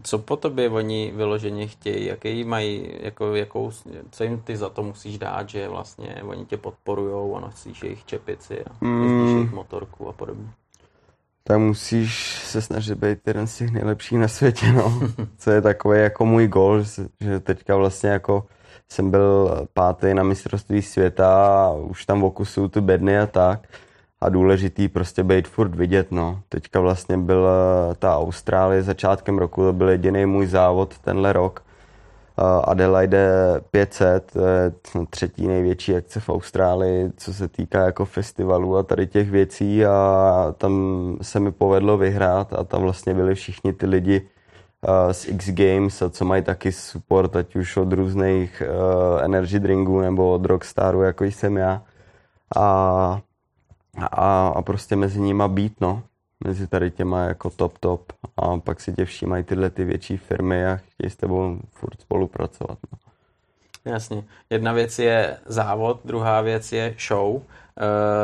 co 0.02 0.18
po 0.18 0.36
tobě 0.36 0.70
oni 0.70 1.12
vyloženě 1.16 1.66
chtějí, 1.66 2.06
jaký 2.06 2.44
mají, 2.44 2.90
jako, 3.00 3.34
jakou, 3.34 3.70
co 4.10 4.24
jim 4.24 4.40
ty 4.40 4.56
za 4.56 4.68
to 4.68 4.82
musíš 4.82 5.18
dát, 5.18 5.48
že 5.48 5.68
vlastně 5.68 6.22
oni 6.22 6.46
tě 6.46 6.56
podporujou 6.56 7.36
a 7.36 7.40
nosíš 7.40 7.82
jejich 7.82 8.04
čepici 8.04 8.64
a 8.64 8.84
mm. 8.84 9.02
jezdíš 9.02 9.34
jejich 9.34 9.52
motorku 9.52 10.08
a 10.08 10.12
podobně. 10.12 10.48
Tak 11.48 11.58
musíš 11.58 12.42
se 12.44 12.62
snažit 12.62 12.98
být 12.98 13.18
jeden 13.26 13.46
z 13.46 13.56
těch 13.56 13.70
nejlepších 13.70 14.18
na 14.18 14.28
světě, 14.28 14.72
no. 14.72 15.00
Co 15.38 15.50
je 15.50 15.60
takový 15.60 16.00
jako 16.00 16.26
můj 16.26 16.46
gol, 16.46 16.82
že 17.20 17.40
teďka 17.40 17.76
vlastně 17.76 18.10
jako 18.10 18.46
jsem 18.88 19.10
byl 19.10 19.50
pátý 19.74 20.14
na 20.14 20.22
mistrovství 20.22 20.82
světa 20.82 21.56
a 21.66 21.72
už 21.72 22.06
tam 22.06 22.24
okusuju 22.24 22.68
tu 22.68 22.80
bedny 22.80 23.18
a 23.18 23.26
tak 23.26 23.60
a 24.20 24.28
důležitý 24.28 24.88
prostě 24.88 25.22
být 25.24 25.48
furt 25.48 25.74
vidět, 25.74 26.12
no. 26.12 26.40
Teďka 26.48 26.80
vlastně 26.80 27.18
byla 27.18 27.50
ta 27.98 28.18
Austrálie 28.18 28.82
začátkem 28.82 29.38
roku, 29.38 29.62
to 29.62 29.72
byl 29.72 29.88
jediný 29.88 30.26
můj 30.26 30.46
závod 30.46 30.98
tenhle 30.98 31.32
rok. 31.32 31.62
Adelaide 32.64 33.28
500, 33.70 34.32
to 34.32 34.46
je 34.46 34.72
třetí 35.10 35.46
největší 35.46 35.96
akce 35.96 36.20
v 36.20 36.28
Austrálii, 36.28 37.12
co 37.16 37.34
se 37.34 37.48
týká 37.48 37.84
jako 37.84 38.04
festivalů 38.04 38.76
a 38.76 38.82
tady 38.82 39.06
těch 39.06 39.30
věcí 39.30 39.84
a 39.84 40.54
tam 40.58 41.16
se 41.22 41.40
mi 41.40 41.52
povedlo 41.52 41.96
vyhrát 41.98 42.52
a 42.52 42.64
tam 42.64 42.82
vlastně 42.82 43.14
byli 43.14 43.34
všichni 43.34 43.72
ty 43.72 43.86
lidi 43.86 44.28
z 45.12 45.28
X 45.28 45.50
Games, 45.50 46.02
a 46.02 46.10
co 46.10 46.24
mají 46.24 46.42
taky 46.42 46.72
support, 46.72 47.36
ať 47.36 47.56
už 47.56 47.76
od 47.76 47.92
různých 47.92 48.62
uh, 48.66 49.24
energy 49.24 49.60
drinků 49.60 50.00
nebo 50.00 50.32
od 50.32 50.44
Rockstaru, 50.44 51.02
jako 51.02 51.24
jsem 51.24 51.56
já. 51.56 51.82
A 52.56 53.20
a, 54.00 54.48
a 54.48 54.62
prostě 54.62 54.96
mezi 54.96 55.20
nima 55.20 55.48
být, 55.48 55.80
no. 55.80 56.02
Mezi 56.44 56.66
tady 56.66 56.90
těma 56.90 57.24
jako 57.24 57.50
top 57.50 57.78
top 57.78 58.12
a 58.36 58.56
pak 58.58 58.80
si 58.80 58.92
tě 58.92 59.04
všímají 59.04 59.44
tyhle 59.44 59.70
ty 59.70 59.84
větší 59.84 60.16
firmy 60.16 60.66
a 60.66 60.76
chtějí 60.76 61.10
s 61.10 61.16
tebou 61.16 61.58
furt 61.72 62.00
spolupracovat, 62.00 62.78
no. 62.92 62.98
Jasně. 63.92 64.24
Jedna 64.50 64.72
věc 64.72 64.98
je 64.98 65.36
závod, 65.46 66.00
druhá 66.04 66.40
věc 66.40 66.72
je 66.72 66.94
show. 67.08 67.34
Uh, 67.34 67.42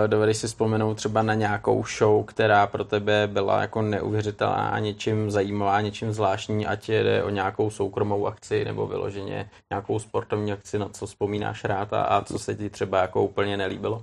dovedeš 0.07 0.37
si 0.37 0.46
vzpomenout 0.46 0.94
třeba 0.94 1.22
na 1.22 1.35
nějakou 1.35 1.85
show, 1.98 2.24
která 2.24 2.66
pro 2.66 2.85
tebe 2.85 3.29
byla 3.33 3.61
jako 3.61 3.83
neuvěřitelná 3.83 4.68
a 4.68 4.79
něčím 4.79 5.31
zajímavá, 5.31 5.81
něčím 5.81 6.12
zvláštní, 6.12 6.66
ať 6.66 6.88
jde 6.88 7.22
o 7.22 7.31
nějakou 7.31 7.70
soukromou 7.70 8.27
akci 8.27 8.64
nebo 8.64 8.87
vyloženě 8.87 9.50
nějakou 9.70 9.98
sportovní 9.98 10.53
akci, 10.53 10.79
na 10.79 10.88
co 10.88 11.07
vzpomínáš 11.07 11.64
rád 11.64 11.92
a, 11.92 12.03
a 12.03 12.24
co 12.24 12.38
se 12.38 12.55
ti 12.55 12.70
třeba 12.70 13.00
jako 13.00 13.24
úplně 13.24 13.57
nelíbilo? 13.57 14.03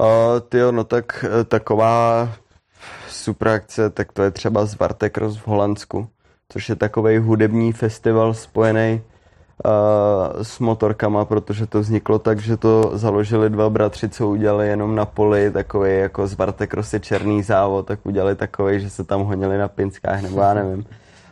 Uh, 0.00 0.40
tyjo, 0.48 0.72
no 0.72 0.84
tak 0.84 1.24
eh, 1.24 1.44
taková 1.44 2.28
super 3.08 3.48
akce, 3.48 3.90
tak 3.90 4.12
to 4.12 4.22
je 4.22 4.30
třeba 4.30 4.66
z 4.66 4.78
Vartekros 4.78 5.36
v 5.36 5.46
Holandsku, 5.46 6.08
což 6.48 6.68
je 6.68 6.76
takový 6.76 7.18
hudební 7.18 7.72
festival 7.72 8.34
spojený 8.34 9.00
uh, 9.64 10.42
s 10.42 10.58
motorkama, 10.58 11.24
protože 11.24 11.66
to 11.66 11.80
vzniklo 11.80 12.18
tak, 12.18 12.38
že 12.38 12.56
to 12.56 12.90
založili 12.94 13.50
dva 13.50 13.70
bratři, 13.70 14.08
co 14.08 14.28
udělali 14.28 14.68
jenom 14.68 14.94
na 14.94 15.04
poli, 15.04 15.50
takový 15.50 15.98
jako 15.98 16.26
z 16.26 16.34
Vartekros 16.34 16.92
je 16.92 17.00
černý 17.00 17.42
závod, 17.42 17.86
tak 17.86 18.06
udělali 18.06 18.36
takový, 18.36 18.80
že 18.80 18.90
se 18.90 19.04
tam 19.04 19.22
honili 19.22 19.58
na 19.58 19.68
pinskách, 19.68 20.22
nebo 20.22 20.40
já 20.40 20.54
nevím. 20.54 20.84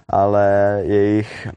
Ale 0.09 0.79
jejich 0.85 1.49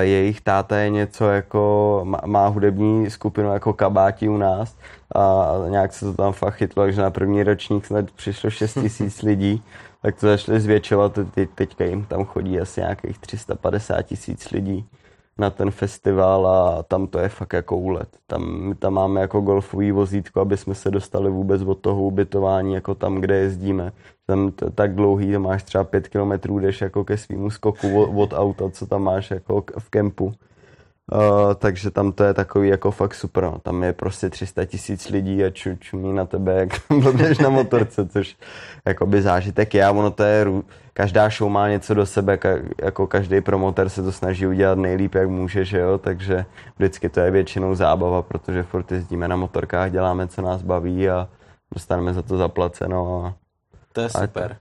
jejich 0.00 0.40
táta 0.40 0.78
je 0.78 0.90
něco 0.90 1.28
jako, 1.28 2.00
má, 2.26 2.46
hudební 2.46 3.10
skupinu 3.10 3.52
jako 3.52 3.72
kabáti 3.72 4.28
u 4.28 4.36
nás. 4.36 4.76
A 5.14 5.52
nějak 5.68 5.92
se 5.92 6.04
to 6.04 6.12
tam 6.12 6.32
fakt 6.32 6.54
chytlo, 6.54 6.92
že 6.92 7.02
na 7.02 7.10
první 7.10 7.42
ročník 7.42 7.86
snad 7.86 8.10
přišlo 8.10 8.50
6 8.50 8.74
tisíc 8.82 9.22
lidí, 9.22 9.62
tak 10.02 10.20
to 10.20 10.26
začali 10.26 10.60
zvětšovat, 10.60 11.18
teď, 11.34 11.50
teďka 11.54 11.84
jim 11.84 12.04
tam 12.04 12.24
chodí 12.24 12.60
asi 12.60 12.80
nějakých 12.80 13.18
350 13.18 14.02
tisíc 14.02 14.50
lidí 14.50 14.86
na 15.38 15.50
ten 15.50 15.70
festival 15.70 16.46
a 16.46 16.82
tam 16.82 17.06
to 17.06 17.18
je 17.18 17.28
fakt 17.28 17.52
jako 17.52 17.76
úlet. 17.76 18.08
Tam, 18.26 18.74
tam 18.78 18.94
máme 18.94 19.20
jako 19.20 19.40
golfový 19.40 19.92
vozítko, 19.92 20.40
aby 20.40 20.56
jsme 20.56 20.74
se 20.74 20.90
dostali 20.90 21.30
vůbec 21.30 21.62
od 21.62 21.78
toho 21.78 22.02
ubytování 22.02 22.74
jako 22.74 22.94
tam, 22.94 23.14
kde 23.20 23.36
jezdíme. 23.36 23.92
Tam 24.26 24.50
to, 24.50 24.70
tak 24.70 24.94
dlouhý, 24.94 25.32
to 25.32 25.40
máš 25.40 25.62
třeba 25.62 25.84
pět 25.84 26.08
kilometrů, 26.08 26.58
jdeš 26.58 26.80
jako 26.80 27.04
ke 27.04 27.16
svýmu 27.16 27.50
skoku 27.50 28.02
od, 28.02 28.10
od 28.22 28.32
auta, 28.32 28.70
co 28.70 28.86
tam 28.86 29.02
máš 29.02 29.30
jako 29.30 29.64
v 29.78 29.90
kempu. 29.90 30.32
Uh, 31.14 31.54
takže 31.54 31.90
tam 31.90 32.12
to 32.12 32.24
je 32.24 32.34
takový 32.34 32.68
jako 32.68 32.90
fakt 32.90 33.14
super. 33.14 33.44
No. 33.44 33.58
Tam 33.58 33.82
je 33.82 33.92
prostě 33.92 34.30
300 34.30 34.64
tisíc 34.64 35.08
lidí 35.08 35.44
a 35.44 35.50
ču, 35.50 35.76
čumí 35.76 36.12
na 36.12 36.26
tebe, 36.26 36.54
jak 36.54 36.68
blbneš 37.00 37.38
na 37.38 37.48
motorce, 37.48 38.06
což 38.06 38.36
jakoby 38.84 39.22
zážitek 39.22 39.74
je 39.74 39.84
a 39.84 39.90
ono 39.90 40.10
to 40.10 40.22
je, 40.22 40.46
každá 40.92 41.28
show 41.28 41.50
má 41.50 41.68
něco 41.68 41.94
do 41.94 42.06
sebe, 42.06 42.36
ka, 42.36 42.48
jako 42.82 43.06
každý 43.06 43.40
promotor 43.40 43.88
se 43.88 44.02
to 44.02 44.12
snaží 44.12 44.46
udělat 44.46 44.78
nejlíp, 44.78 45.14
jak 45.14 45.28
může, 45.28 45.64
že 45.64 45.78
jo, 45.78 45.98
takže 45.98 46.44
vždycky 46.76 47.08
to 47.08 47.20
je 47.20 47.30
většinou 47.30 47.74
zábava, 47.74 48.22
protože 48.22 48.62
furt 48.62 48.92
jezdíme 48.92 49.28
na 49.28 49.36
motorkách, 49.36 49.90
děláme, 49.90 50.28
co 50.28 50.42
nás 50.42 50.62
baví 50.62 51.08
a 51.08 51.28
dostaneme 51.74 52.14
za 52.14 52.22
to 52.22 52.36
zaplaceno 52.36 53.24
a 53.24 53.45
to 53.96 54.02
je 54.02 54.08
super. 54.08 54.56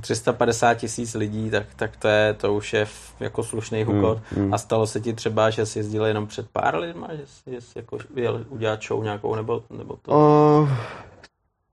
350 0.00 0.74
tisíc 0.74 1.14
lidí, 1.14 1.50
tak, 1.50 1.66
tak 1.76 1.96
to, 1.96 2.08
je, 2.08 2.34
to 2.34 2.54
už 2.54 2.72
je 2.72 2.86
jako 3.20 3.42
slušný 3.42 3.84
hukot. 3.84 4.18
Mm, 4.36 4.44
mm. 4.44 4.54
A 4.54 4.58
stalo 4.58 4.86
se 4.86 5.00
ti 5.00 5.12
třeba, 5.12 5.50
že 5.50 5.66
jsi 5.66 5.78
jezdil 5.78 6.04
jenom 6.04 6.26
před 6.26 6.46
pár 6.52 6.76
lidma, 6.76 7.08
že 7.12 7.26
jsi, 7.26 7.50
že 7.50 7.60
jsi 7.60 7.78
jako 7.78 7.98
jel 8.14 8.44
udělat 8.48 8.82
show 8.82 9.02
nějakou, 9.02 9.34
nebo, 9.34 9.62
nebo 9.70 9.96
to? 10.02 10.12
Uh, 10.12 10.68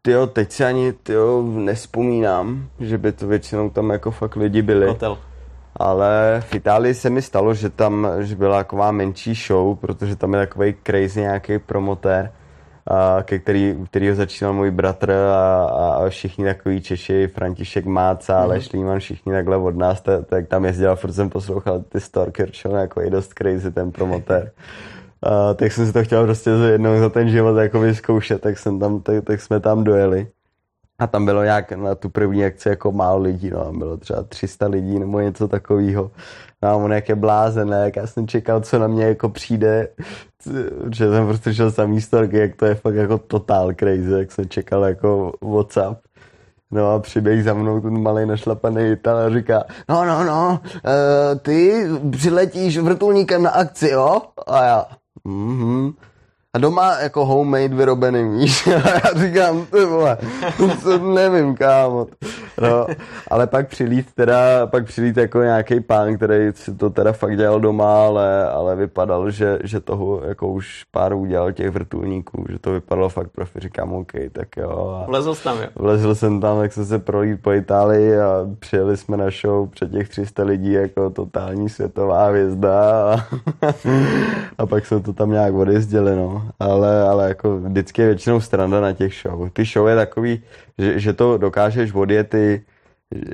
tyjo, 0.01 0.27
teď 0.27 0.51
si 0.51 0.63
ani 0.63 0.93
tyjo, 0.93 1.41
nespomínám, 1.41 2.69
že 2.79 2.97
by 2.97 3.11
to 3.11 3.27
většinou 3.27 3.69
tam 3.69 3.89
jako 3.89 4.11
fakt 4.11 4.35
lidi 4.35 4.61
byli. 4.61 4.87
Hotel. 4.87 5.17
Ale 5.75 6.43
v 6.47 6.55
Itálii 6.55 6.93
se 6.93 7.09
mi 7.09 7.21
stalo, 7.21 7.53
že 7.53 7.69
tam 7.69 8.07
že 8.19 8.35
byla 8.35 8.57
taková 8.57 8.91
menší 8.91 9.33
show, 9.33 9.77
protože 9.77 10.15
tam 10.15 10.33
je 10.33 10.39
takový 10.39 10.75
crazy 10.83 11.21
nějaký 11.21 11.59
promotér 11.59 12.31
a 12.87 13.23
ke 13.23 13.39
který, 13.39 13.77
kterýho 13.89 14.15
začínal 14.15 14.53
můj 14.53 14.71
bratr 14.71 15.11
a, 15.11 15.65
a 15.65 16.09
všichni 16.09 16.45
takový 16.45 16.81
Češi, 16.81 17.27
František 17.27 17.85
Máca, 17.85 18.33
mm-hmm. 18.33 18.43
Aleš 18.43 18.73
Líman, 18.73 18.99
všichni 18.99 19.33
takhle 19.33 19.57
od 19.57 19.75
nás, 19.75 20.01
tak, 20.01 20.27
tak 20.27 20.47
tam 20.47 20.65
jezdil 20.65 20.91
a 20.91 20.95
furt 20.95 21.11
jsem 21.11 21.29
poslouchal 21.29 21.79
ty 21.79 21.99
Stalker 21.99 22.49
Show, 22.53 22.75
jako 22.75 23.01
i 23.01 23.09
dost 23.09 23.33
crazy 23.33 23.71
ten 23.71 23.91
promotér. 23.91 24.51
A, 25.23 25.53
tak 25.53 25.71
jsem 25.71 25.85
si 25.85 25.93
to 25.93 26.03
chtěl 26.03 26.25
prostě 26.25 26.49
jednou 26.49 26.99
za 26.99 27.09
ten 27.09 27.29
život 27.29 27.57
jako 27.57 27.79
vyzkoušet, 27.79 28.41
tak, 28.41 28.57
jsem 28.57 28.79
tam, 28.79 29.01
tak, 29.01 29.23
tak 29.23 29.41
jsme 29.41 29.59
tam 29.59 29.83
dojeli. 29.83 30.27
A 30.99 31.07
tam 31.07 31.25
bylo 31.25 31.43
nějak 31.43 31.71
na 31.71 31.95
tu 31.95 32.09
první 32.09 32.45
akci 32.45 32.69
jako 32.69 32.91
málo 32.91 33.21
lidí, 33.21 33.49
no, 33.49 33.73
bylo 33.73 33.97
třeba 33.97 34.23
300 34.23 34.67
lidí 34.67 34.99
nebo 34.99 35.19
něco 35.19 35.47
takového. 35.47 36.11
No 36.63 36.69
a 36.69 36.75
on 36.75 36.93
jak 36.93 37.09
je 37.09 37.15
blázen, 37.15 37.69
jak 37.69 37.95
já 37.95 38.07
jsem 38.07 38.27
čekal, 38.27 38.61
co 38.61 38.79
na 38.79 38.87
mě 38.87 39.05
jako 39.05 39.29
přijde, 39.29 39.87
že 40.93 41.09
jsem 41.09 41.27
prostě 41.27 41.53
šel 41.53 41.71
samý 41.71 42.01
storky, 42.01 42.37
jak 42.37 42.55
to 42.55 42.65
je 42.65 42.75
fakt 42.75 42.95
jako 42.95 43.17
totál 43.17 43.73
crazy, 43.73 44.11
jak 44.11 44.31
jsem 44.31 44.49
čekal 44.49 44.85
jako 44.85 45.33
WhatsApp. 45.41 45.99
No 46.71 46.91
a 46.91 46.99
přiběh 46.99 47.43
za 47.43 47.53
mnou 47.53 47.81
ten 47.81 48.01
malý 48.01 48.25
našlapaný 48.25 48.91
Ital 48.91 49.17
a 49.17 49.29
říká, 49.29 49.63
no, 49.89 50.05
no, 50.05 50.23
no, 50.23 50.59
uh, 50.63 51.39
ty 51.39 51.87
přiletíš 52.11 52.77
vrtulníkem 52.77 53.43
na 53.43 53.49
akci, 53.49 53.89
jo? 53.89 54.21
A 54.47 54.63
já, 54.65 54.85
mhm. 55.23 55.93
A 56.57 56.59
doma 56.59 56.99
jako 56.99 57.25
homemade 57.25 57.75
vyrobený, 57.75 58.39
víš? 58.39 58.67
A 58.85 58.89
já 58.89 59.27
říkám, 59.27 59.65
ty 59.65 59.85
vole, 59.85 60.17
to 60.83 60.97
nevím, 60.97 61.55
kámo. 61.55 62.07
No, 62.61 62.87
ale 63.31 63.47
pak 63.47 63.67
přilít 63.67 64.13
teda, 64.15 64.67
pak 64.67 64.85
přilít 64.85 65.17
jako 65.17 65.41
nějaký 65.41 65.79
pán, 65.79 66.15
který 66.15 66.51
si 66.53 66.75
to 66.75 66.89
teda 66.89 67.13
fakt 67.13 67.37
dělal 67.37 67.59
doma, 67.59 68.05
ale, 68.05 68.49
ale 68.49 68.75
vypadal, 68.75 69.31
že, 69.31 69.59
že 69.63 69.79
toho 69.79 70.21
jako 70.27 70.47
už 70.47 70.83
pár 70.91 71.13
udělal 71.13 71.51
těch 71.51 71.69
vrtulníků, 71.69 72.45
že 72.49 72.59
to 72.59 72.71
vypadalo 72.71 73.09
fakt 73.09 73.27
profi. 73.27 73.59
Říkám, 73.59 73.93
OK, 73.93 74.11
tak 74.31 74.47
jo. 74.57 75.01
A 75.03 75.05
Vlezl 75.05 75.35
jsi 75.35 75.43
tam, 75.43 75.57
jo? 75.57 75.67
Vlezl 75.75 76.15
jsem 76.15 76.41
tam, 76.41 76.57
tak 76.57 76.73
jsem 76.73 76.85
se 76.85 76.99
projít 76.99 77.41
po 77.41 77.51
Itálii 77.51 78.19
a 78.19 78.47
přijeli 78.59 78.97
jsme 78.97 79.17
na 79.17 79.29
show 79.41 79.69
před 79.69 79.91
těch 79.91 80.09
300 80.09 80.43
lidí 80.43 80.71
jako 80.71 81.09
totální 81.09 81.69
světová 81.69 82.27
hvězda 82.27 82.91
a, 83.13 83.25
a 84.57 84.65
pak 84.65 84.85
jsme 84.85 84.99
to 84.99 85.13
tam 85.13 85.31
nějak 85.31 85.53
odjezdili, 85.53 86.15
no. 86.15 86.46
Ale, 86.59 87.01
ale 87.01 87.27
jako 87.27 87.57
vždycky 87.57 88.01
je 88.01 88.07
většinou 88.07 88.41
strana 88.41 88.81
na 88.81 88.93
těch 88.93 89.13
show. 89.13 89.49
Ty 89.49 89.65
show 89.65 89.87
je 89.87 89.95
takový, 89.95 90.43
že, 90.77 90.99
že 90.99 91.13
to 91.13 91.37
dokážeš 91.37 91.93
odjet 91.93 92.29
ty, 92.29 92.65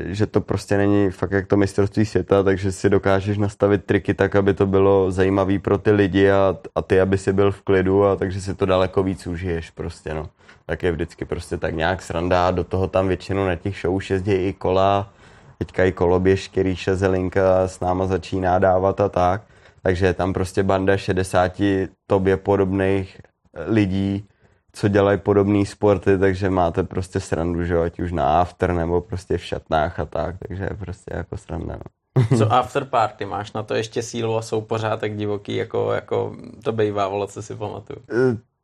že 0.05 0.25
to 0.25 0.41
prostě 0.41 0.77
není 0.77 1.11
fakt 1.11 1.31
jak 1.31 1.47
to 1.47 1.57
mistrovství 1.57 2.05
světa, 2.05 2.43
takže 2.43 2.71
si 2.71 2.89
dokážeš 2.89 3.37
nastavit 3.37 3.85
triky 3.85 4.13
tak, 4.13 4.35
aby 4.35 4.53
to 4.53 4.65
bylo 4.65 5.11
zajímavý 5.11 5.59
pro 5.59 5.77
ty 5.77 5.91
lidi 5.91 6.31
a, 6.31 6.57
a 6.75 6.81
ty, 6.81 7.01
aby 7.01 7.17
si 7.17 7.33
byl 7.33 7.51
v 7.51 7.61
klidu 7.61 8.05
a 8.05 8.15
takže 8.15 8.41
si 8.41 8.55
to 8.55 8.65
daleko 8.65 9.03
víc 9.03 9.27
užiješ 9.27 9.69
prostě, 9.69 10.13
no. 10.13 10.29
Tak 10.65 10.83
je 10.83 10.91
vždycky 10.91 11.25
prostě 11.25 11.57
tak 11.57 11.75
nějak 11.75 12.01
sranda 12.01 12.51
do 12.51 12.63
toho 12.63 12.87
tam 12.87 13.07
většinou 13.07 13.45
na 13.45 13.55
těch 13.55 13.75
show 13.81 13.95
už 13.95 14.09
jezdí 14.09 14.31
i 14.31 14.53
kola, 14.53 15.09
teďka 15.57 15.83
i 15.83 15.91
koloběžky, 15.91 16.63
Ríša 16.63 16.95
Zelinka 16.95 17.67
s 17.67 17.79
náma 17.79 18.05
začíná 18.05 18.59
dávat 18.59 19.01
a 19.01 19.09
tak, 19.09 19.41
takže 19.83 20.05
je 20.05 20.13
tam 20.13 20.33
prostě 20.33 20.63
banda 20.63 20.97
60 20.97 21.61
tobě 22.07 22.37
podobných 22.37 23.21
lidí, 23.65 24.25
co 24.73 24.87
dělají 24.87 25.17
podobné 25.17 25.65
sporty, 25.65 26.17
takže 26.17 26.49
máte 26.49 26.83
prostě 26.83 27.19
srandu, 27.19 27.65
že 27.65 27.77
ať 27.77 27.99
už 27.99 28.11
na 28.11 28.41
after 28.41 28.73
nebo 28.73 29.01
prostě 29.01 29.37
v 29.37 29.43
šatnách 29.43 29.99
a 29.99 30.05
tak, 30.05 30.35
takže 30.47 30.63
je 30.63 30.77
prostě 30.79 31.11
jako 31.15 31.37
sranda. 31.37 31.75
No. 31.75 32.03
Co 32.37 32.53
after 32.53 32.85
party, 32.85 33.25
máš 33.25 33.53
na 33.53 33.63
to 33.63 33.73
ještě 33.73 34.01
sílu 34.01 34.37
a 34.37 34.41
jsou 34.41 34.61
pořád 34.61 34.99
tak 34.99 35.17
divoký, 35.17 35.55
jako, 35.55 35.91
jako 35.93 36.35
to 36.63 36.71
bývá, 36.71 37.07
vole, 37.07 37.27
co 37.27 37.41
si 37.41 37.55
pamatuju. 37.55 37.99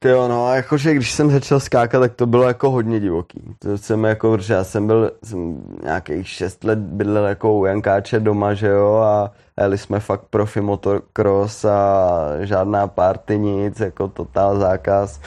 Ty 0.02 0.10
jo, 0.10 0.28
no, 0.28 0.54
jakože 0.54 0.94
když 0.94 1.12
jsem 1.12 1.32
začal 1.32 1.60
skákat, 1.60 2.02
tak 2.02 2.14
to 2.16 2.26
bylo 2.26 2.44
jako 2.44 2.72
hodně 2.72 3.00
divoký. 3.00 3.42
To 3.60 3.78
jsem 3.78 4.04
jako, 4.04 4.32
protože 4.32 4.54
já 4.54 4.64
jsem 4.64 4.88
byl 4.88 5.12
jsem 5.24 5.64
nějakých 5.84 6.28
šest 6.28 6.64
let 6.64 6.80
bydlel 6.80 7.26
jako 7.26 7.54
u 7.54 7.66
Jankáče 7.66 8.20
doma, 8.20 8.54
že 8.54 8.68
jo, 8.68 8.94
a 8.94 9.32
jeli 9.62 9.78
jsme 9.78 10.00
fakt 10.00 10.24
profi 10.30 10.62
motocross 10.62 11.66
a 11.66 12.10
žádná 12.40 12.88
party 12.88 13.40
nic, 13.40 13.80
jako 13.80 14.08
totál 14.08 14.60
zákaz. 14.60 15.20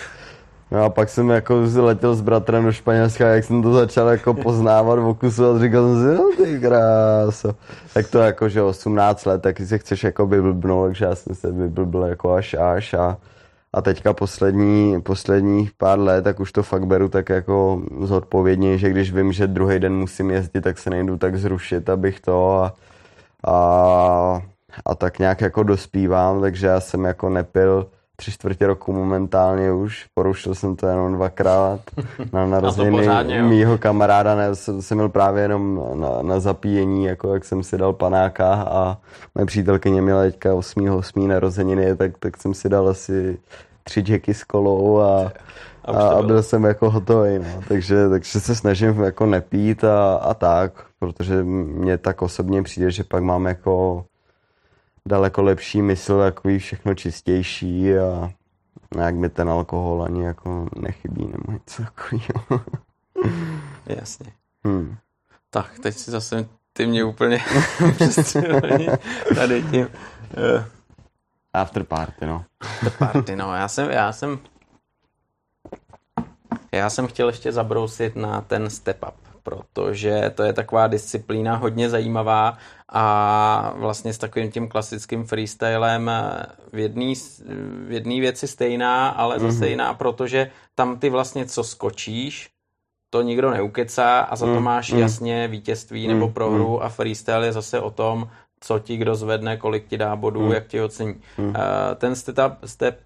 No 0.72 0.85
a 0.85 0.91
pak 0.91 1.09
jsem 1.09 1.30
jako 1.30 1.62
letěl 1.76 2.14
s 2.14 2.20
bratrem 2.20 2.64
do 2.64 2.72
Španělska, 2.72 3.28
jak 3.28 3.45
jsem 3.45 3.62
to 3.62 3.72
začal 3.72 4.09
jako 4.09 4.35
poznávat 4.43 4.99
v 4.99 5.07
okusu 5.07 5.47
a 5.47 5.59
říkal 5.59 5.83
jsem 5.83 6.01
si, 6.01 6.22
no 6.22 6.45
ty 6.45 6.61
kráso. 6.61 7.55
Tak 7.95 8.09
to 8.09 8.18
jako, 8.18 8.49
že 8.49 8.62
18 8.62 9.26
let, 9.26 9.43
taky 9.43 9.66
se 9.66 9.78
chceš 9.78 10.05
jako 10.05 10.26
vyblbnout, 10.26 10.87
takže 10.87 11.05
já 11.05 11.14
jsem 11.14 11.35
se 11.35 11.53
vyblbil 11.53 12.03
jako 12.03 12.33
až 12.33 12.55
až 12.55 12.95
a, 12.95 13.16
a 13.72 13.83
teďka 13.83 14.12
poslední, 14.12 15.01
posledních 15.03 15.72
pár 15.72 15.99
let, 15.99 16.22
tak 16.22 16.41
už 16.41 16.53
to 16.53 16.62
fakt 16.62 16.87
beru 16.87 17.09
tak 17.09 17.28
jako 17.28 17.83
zodpovědně, 18.01 18.78
že 18.78 18.91
když 18.91 19.12
vím, 19.12 19.33
že 19.33 19.47
druhý 19.47 19.78
den 19.78 19.95
musím 19.95 20.30
jezdit, 20.30 20.61
tak 20.61 20.78
se 20.78 20.91
nejdu 20.91 21.16
tak 21.16 21.37
zrušit, 21.37 21.91
abych 21.91 22.20
to 22.20 22.61
a, 22.61 22.74
a, 23.47 24.43
a 24.84 24.95
tak 24.95 25.18
nějak 25.18 25.40
jako 25.40 25.62
dospívám, 25.62 26.40
takže 26.40 26.66
já 26.66 26.80
jsem 26.80 27.05
jako 27.05 27.28
nepil 27.28 27.86
tři 28.16 28.32
čtvrtě 28.32 28.66
roku 28.66 28.93
momentálně 28.93 29.72
už. 29.72 30.07
Porušil 30.14 30.55
jsem 30.55 30.76
to 30.76 30.86
jenom 30.86 31.14
dvakrát 31.14 31.80
na 32.32 32.47
narozeniny 32.53 33.43
mýho 33.43 33.78
kamaráda. 33.78 34.34
Ne, 34.34 34.55
jsem 34.55 34.99
byl 34.99 35.09
právě 35.09 35.43
jenom 35.43 35.82
na, 35.95 36.22
na 36.22 36.40
zapíjení, 36.40 37.05
jako 37.05 37.34
jak 37.34 37.45
jsem 37.45 37.62
si 37.62 37.78
dal 37.78 37.93
panáka 37.93 38.55
a 38.55 38.99
moje 39.34 39.47
přítelkyně 39.47 40.03
měla 40.03 40.22
teďka 40.22 40.55
8. 40.55 40.90
8. 40.90 41.28
narozeniny, 41.28 41.97
tak, 41.97 42.18
tak 42.18 42.36
jsem 42.36 42.55
si 42.55 42.68
dal 42.68 42.88
asi 42.88 43.38
tři 43.84 44.05
jacky 44.09 44.34
s 44.34 44.45
kolou 44.45 44.99
a, 44.99 45.32
a, 45.85 46.09
a 46.09 46.22
byl 46.22 46.43
jsem 46.43 46.64
jako 46.64 46.91
hotový. 46.91 47.39
No. 47.39 47.62
Takže, 47.68 48.09
takže 48.09 48.41
se 48.41 48.57
snažím 48.57 49.03
jako 49.03 49.26
nepít 49.26 49.85
a, 49.85 50.14
a 50.14 50.35
tak, 50.35 50.87
protože 50.99 51.45
mě 51.45 51.99
tak 51.99 52.22
osobně 52.22 52.62
přijde, 52.62 52.91
že 52.91 53.05
pak 53.05 53.22
mám 53.22 53.47
jako 53.47 54.05
daleko 55.09 55.43
lepší 55.43 55.83
mysl, 55.83 56.18
takový 56.18 56.59
všechno 56.59 56.95
čistější 56.95 57.99
a 57.99 58.30
jak 58.99 59.14
mi 59.14 59.28
ten 59.28 59.49
alkohol 59.49 60.03
ani 60.03 60.24
jako 60.24 60.68
nechybí 60.76 61.24
nebo 61.24 61.53
něco 61.53 61.83
takového. 61.83 62.64
Jasně. 63.87 64.33
Hmm. 64.64 64.97
Tak, 65.51 65.78
teď 65.78 65.95
si 65.95 66.11
zase 66.11 66.49
ty 66.72 66.87
mě 66.87 67.05
úplně 67.05 67.39
tady 69.35 69.62
tím. 69.62 69.89
Uh. 70.57 70.64
After 71.55 71.85
party, 71.85 72.26
no. 72.26 72.45
After 72.61 72.91
party, 72.91 73.37
no. 73.37 73.55
Já 73.55 73.68
jsem, 73.68 73.91
já 73.91 74.12
jsem 74.12 74.39
já 76.73 76.91
jsem 76.91 77.07
chtěl 77.07 77.29
ještě 77.29 77.53
zabrousit 77.53 78.17
na 78.17 78.41
ten 78.41 78.71
step 78.71 79.05
up 79.09 79.33
protože 79.43 80.33
to 80.35 80.43
je 80.43 80.53
taková 80.53 80.87
disciplína 80.87 81.57
hodně 81.57 81.91
zajímavá 81.91 82.59
a 82.89 83.75
vlastně 83.77 84.13
s 84.13 84.19
takovým 84.19 84.51
tím 84.51 84.69
klasickým 84.69 85.25
freestylem 85.25 86.11
v 86.73 86.79
jedné 86.79 87.13
v 87.87 87.93
jedný 87.93 88.21
věci 88.21 88.49
stejná, 88.49 89.09
ale 89.09 89.41
zase 89.41 89.59
mm-hmm. 89.59 89.69
jiná, 89.69 89.95
protože 89.95 90.51
tam 90.75 90.99
ty 90.99 91.11
vlastně 91.11 91.47
co 91.47 91.65
skočíš, 91.65 92.49
to 93.11 93.23
nikdo 93.23 93.51
neukecá 93.51 94.21
a 94.21 94.37
za 94.37 94.47
to 94.47 94.53
mm, 94.53 94.63
máš 94.63 94.93
mm. 94.93 94.99
jasně 94.99 95.49
vítězství 95.49 96.09
mm, 96.09 96.15
nebo 96.15 96.29
prohru 96.29 96.77
mm. 96.77 96.83
a 96.83 96.89
freestyle 96.89 97.47
je 97.47 97.53
zase 97.53 97.81
o 97.81 97.91
tom, 97.91 98.29
co 98.61 98.79
ti 98.79 98.97
kdo 98.97 99.15
zvedne, 99.15 99.57
kolik 99.57 99.87
ti 99.89 99.99
dá 99.99 100.17
bodů, 100.17 100.47
mm. 100.47 100.53
jak 100.53 100.67
ti 100.67 100.81
ocení. 100.81 101.15
Mm. 101.39 101.47
Uh, 101.47 101.55
ten 101.97 102.15
step 102.15 102.39
up, 102.47 102.53
step 102.65 103.01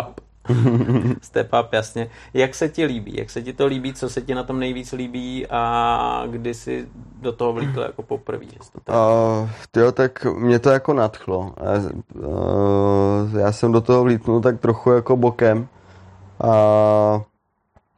up 0.00 0.20
Step 1.22 1.48
up, 1.60 1.72
jasně. 1.72 2.10
Jak 2.34 2.54
se 2.54 2.68
ti 2.68 2.84
líbí? 2.84 3.16
Jak 3.16 3.30
se 3.30 3.42
ti 3.42 3.52
to 3.52 3.66
líbí? 3.66 3.94
Co 3.94 4.08
se 4.08 4.20
ti 4.20 4.34
na 4.34 4.42
tom 4.42 4.58
nejvíc 4.58 4.92
líbí? 4.92 5.46
A 5.50 6.22
kdy 6.26 6.54
jsi 6.54 6.88
do 7.20 7.32
toho 7.32 7.52
vlítl 7.52 7.80
jako 7.80 8.02
poprvé? 8.02 8.44
Uh, 8.88 9.48
jo, 9.76 9.92
tak 9.92 10.24
mě 10.24 10.58
to 10.58 10.70
jako 10.70 10.92
nadchlo. 10.92 11.54
Já, 11.64 11.90
uh, 12.28 13.38
já 13.38 13.52
jsem 13.52 13.72
do 13.72 13.80
toho 13.80 14.02
vlítnul 14.02 14.40
tak 14.40 14.60
trochu 14.60 14.90
jako 14.90 15.16
bokem. 15.16 15.68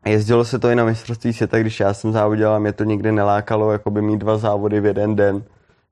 A 0.05 0.09
jezdilo 0.09 0.45
se 0.45 0.59
to 0.59 0.71
i 0.71 0.75
na 0.75 0.85
mistrovství 0.85 1.33
světa, 1.33 1.59
když 1.59 1.81
já 1.81 1.95
jsem 1.95 2.13
závodil 2.13 2.53
a 2.53 2.59
mě 2.59 2.73
to 2.73 2.85
nikdy 2.85 3.13
nelákalo 3.13 3.73
jakoby 3.73 4.03
mít 4.03 4.19
dva 4.19 4.39
závody 4.39 4.81
v 4.81 4.87
jeden 4.87 5.17
den 5.17 5.43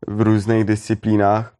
v 0.06 0.20
různých 0.20 0.64
disciplínách 0.64 1.53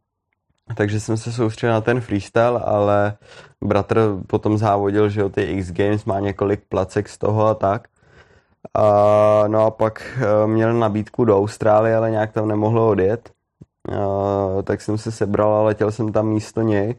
takže 0.73 0.99
jsem 0.99 1.17
se 1.17 1.31
soustředil 1.31 1.73
na 1.73 1.81
ten 1.81 2.01
freestyle, 2.01 2.59
ale 2.59 3.17
bratr 3.63 4.17
potom 4.27 4.57
závodil, 4.57 5.09
že 5.09 5.21
jo, 5.21 5.29
ty 5.29 5.41
X 5.41 5.71
Games 5.71 6.05
má 6.05 6.19
několik 6.19 6.61
placek 6.69 7.09
z 7.09 7.17
toho 7.17 7.47
a 7.47 7.53
tak. 7.53 7.87
A, 8.73 9.43
no 9.47 9.65
a 9.65 9.71
pak 9.71 10.19
e, 10.21 10.47
měl 10.47 10.73
nabídku 10.73 11.25
do 11.25 11.37
Austrálie, 11.37 11.95
ale 11.95 12.11
nějak 12.11 12.31
tam 12.31 12.47
nemohlo 12.47 12.89
odjet. 12.89 13.29
A, 13.91 14.61
tak 14.63 14.81
jsem 14.81 14.97
se 14.97 15.11
sebral 15.11 15.53
a 15.53 15.61
letěl 15.63 15.91
jsem 15.91 16.11
tam 16.11 16.27
místo 16.27 16.61
něj 16.61 16.95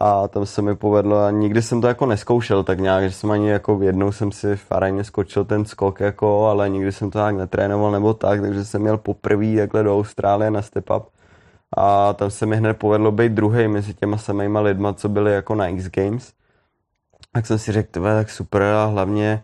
a 0.00 0.28
tam 0.28 0.46
se 0.46 0.62
mi 0.62 0.76
povedlo 0.76 1.24
a 1.24 1.30
nikdy 1.30 1.62
jsem 1.62 1.80
to 1.80 1.86
jako 1.88 2.06
neskoušel 2.06 2.64
tak 2.64 2.80
nějak, 2.80 3.04
že 3.04 3.10
jsem 3.10 3.30
ani 3.30 3.50
jako 3.50 3.78
jednou 3.82 4.12
jsem 4.12 4.32
si 4.32 4.56
v 4.56 4.72
aréně 4.72 5.04
skočil 5.04 5.44
ten 5.44 5.64
skok 5.64 6.00
jako, 6.00 6.46
ale 6.46 6.68
nikdy 6.68 6.92
jsem 6.92 7.10
to 7.10 7.18
nějak 7.18 7.36
netrénoval 7.36 7.90
nebo 7.90 8.14
tak, 8.14 8.40
takže 8.40 8.64
jsem 8.64 8.82
měl 8.82 8.98
poprvé 8.98 9.56
takhle 9.56 9.82
do 9.82 9.96
Austrálie 9.96 10.50
na 10.50 10.62
step 10.62 10.90
up 10.90 11.17
a 11.76 12.12
tam 12.12 12.30
se 12.30 12.46
mi 12.46 12.56
hned 12.56 12.74
povedlo 12.74 13.12
být 13.12 13.32
druhý 13.32 13.68
mezi 13.68 13.94
těma 13.94 14.18
samýma 14.18 14.60
lidma, 14.60 14.92
co 14.92 15.08
byli 15.08 15.32
jako 15.32 15.54
na 15.54 15.68
X 15.68 15.88
Games. 15.88 16.32
Tak 17.32 17.46
jsem 17.46 17.58
si 17.58 17.72
řekl, 17.72 17.88
tebe, 17.90 18.14
tak 18.14 18.30
super 18.30 18.62
a 18.62 18.84
hlavně 18.84 19.42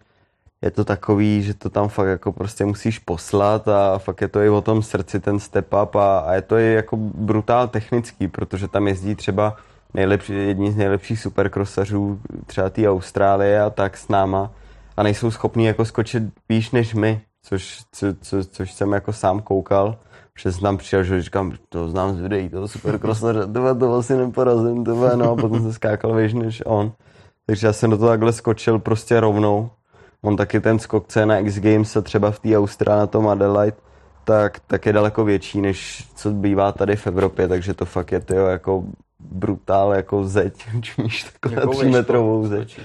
je 0.62 0.70
to 0.70 0.84
takový, 0.84 1.42
že 1.42 1.54
to 1.54 1.70
tam 1.70 1.88
fakt 1.88 2.08
jako 2.08 2.32
prostě 2.32 2.64
musíš 2.64 2.98
poslat 2.98 3.68
a 3.68 3.98
fakt 3.98 4.20
je 4.20 4.28
to 4.28 4.40
i 4.40 4.48
o 4.48 4.60
tom 4.60 4.82
srdci 4.82 5.20
ten 5.20 5.40
step 5.40 5.74
up 5.82 5.94
a, 5.94 6.18
a 6.18 6.34
je 6.34 6.42
to 6.42 6.56
i 6.56 6.72
jako 6.72 6.96
brutál 6.96 7.68
technický, 7.68 8.28
protože 8.28 8.68
tam 8.68 8.88
jezdí 8.88 9.14
třeba 9.14 9.56
nejlepší, 9.94 10.32
jedni 10.32 10.72
z 10.72 10.76
nejlepších 10.76 11.20
supercrossařů 11.20 12.20
třeba 12.46 12.70
té 12.70 12.88
Austrálie 12.88 13.62
a 13.62 13.70
tak 13.70 13.96
s 13.96 14.08
náma 14.08 14.50
a 14.96 15.02
nejsou 15.02 15.30
schopní 15.30 15.64
jako 15.64 15.84
skočit 15.84 16.22
výš 16.48 16.70
než 16.70 16.94
my, 16.94 17.20
což, 17.42 17.82
co, 17.92 18.06
co, 18.20 18.44
což 18.44 18.72
jsem 18.72 18.92
jako 18.92 19.12
sám 19.12 19.42
koukal, 19.42 19.96
tam 20.60 20.76
přišel, 20.76 21.04
že 21.04 21.22
říkám, 21.22 21.52
to 21.68 21.88
znám 21.88 22.16
z 22.16 22.20
videí, 22.20 22.48
to 22.48 22.68
super 22.68 22.98
krosnaře, 22.98 23.46
to, 23.46 23.74
to 23.74 23.90
vlastně 23.90 24.16
neporazím, 24.16 24.84
to 24.84 25.16
no 25.16 25.32
a 25.32 25.36
potom 25.36 25.60
jsem 25.60 25.72
skákal 25.72 26.14
víš 26.14 26.34
než 26.34 26.62
on. 26.66 26.92
Takže 27.46 27.66
já 27.66 27.72
jsem 27.72 27.90
do 27.90 27.98
toho 27.98 28.08
takhle 28.08 28.32
skočil 28.32 28.78
prostě 28.78 29.20
rovnou. 29.20 29.70
On 30.22 30.36
taky 30.36 30.60
ten 30.60 30.78
skok, 30.78 31.08
co 31.08 31.20
je 31.20 31.26
na 31.26 31.38
X 31.38 31.58
Games 31.58 31.96
a 31.96 32.00
třeba 32.00 32.30
v 32.30 32.38
té 32.38 32.58
Austrálii 32.58 33.00
na 33.00 33.06
tom 33.06 33.28
Adelaide, 33.28 33.76
tak, 34.24 34.58
tak 34.66 34.86
je 34.86 34.92
daleko 34.92 35.24
větší, 35.24 35.60
než 35.60 36.08
co 36.14 36.30
bývá 36.30 36.72
tady 36.72 36.96
v 36.96 37.06
Evropě, 37.06 37.48
takže 37.48 37.74
to 37.74 37.84
fakt 37.84 38.12
je 38.12 38.20
tyjo, 38.20 38.46
jako 38.46 38.84
brutál, 39.20 39.94
jako 39.94 40.24
zeď, 40.24 40.64
čumíš 40.80 41.26
takhle 41.40 41.66
3 41.76 41.88
metrovou 41.88 42.46
zeď. 42.46 42.80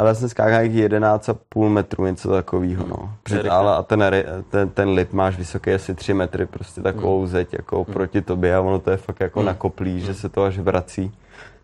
Ale 0.00 0.14
jsem 0.14 0.28
skákal 0.28 0.60
11,5 0.60 1.68
metru, 1.68 2.06
něco 2.06 2.28
takového, 2.30 2.86
no. 2.86 3.14
Před, 3.22 3.46
ale 3.46 3.76
a 3.76 3.82
ten, 3.82 4.04
ten, 4.50 4.68
ten 4.68 4.88
lip 4.88 5.12
máš 5.12 5.36
vysoký 5.36 5.72
asi 5.72 5.94
3 5.94 6.14
metry, 6.14 6.46
prostě 6.46 6.80
takovou 6.80 7.18
hmm. 7.18 7.26
zeď 7.26 7.52
jako 7.52 7.84
hmm. 7.84 7.92
proti 7.92 8.22
tobě 8.22 8.56
a 8.56 8.60
ono 8.60 8.78
to 8.78 8.90
je 8.90 8.96
fakt 8.96 9.20
jako 9.20 9.40
hmm. 9.40 9.46
nakoplý, 9.46 9.90
hmm. 9.90 10.00
že 10.00 10.14
se 10.14 10.28
to 10.28 10.44
až 10.44 10.58
vrací. 10.58 11.12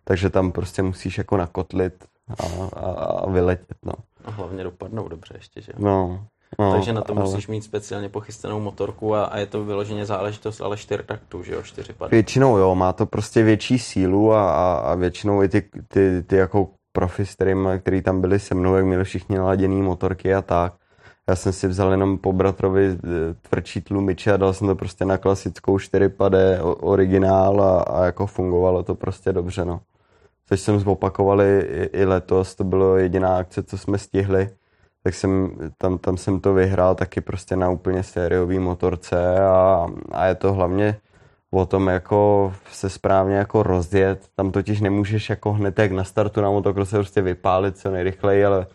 Takže 0.05 0.31
tam 0.31 0.53
prostě 0.53 0.83
musíš 0.83 1.19
jako 1.19 1.37
nakotlit 1.37 2.05
a, 2.39 2.45
a, 2.77 2.91
a 2.91 3.31
vyletět, 3.31 3.79
no. 3.85 3.93
A 4.25 4.31
hlavně 4.31 4.65
dopadnou 4.65 5.09
dobře 5.09 5.35
ještě, 5.37 5.61
že? 5.61 5.73
No, 5.79 6.27
No, 6.59 6.73
Takže 6.73 6.93
na 6.93 7.01
to 7.01 7.13
ale... 7.13 7.25
musíš 7.25 7.49
mít 7.49 7.63
speciálně 7.63 8.09
pochystanou 8.09 8.61
motorku 8.61 9.15
a, 9.15 9.25
a 9.25 9.39
je 9.39 9.47
to 9.47 9.65
vyloženě 9.65 10.07
záležitost 10.07 10.61
ale 10.61 10.77
čtyř 10.77 11.01
taktů, 11.07 11.43
že 11.43 11.55
jo, 11.55 11.63
čtyři 11.63 11.93
pady. 11.93 12.11
Většinou 12.11 12.57
jo, 12.57 12.75
má 12.75 12.93
to 12.93 13.07
prostě 13.07 13.43
větší 13.43 13.79
sílu 13.79 14.33
a, 14.33 14.51
a, 14.53 14.79
a 14.79 14.95
většinou 14.95 15.43
i 15.43 15.49
ty, 15.49 15.63
ty, 15.89 16.23
ty 16.23 16.37
jako 16.37 16.69
profi, 16.97 17.27
s 17.27 17.35
kterým, 17.35 17.69
který 17.79 18.03
tam 18.03 18.21
byli 18.21 18.39
se 18.39 18.55
mnou, 18.55 18.77
jak 18.77 18.85
měli 18.85 19.05
všichni 19.05 19.39
naladěný 19.39 19.83
motorky 19.83 20.35
a 20.35 20.43
tak. 20.43 20.73
Já 21.29 21.37
jsem 21.37 21.53
si 21.53 21.69
vzal 21.69 21.91
jenom 21.91 22.19
po 22.19 22.33
bratrovi 22.33 22.87
eh, 22.89 22.99
tvrdší 23.49 23.81
tlumiče 23.81 24.33
a 24.33 24.37
dal 24.37 24.53
jsem 24.53 24.67
to 24.67 24.75
prostě 24.75 25.05
na 25.05 25.19
klasickou 25.19 25.79
4 25.79 26.09
pade 26.09 26.61
originál 26.63 27.63
a, 27.63 27.81
a 27.81 28.05
jako 28.05 28.27
fungovalo 28.27 28.83
to 28.83 28.95
prostě 28.95 29.33
dobře, 29.33 29.65
no. 29.65 29.81
Což 30.49 30.61
jsem 30.61 30.81
zopakovali 30.81 31.69
i, 31.71 32.01
i 32.01 32.05
letos, 32.05 32.55
to 32.55 32.65
bylo 32.65 32.97
jediná 32.97 33.37
akce, 33.37 33.63
co 33.63 33.79
jsme 33.79 33.99
stihli 33.99 34.49
tak 35.07 35.15
jsem, 35.15 35.51
tam, 35.79 35.99
tam 35.99 36.17
jsem 36.17 36.41
to 36.41 36.55
vyhrál 36.55 36.95
taky 36.95 37.21
prostě 37.21 37.57
na 37.57 37.71
úplně 37.71 38.03
sériový 38.03 38.59
motorce 38.59 39.39
a, 39.39 39.87
a 40.13 40.27
je 40.27 40.35
to 40.35 40.53
hlavně 40.53 40.97
o 41.51 41.67
tom 41.67 41.89
jako 41.89 42.53
se 42.71 42.91
správně 42.91 43.37
jako 43.37 43.63
rozjet. 43.63 44.29
Tam 44.35 44.53
totiž 44.53 44.81
nemůžeš 44.81 45.31
jako 45.31 45.53
hned 45.53 45.79
jak 45.79 45.93
na 45.93 46.05
startu 46.05 46.41
na 46.41 46.51
motokrosse 46.51 46.97
prostě 46.97 47.23
vypálit 47.23 47.79
co 47.79 47.91
nejrychleji, 47.91 48.45
ale 48.45 48.67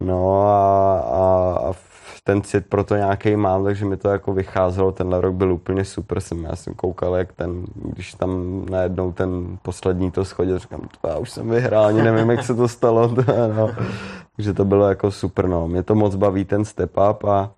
no 0.00 0.42
a, 0.48 0.98
a, 0.98 1.58
a 1.68 1.72
ten 2.24 2.42
cit 2.42 2.66
pro 2.66 2.84
to 2.84 2.96
nějaký 2.96 3.36
mám, 3.36 3.64
takže 3.64 3.84
mi 3.84 3.96
to 3.96 4.08
jako 4.08 4.32
vycházelo, 4.32 4.92
tenhle 4.92 5.20
rok 5.20 5.34
byl 5.34 5.52
úplně 5.52 5.84
super, 5.84 6.20
jsem, 6.20 6.44
já 6.44 6.56
jsem 6.56 6.74
koukal, 6.74 7.14
jak 7.14 7.32
ten, 7.32 7.64
když 7.74 8.14
tam 8.14 8.62
najednou 8.70 9.12
ten 9.12 9.58
poslední 9.62 10.10
to 10.10 10.24
schodil, 10.24 10.58
říkám, 10.58 10.88
já 11.08 11.18
už 11.18 11.30
jsem 11.30 11.50
vyhrál, 11.50 11.84
ani 11.84 12.02
nevím, 12.02 12.30
jak 12.30 12.44
se 12.44 12.54
to 12.54 12.68
stalo, 12.68 13.14
no. 13.56 13.70
takže 14.36 14.52
to 14.52 14.64
bylo 14.64 14.88
jako 14.88 15.10
super, 15.10 15.48
no, 15.48 15.68
mě 15.68 15.82
to 15.82 15.94
moc 15.94 16.14
baví 16.14 16.44
ten 16.44 16.64
step 16.64 16.90
up 17.10 17.24
a 17.24 17.50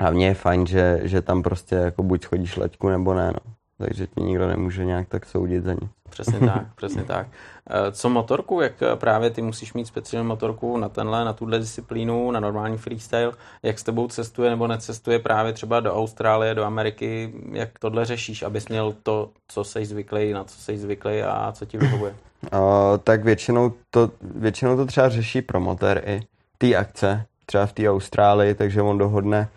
hlavně 0.00 0.26
je 0.26 0.34
fajn, 0.34 0.66
že, 0.66 1.00
že 1.02 1.22
tam 1.22 1.42
prostě 1.42 1.74
jako 1.74 2.02
buď 2.02 2.26
chodíš 2.26 2.56
leťku 2.56 2.88
nebo 2.88 3.14
ne, 3.14 3.32
no 3.32 3.56
takže 3.78 4.06
ti 4.06 4.20
nikdo 4.20 4.48
nemůže 4.48 4.84
nějak 4.84 5.08
tak 5.08 5.26
soudit 5.26 5.64
za 5.64 5.72
ní. 5.72 5.88
Přesně 6.10 6.40
tak, 6.40 6.66
přesně 6.76 7.04
tak. 7.04 7.26
Eh, 7.70 7.92
co 7.92 8.08
motorku, 8.08 8.60
jak 8.60 8.72
právě 8.94 9.30
ty 9.30 9.42
musíš 9.42 9.74
mít 9.74 9.86
speciální 9.86 10.28
motorku 10.28 10.76
na 10.76 10.88
tenhle, 10.88 11.24
na 11.24 11.32
tuhle 11.32 11.58
disciplínu, 11.58 12.30
na 12.30 12.40
normální 12.40 12.78
freestyle, 12.78 13.32
jak 13.62 13.78
s 13.78 13.82
tebou 13.82 14.08
cestuje 14.08 14.50
nebo 14.50 14.66
necestuje 14.66 15.18
právě 15.18 15.52
třeba 15.52 15.80
do 15.80 15.94
Austrálie, 15.94 16.54
do 16.54 16.64
Ameriky, 16.64 17.32
jak 17.52 17.78
tohle 17.78 18.04
řešíš, 18.04 18.42
abys 18.42 18.68
měl 18.68 18.94
to, 19.02 19.30
co 19.48 19.64
jsi 19.64 19.84
zvyklý, 19.84 20.32
na 20.32 20.44
co 20.44 20.60
jsi 20.60 20.78
zvyklý 20.78 21.22
a 21.22 21.52
co 21.52 21.64
ti 21.64 21.78
vyhovuje? 21.78 22.14
Uh, 22.52 22.98
tak 23.04 23.24
většinou 23.24 23.72
to, 23.90 24.10
většinou 24.20 24.76
to 24.76 24.86
třeba 24.86 25.08
řeší 25.08 25.42
promotér 25.42 26.02
i 26.06 26.20
ty 26.58 26.76
akce, 26.76 27.26
třeba 27.46 27.66
v 27.66 27.72
té 27.72 27.90
Austrálii, 27.90 28.54
takže 28.54 28.82
on 28.82 28.98
dohodne 28.98 29.48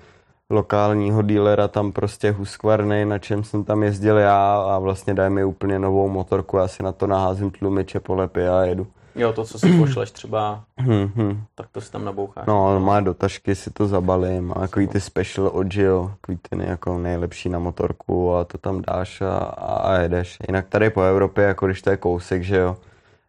lokálního 0.49 1.21
dílera 1.21 1.67
tam 1.67 1.91
prostě 1.91 2.31
Husqvarny, 2.31 3.05
na 3.05 3.19
čem 3.19 3.43
jsem 3.43 3.63
tam 3.63 3.83
jezdil 3.83 4.17
já 4.17 4.61
a 4.61 4.79
vlastně 4.79 5.13
daj 5.13 5.29
mi 5.29 5.43
úplně 5.43 5.79
novou 5.79 6.09
motorku, 6.09 6.57
já 6.57 6.67
si 6.67 6.83
na 6.83 6.91
to 6.91 7.07
naházím 7.07 7.51
tlumiče, 7.51 7.99
polepy 7.99 8.47
a 8.47 8.61
jedu. 8.61 8.87
Jo, 9.15 9.33
to, 9.33 9.45
co 9.45 9.59
si 9.59 9.77
pošleš 9.79 10.11
třeba, 10.11 10.63
hmm, 10.77 11.11
hmm. 11.15 11.43
tak 11.55 11.67
to 11.71 11.81
si 11.81 11.91
tam 11.91 12.05
naboucháš. 12.05 12.45
No, 12.47 12.79
má 12.79 12.99
do 12.99 13.13
tašky, 13.13 13.55
si 13.55 13.71
to 13.71 13.87
zabalím, 13.87 14.47
má 14.47 14.55
takový 14.55 14.87
ty 14.87 15.01
special 15.01 15.49
odžil, 15.53 16.11
takový 16.21 16.39
ty 16.49 16.69
jako 16.69 16.97
nejlepší 16.97 17.49
na 17.49 17.59
motorku 17.59 18.35
a 18.35 18.43
to 18.43 18.57
tam 18.57 18.81
dáš 18.81 19.21
a, 19.21 19.37
a 19.83 19.93
jedeš. 19.97 20.37
Jinak 20.47 20.65
tady 20.69 20.89
po 20.89 21.01
Evropě, 21.01 21.43
jako 21.43 21.65
když 21.65 21.81
to 21.81 21.89
je 21.89 21.97
kousek, 21.97 22.43
že 22.43 22.57
jo, 22.57 22.77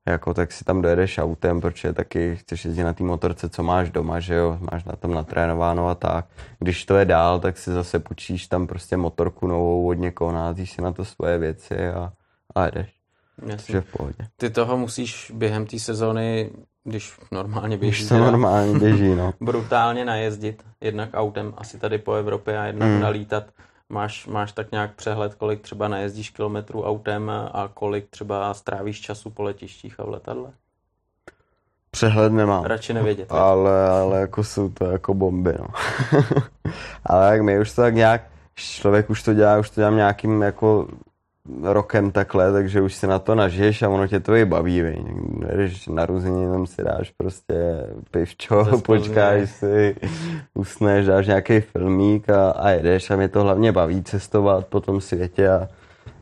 jako 0.08 0.34
tak 0.34 0.52
si 0.52 0.64
tam 0.64 0.82
dojedeš 0.82 1.18
autem, 1.18 1.60
protože 1.60 1.92
taky 1.92 2.36
chceš 2.36 2.64
jezdit 2.64 2.84
na 2.84 2.92
té 2.92 3.04
motorce, 3.04 3.48
co 3.48 3.62
máš 3.62 3.90
doma, 3.90 4.20
že 4.20 4.34
jo, 4.34 4.58
máš 4.72 4.84
na 4.84 4.96
tom 4.96 5.14
natrénováno 5.14 5.88
a 5.88 5.94
tak. 5.94 6.26
Když 6.58 6.84
to 6.84 6.96
je 6.96 7.04
dál, 7.04 7.40
tak 7.40 7.58
si 7.58 7.70
zase 7.70 7.98
půjčíš 7.98 8.46
tam 8.46 8.66
prostě 8.66 8.96
motorku 8.96 9.46
novou 9.46 9.88
od 9.88 9.94
někoho, 9.94 10.32
názíš 10.32 10.72
si 10.72 10.82
na 10.82 10.92
to 10.92 11.04
svoje 11.04 11.38
věci 11.38 11.88
a, 11.88 12.12
a 12.54 12.64
jedeš. 12.64 13.00
Jasně. 13.46 13.80
v 13.80 13.92
pohodě. 13.92 14.28
Ty 14.36 14.50
toho 14.50 14.76
musíš 14.76 15.32
během 15.34 15.66
té 15.66 15.78
sezóny, 15.78 16.50
když 16.84 17.18
normálně 17.32 17.76
běží, 17.76 17.98
když 17.98 18.08
to 18.08 18.18
normálně 18.18 18.78
běží, 18.78 19.14
no. 19.14 19.34
brutálně 19.40 20.04
najezdit, 20.04 20.62
jednak 20.80 21.10
autem 21.12 21.54
asi 21.56 21.78
tady 21.78 21.98
po 21.98 22.12
Evropě 22.14 22.58
a 22.58 22.64
jednak 22.64 22.88
mm. 22.88 23.00
nalítat 23.00 23.44
Máš, 23.90 24.26
máš 24.26 24.52
tak 24.52 24.72
nějak 24.72 24.94
přehled, 24.94 25.34
kolik 25.34 25.60
třeba 25.60 25.88
najezdíš 25.88 26.30
kilometrů 26.30 26.84
autem 26.84 27.30
a 27.30 27.70
kolik 27.74 28.10
třeba 28.10 28.54
strávíš 28.54 29.00
času 29.00 29.30
po 29.30 29.42
letištích 29.42 30.00
a 30.00 30.04
v 30.04 30.08
letadle? 30.08 30.50
Přehled 31.90 32.32
nemám. 32.32 32.64
Radši 32.64 32.94
nevědět. 32.94 33.32
Ale, 33.32 33.88
ale 33.88 34.20
jako 34.20 34.44
jsou 34.44 34.68
to 34.68 34.84
jako 34.84 35.14
bomby, 35.14 35.54
no. 35.58 35.66
ale 37.06 37.32
jak 37.32 37.42
my 37.42 37.60
už 37.60 37.74
to 37.74 37.82
tak 37.82 37.94
nějak, 37.94 38.22
člověk 38.54 39.10
už 39.10 39.22
to 39.22 39.34
dělá, 39.34 39.58
už 39.58 39.70
to 39.70 39.80
dělám 39.80 39.96
nějakým 39.96 40.42
jako 40.42 40.88
rokem 41.62 42.10
takhle, 42.10 42.52
takže 42.52 42.80
už 42.80 42.94
si 42.94 43.06
na 43.06 43.18
to 43.18 43.34
nažiješ 43.34 43.82
a 43.82 43.88
ono 43.88 44.08
tě 44.08 44.20
to 44.20 44.34
i 44.34 44.44
baví. 44.44 44.82
Jdeš 45.56 45.86
na 45.86 46.06
růzení, 46.06 46.46
tam 46.52 46.66
si 46.66 46.84
dáš 46.84 47.10
prostě 47.10 47.54
pivčo, 48.10 48.80
počkáš 48.84 49.50
si, 49.50 49.96
usneš, 50.54 51.06
dáš 51.06 51.26
nějaký 51.26 51.60
filmík 51.60 52.30
a, 52.30 52.50
a 52.50 52.70
jedeš 52.70 53.10
a 53.10 53.16
mě 53.16 53.28
to 53.28 53.42
hlavně 53.42 53.72
baví 53.72 54.02
cestovat 54.02 54.66
po 54.66 54.80
tom 54.80 55.00
světě 55.00 55.48
a 55.48 55.68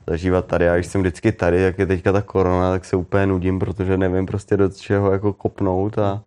zažívat 0.08 0.46
tady. 0.46 0.68
A 0.68 0.74
když 0.74 0.86
jsem 0.86 1.00
vždycky 1.00 1.32
tady, 1.32 1.60
jak 1.60 1.78
je 1.78 1.86
teďka 1.86 2.12
ta 2.12 2.22
korona, 2.22 2.70
tak 2.70 2.84
se 2.84 2.96
úplně 2.96 3.26
nudím, 3.26 3.58
protože 3.58 3.98
nevím 3.98 4.26
prostě 4.26 4.56
do 4.56 4.68
čeho 4.68 5.12
jako 5.12 5.32
kopnout 5.32 5.98
a, 5.98 6.22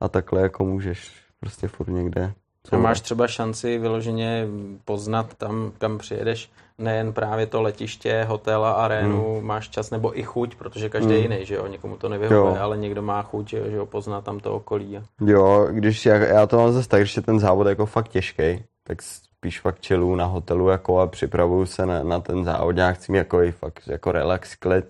a 0.00 0.08
takhle 0.08 0.40
jako 0.40 0.64
můžeš 0.64 1.12
prostě 1.40 1.68
furt 1.68 1.88
někde 1.88 2.32
a 2.72 2.76
máš 2.76 3.00
třeba 3.00 3.28
šanci 3.28 3.78
vyloženě 3.78 4.46
poznat 4.84 5.34
tam, 5.34 5.72
kam 5.78 5.98
přijedeš, 5.98 6.50
nejen 6.80 7.12
právě 7.12 7.46
to 7.46 7.62
letiště, 7.62 8.24
hotel 8.28 8.64
a 8.64 8.72
arénu, 8.72 9.34
hmm. 9.34 9.46
máš 9.46 9.68
čas 9.68 9.90
nebo 9.90 10.18
i 10.18 10.22
chuť, 10.22 10.54
protože 10.54 10.88
každý 10.88 11.14
hmm. 11.14 11.22
jiný, 11.22 11.46
že 11.46 11.54
jo, 11.54 11.66
někomu 11.66 11.96
to 11.96 12.08
nevyhovuje, 12.08 12.58
ale 12.58 12.76
někdo 12.76 13.02
má 13.02 13.22
chuť, 13.22 13.50
že 13.50 13.76
jo, 13.76 13.86
poznat 13.86 14.24
tam 14.24 14.40
to 14.40 14.54
okolí. 14.54 14.98
Jo, 15.26 15.68
když 15.70 16.06
já, 16.06 16.16
já 16.16 16.46
to 16.46 16.56
mám 16.56 16.72
zase 16.72 16.88
tak, 16.88 17.00
když 17.00 17.16
je 17.16 17.22
ten 17.22 17.40
závod 17.40 17.66
jako 17.66 17.86
fakt 17.86 18.08
těžký, 18.08 18.64
tak 18.84 19.02
spíš 19.02 19.60
fakt 19.60 19.86
chillu 19.86 20.14
na 20.14 20.24
hotelu 20.24 20.68
jako 20.68 21.00
a 21.00 21.06
připravuju 21.06 21.66
se 21.66 21.86
na, 21.86 22.02
na 22.02 22.20
ten 22.20 22.44
závod, 22.44 22.76
nějak 22.76 22.96
chci 22.96 23.16
jako 23.16 23.42
i 23.42 23.52
fakt 23.52 23.82
jako 23.86 24.12
relax, 24.12 24.54
klid 24.54 24.84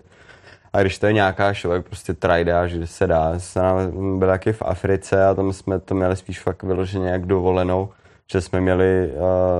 a 0.73 0.81
když 0.81 0.99
to 0.99 1.05
je 1.05 1.13
nějaká 1.13 1.53
show, 1.53 1.73
tak 1.73 1.85
prostě 1.85 2.13
trajda, 2.13 2.67
že 2.67 2.87
se 2.87 3.07
dá. 3.07 3.39
Jsem 3.39 4.19
byl 4.19 4.27
taky 4.27 4.53
v 4.53 4.61
Africe 4.61 5.25
a 5.25 5.33
tam 5.33 5.53
jsme 5.53 5.79
to 5.79 5.95
měli 5.95 6.15
spíš 6.15 6.39
fakt 6.39 6.63
vyloženě 6.63 7.09
jak 7.09 7.25
dovolenou, 7.25 7.89
že 8.31 8.41
jsme 8.41 8.61
měli 8.61 9.11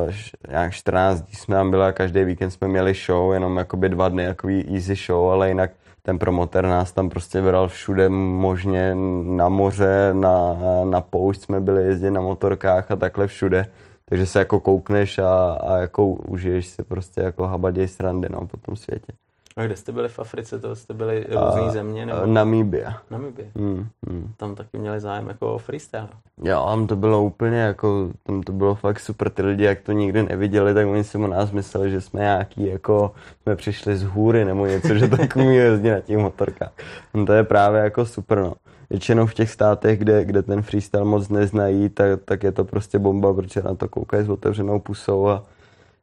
uh, 0.06 0.14
nějak 0.50 0.74
14 0.74 1.22
dní 1.22 1.36
jsme 1.36 1.56
tam 1.56 1.72
byli 1.72 1.84
a 1.84 1.92
každý 1.92 2.24
víkend 2.24 2.52
jsme 2.52 2.68
měli 2.68 2.94
show, 2.94 3.34
jenom 3.34 3.58
jakoby 3.58 3.90
dva 3.90 4.10
dny, 4.10 4.24
jakový 4.24 4.66
easy 4.74 4.96
show, 4.96 5.32
ale 5.32 5.48
jinak 5.48 5.72
ten 6.02 6.20
promoter 6.20 6.66
nás 6.66 6.92
tam 6.92 7.10
prostě 7.10 7.42
bral 7.42 7.68
všude 7.68 8.10
možně, 8.10 8.96
na 9.24 9.50
moře, 9.50 10.10
na, 10.14 10.58
na 10.84 11.02
poušť 11.02 11.42
jsme 11.42 11.62
byli 11.62 11.84
jezdit 11.84 12.12
na 12.12 12.22
motorkách 12.22 12.92
a 12.92 12.96
takhle 12.96 13.28
všude. 13.28 13.66
Takže 14.06 14.26
se 14.26 14.40
jako 14.40 14.60
koukneš 14.60 15.20
a, 15.20 15.52
a 15.52 15.78
jako 15.78 16.08
užiješ 16.08 16.68
si 16.68 16.84
prostě 16.84 17.22
jako 17.22 17.48
habaděj 17.48 17.88
srandy 17.88 18.28
no, 18.32 18.48
po 18.48 18.58
tom 18.58 18.76
světě. 18.76 19.14
A 19.58 19.64
kde 19.64 19.76
jste 19.76 19.92
byli 19.92 20.10
v 20.10 20.20
Africe? 20.20 20.60
To 20.60 20.76
jste 20.76 20.94
byli 20.94 21.26
různý 21.30 21.70
země? 21.70 22.06
Nebo? 22.06 22.26
Namíbia. 22.26 22.98
Namíbia. 23.12 23.48
Hmm, 23.56 23.88
hmm. 24.10 24.34
Tam 24.38 24.56
taky 24.56 24.78
měli 24.78 25.00
zájem 25.00 25.28
jako 25.28 25.58
freestyle. 25.58 26.08
Jo, 26.44 26.66
tam 26.70 26.88
to 26.88 26.96
bylo 26.96 27.24
úplně 27.24 27.58
jako, 27.58 28.10
tam 28.24 28.44
to 28.44 28.52
bylo 28.52 28.76
fakt 28.76 29.00
super. 29.00 29.30
Ty 29.30 29.42
lidi, 29.42 29.64
jak 29.64 29.82
to 29.82 29.92
nikdy 29.92 30.24
neviděli, 30.24 30.74
tak 30.74 30.88
oni 30.88 31.04
si 31.04 31.18
o 31.18 31.28
nás 31.28 31.52
mysleli, 31.52 31.92
že 31.92 32.02
jsme 32.02 32.20
nějaký 32.20 32.66
jako, 32.68 33.12
jsme 33.42 33.56
přišli 33.56 33.98
z 33.98 34.04
hůry 34.04 34.46
nebo 34.46 34.66
něco, 34.66 34.96
že 34.96 35.08
takový 35.08 35.56
jezdí 35.56 35.90
na 35.90 36.00
těch 36.00 36.18
motorkách. 36.18 36.72
No 37.14 37.26
to 37.26 37.34
je 37.34 37.44
právě 37.44 37.82
jako 37.82 38.06
super, 38.06 38.40
no. 38.40 38.54
většinou 38.90 39.26
v 39.26 39.34
těch 39.34 39.50
státech, 39.50 40.00
kde, 40.00 40.26
kde 40.26 40.42
ten 40.42 40.62
freestyle 40.62 41.06
moc 41.06 41.30
neznají, 41.30 41.90
tak, 41.90 42.20
tak 42.26 42.44
je 42.44 42.52
to 42.52 42.66
prostě 42.66 43.00
bomba, 43.00 43.34
protože 43.34 43.62
na 43.62 43.76
to 43.76 43.88
koukají 43.88 44.26
s 44.26 44.30
otevřenou 44.30 44.80
pusou 44.80 45.28
a 45.28 45.44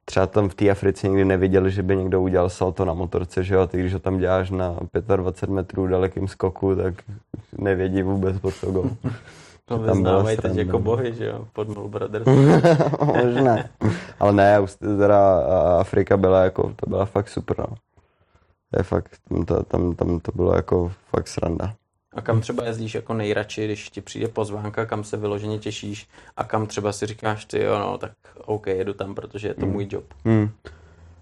třeba 0.08 0.26
tam 0.26 0.48
v 0.48 0.54
té 0.54 0.70
Africe 0.70 1.08
nikdy 1.08 1.24
neviděli, 1.24 1.70
že 1.70 1.82
by 1.82 1.96
někdo 1.96 2.20
udělal 2.20 2.50
salto 2.50 2.84
na 2.84 2.94
motorce, 2.94 3.44
že 3.44 3.54
jo, 3.54 3.66
ty 3.66 3.80
když 3.80 3.92
ho 3.92 3.98
tam 3.98 4.18
děláš 4.18 4.50
na 4.50 4.76
25 5.16 5.54
metrů 5.54 5.86
dalekým 5.86 6.28
skoku, 6.28 6.76
tak 6.76 6.94
nevědí 7.58 8.02
vůbec 8.02 8.38
pod 8.38 8.54
to 8.60 8.72
gol. 8.72 8.90
To 9.64 9.78
vyznávají 9.78 10.36
teď 10.36 10.56
jako 10.56 10.78
bohy, 10.78 11.14
že 11.14 11.26
jo, 11.26 11.46
pod 11.52 11.68
Mul 11.68 11.88
Brothers. 11.88 12.26
Možná. 13.04 13.56
Ale 14.20 14.32
ne, 14.32 14.58
teda 14.78 15.38
Afrika 15.80 16.16
byla 16.16 16.44
jako, 16.44 16.72
to 16.76 16.88
byla 16.88 17.04
fakt 17.04 17.28
super, 17.28 17.58
no. 17.58 17.76
Je 18.76 18.82
fakt, 18.82 19.12
tam, 19.28 19.64
tam, 19.64 19.94
tam 19.94 20.20
to 20.20 20.32
bylo 20.34 20.54
jako 20.54 20.92
fakt 21.10 21.28
sranda. 21.28 21.74
A 22.18 22.20
kam 22.20 22.40
třeba 22.40 22.64
jezdíš 22.64 22.94
jako 22.94 23.14
nejradši, 23.14 23.64
když 23.64 23.90
ti 23.90 24.00
přijde 24.00 24.28
pozvánka, 24.28 24.86
kam 24.86 25.04
se 25.04 25.16
vyloženě 25.16 25.58
těšíš 25.58 26.08
a 26.36 26.44
kam 26.44 26.66
třeba 26.66 26.92
si 26.92 27.06
říkáš 27.06 27.44
ty 27.44 27.62
jo, 27.62 27.78
no 27.78 27.98
tak 27.98 28.12
OK, 28.44 28.66
jedu 28.66 28.92
tam, 28.92 29.14
protože 29.14 29.48
je 29.48 29.54
to 29.54 29.66
můj 29.66 29.88
job. 29.90 30.04
Hmm. 30.24 30.50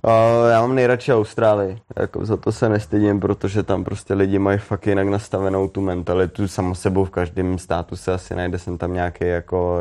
Uh, 0.07 0.51
já 0.51 0.61
mám 0.61 0.75
nejradši 0.75 1.13
Austrálii, 1.13 1.79
jako 1.97 2.25
za 2.27 2.37
to 2.37 2.53
se 2.53 2.69
nestydím, 2.69 3.21
protože 3.21 3.63
tam 3.63 3.85
prostě 3.85 4.15
lidi 4.15 4.39
mají 4.39 4.59
fakt 4.59 4.87
jinak 4.87 5.09
nastavenou 5.09 5.69
tu 5.69 5.81
mentalitu, 5.81 6.49
samo 6.49 6.75
sebou 6.75 7.05
v 7.05 7.11
každém 7.11 7.59
státu 7.59 7.97
se 7.97 8.13
asi 8.13 8.35
najde 8.35 8.59
jsem 8.59 8.79
tam 8.79 8.95
nějaký 8.95 9.27
jako 9.27 9.81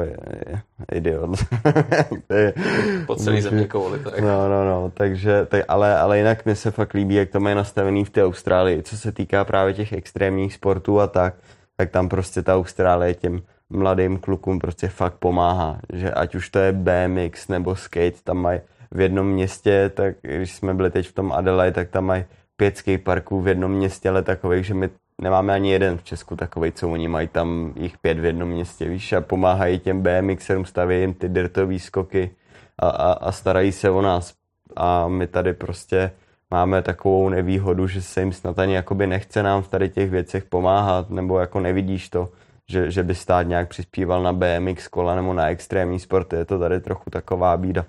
idiot. 0.91 1.29
po 3.07 3.15
celý 3.15 3.41
země 3.41 3.67
kouli, 3.67 3.99
tak. 3.99 4.19
No, 4.19 4.49
no, 4.49 4.65
no, 4.65 4.91
takže, 4.93 5.45
tak, 5.45 5.65
ale, 5.67 5.97
ale 5.97 6.17
jinak 6.17 6.45
mi 6.45 6.55
se 6.55 6.71
fakt 6.71 6.93
líbí, 6.93 7.15
jak 7.15 7.29
to 7.29 7.39
mají 7.39 7.55
nastavený 7.55 8.05
v 8.05 8.09
té 8.09 8.25
Austrálii, 8.25 8.83
co 8.83 8.97
se 8.97 9.11
týká 9.11 9.45
právě 9.45 9.73
těch 9.73 9.93
extrémních 9.93 10.53
sportů 10.53 10.99
a 10.99 11.07
tak, 11.07 11.33
tak 11.77 11.89
tam 11.89 12.09
prostě 12.09 12.41
ta 12.41 12.55
Austrálie 12.55 13.13
těm 13.13 13.41
mladým 13.69 14.17
klukům 14.17 14.59
prostě 14.59 14.87
fakt 14.87 15.15
pomáhá, 15.15 15.79
že 15.93 16.11
ať 16.11 16.35
už 16.35 16.49
to 16.49 16.59
je 16.59 16.71
BMX 16.71 17.47
nebo 17.47 17.75
skate, 17.75 18.17
tam 18.23 18.37
mají 18.37 18.59
v 18.95 19.01
jednom 19.01 19.27
městě, 19.27 19.91
tak 19.93 20.15
když 20.21 20.55
jsme 20.55 20.73
byli 20.73 20.91
teď 20.91 21.07
v 21.07 21.13
tom 21.13 21.31
Adelaide, 21.31 21.75
tak 21.75 21.89
tam 21.89 22.05
mají 22.05 22.25
pět 22.57 22.77
skateparků 22.77 23.41
v 23.41 23.47
jednom 23.47 23.71
městě, 23.71 24.09
ale 24.09 24.21
takových, 24.21 24.65
že 24.65 24.73
my 24.73 24.89
nemáme 25.21 25.53
ani 25.53 25.71
jeden 25.71 25.97
v 25.97 26.03
Česku 26.03 26.35
takový, 26.35 26.71
co 26.71 26.89
oni 26.89 27.07
mají 27.07 27.27
tam 27.27 27.73
jich 27.75 27.97
pět 27.97 28.19
v 28.19 28.25
jednom 28.25 28.49
městě, 28.49 28.89
víš, 28.89 29.13
a 29.13 29.21
pomáhají 29.21 29.79
těm 29.79 30.01
BMXerům, 30.01 30.65
staví 30.65 30.99
jim 30.99 31.13
ty 31.13 31.29
dirtové 31.29 31.79
skoky 31.79 32.31
a, 32.79 32.89
a, 32.89 33.11
a 33.11 33.31
starají 33.31 33.71
se 33.71 33.89
o 33.89 34.01
nás. 34.01 34.33
A 34.75 35.07
my 35.07 35.27
tady 35.27 35.53
prostě 35.53 36.11
máme 36.51 36.81
takovou 36.81 37.29
nevýhodu, 37.29 37.87
že 37.87 38.01
se 38.01 38.19
jim 38.19 38.33
snad 38.33 38.59
ani 38.59 38.75
jakoby 38.75 39.07
nechce 39.07 39.43
nám 39.43 39.61
v 39.61 39.67
tady 39.67 39.89
těch 39.89 40.09
věcech 40.09 40.43
pomáhat, 40.43 41.09
nebo 41.09 41.39
jako 41.39 41.59
nevidíš 41.59 42.09
to, 42.09 42.29
že, 42.69 42.91
že 42.91 43.03
by 43.03 43.15
stát 43.15 43.47
nějak 43.47 43.69
přispíval 43.69 44.23
na 44.23 44.33
BMX 44.33 44.87
kola 44.87 45.15
nebo 45.15 45.33
na 45.33 45.49
extrémní 45.49 45.99
sporty, 45.99 46.35
je 46.35 46.45
to 46.45 46.59
tady 46.59 46.79
trochu 46.79 47.09
taková 47.09 47.57
bída. 47.57 47.85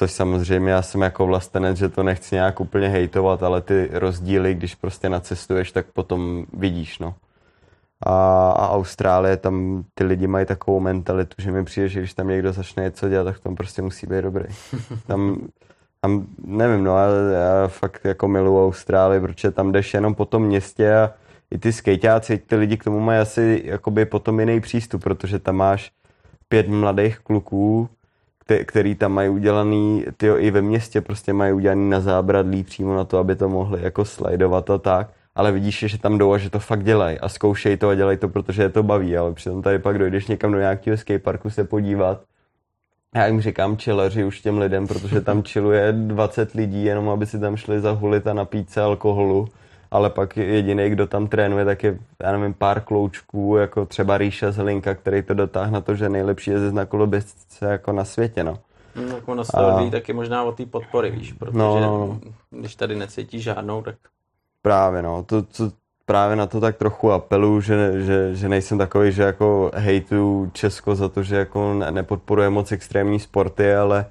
Což 0.00 0.12
samozřejmě 0.12 0.70
já 0.70 0.82
jsem 0.82 1.00
jako 1.00 1.26
vlastenec, 1.26 1.78
že 1.78 1.88
to 1.88 2.02
nechci 2.02 2.34
nějak 2.34 2.60
úplně 2.60 2.88
hejtovat, 2.88 3.42
ale 3.42 3.60
ty 3.60 3.88
rozdíly, 3.92 4.54
když 4.54 4.74
prostě 4.74 5.08
nacestuješ, 5.08 5.72
tak 5.72 5.86
potom 5.86 6.44
vidíš, 6.52 6.98
no. 6.98 7.14
A, 8.06 8.50
a 8.50 8.70
Austrálie, 8.70 9.36
tam 9.36 9.84
ty 9.94 10.04
lidi 10.04 10.26
mají 10.26 10.46
takovou 10.46 10.80
mentalitu, 10.80 11.34
že 11.38 11.52
mi 11.52 11.64
přijde, 11.64 11.88
že 11.88 12.00
když 12.00 12.14
tam 12.14 12.28
někdo 12.28 12.52
začne 12.52 12.82
něco 12.82 13.08
dělat, 13.08 13.24
tak 13.24 13.36
v 13.36 13.40
tom 13.40 13.56
prostě 13.56 13.82
musí 13.82 14.06
být 14.06 14.22
dobrý. 14.22 14.44
Tam, 15.06 15.48
tam 16.00 16.26
nevím, 16.44 16.84
no, 16.84 16.96
ale 16.96 17.32
já 17.32 17.68
fakt 17.68 18.04
jako 18.04 18.28
miluji 18.28 18.66
Austrálii, 18.66 19.20
protože 19.20 19.50
tam 19.50 19.72
jdeš 19.72 19.94
jenom 19.94 20.14
po 20.14 20.24
tom 20.24 20.42
městě 20.42 20.94
a 20.94 21.12
i 21.50 21.58
ty 21.58 21.72
skejťáci, 21.72 22.38
ty 22.38 22.56
lidi 22.56 22.76
k 22.76 22.84
tomu 22.84 23.00
mají 23.00 23.20
asi 23.20 23.62
jakoby 23.64 24.04
potom 24.04 24.40
jiný 24.40 24.60
přístup, 24.60 25.02
protože 25.02 25.38
tam 25.38 25.56
máš 25.56 25.92
pět 26.48 26.68
mladých 26.68 27.18
kluků, 27.18 27.88
který 28.58 28.94
tam 28.94 29.12
mají 29.12 29.28
udělaný, 29.28 30.04
tyjo, 30.16 30.36
i 30.36 30.50
ve 30.50 30.62
městě 30.62 31.00
prostě 31.00 31.32
mají 31.32 31.52
udělaný 31.52 31.90
na 31.90 32.00
zábradlí 32.00 32.64
přímo 32.64 32.96
na 32.96 33.04
to, 33.04 33.18
aby 33.18 33.36
to 33.36 33.48
mohli 33.48 33.82
jako 33.82 34.04
slajdovat 34.04 34.70
a 34.70 34.78
tak, 34.78 35.10
ale 35.34 35.52
vidíš, 35.52 35.84
že 35.88 35.98
tam 35.98 36.18
jdou 36.18 36.32
a 36.32 36.38
že 36.38 36.50
to 36.50 36.58
fakt 36.58 36.84
dělají. 36.84 37.18
A 37.18 37.28
zkoušej 37.28 37.76
to 37.76 37.88
a 37.88 37.94
dělají 37.94 38.18
to, 38.18 38.28
protože 38.28 38.62
je 38.62 38.68
to 38.68 38.82
baví, 38.82 39.16
ale 39.16 39.32
přitom 39.32 39.62
tady 39.62 39.78
pak 39.78 39.98
dojdeš 39.98 40.26
někam 40.26 40.52
do 40.52 40.58
nějakého 40.58 40.96
skateparku 40.96 41.50
se 41.50 41.64
podívat. 41.64 42.22
Já 43.14 43.26
jim 43.26 43.40
říkám 43.40 43.76
chilleři 43.76 44.24
už 44.24 44.40
těm 44.40 44.58
lidem, 44.58 44.86
protože 44.86 45.20
tam 45.20 45.42
chilluje 45.48 45.92
20 45.92 46.52
lidí, 46.52 46.84
jenom 46.84 47.08
aby 47.08 47.26
si 47.26 47.38
tam 47.38 47.56
šli 47.56 47.80
zahulit 47.80 48.26
a 48.26 48.32
napít 48.32 48.70
se 48.70 48.80
alkoholu 48.80 49.48
ale 49.90 50.10
pak 50.10 50.36
jediný, 50.36 50.90
kdo 50.90 51.06
tam 51.06 51.26
trénuje, 51.26 51.64
tak 51.64 51.84
je, 51.84 51.98
já 52.22 52.32
nevím, 52.32 52.54
pár 52.54 52.80
kloučků, 52.80 53.56
jako 53.56 53.86
třeba 53.86 54.18
Ríša 54.18 54.50
Zelinka, 54.50 54.94
který 54.94 55.22
to 55.22 55.34
dotáhne 55.34 55.72
na 55.72 55.80
to, 55.80 55.94
že 55.94 56.08
nejlepší 56.08 56.50
je 56.50 56.72
na 56.72 56.86
koloběžce 56.86 57.66
jako 57.66 57.92
na 57.92 58.04
světě, 58.04 58.44
no. 58.44 58.58
No, 58.94 59.14
tak 59.14 59.28
ono 59.28 59.44
se 59.44 59.56
a... 59.56 59.90
taky 59.90 60.12
možná 60.12 60.42
o 60.42 60.52
té 60.52 60.66
podpory, 60.66 61.10
víš, 61.10 61.32
protože 61.32 61.58
no, 61.58 61.80
no, 61.80 62.06
no. 62.06 62.20
když 62.50 62.74
tady 62.74 62.96
necítí 62.96 63.40
žádnou, 63.40 63.82
tak... 63.82 63.94
Právě, 64.62 65.02
no, 65.02 65.22
to, 65.22 65.42
to, 65.42 65.70
právě 66.06 66.36
na 66.36 66.46
to 66.46 66.60
tak 66.60 66.76
trochu 66.76 67.12
apelu, 67.12 67.60
že, 67.60 68.02
že, 68.02 68.34
že 68.34 68.48
nejsem 68.48 68.78
takový, 68.78 69.12
že 69.12 69.22
jako 69.22 69.70
hejtu 69.74 70.50
Česko 70.52 70.94
za 70.94 71.08
to, 71.08 71.22
že 71.22 71.36
jako 71.36 71.74
nepodporuje 71.74 72.50
moc 72.50 72.72
extrémní 72.72 73.20
sporty, 73.20 73.74
ale 73.74 74.06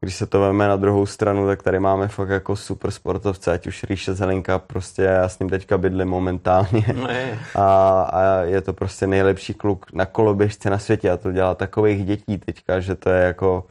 když 0.00 0.14
se 0.14 0.26
to 0.26 0.40
veme 0.40 0.68
na 0.68 0.76
druhou 0.76 1.06
stranu, 1.06 1.46
tak 1.46 1.62
tady 1.62 1.80
máme 1.80 2.08
fakt 2.08 2.28
jako 2.28 2.56
super 2.56 2.90
sportovce, 2.90 3.52
ať 3.52 3.66
už 3.66 3.84
Ríše 3.84 4.14
Zelenka, 4.14 4.58
prostě 4.58 5.02
já 5.02 5.28
s 5.28 5.38
ním 5.38 5.48
teďka 5.48 5.78
bydlím 5.78 6.08
momentálně. 6.08 6.86
No 6.94 7.08
a, 7.54 8.02
a, 8.02 8.42
je 8.42 8.60
to 8.60 8.72
prostě 8.72 9.06
nejlepší 9.06 9.54
kluk 9.54 9.86
na 9.92 10.06
koloběžce 10.06 10.70
na 10.70 10.78
světě 10.78 11.10
a 11.10 11.16
to 11.16 11.32
dělá 11.32 11.54
takových 11.54 12.04
dětí 12.04 12.38
teďka, 12.38 12.80
že 12.80 12.94
to 12.94 13.10
je 13.10 13.24
jako, 13.24 13.64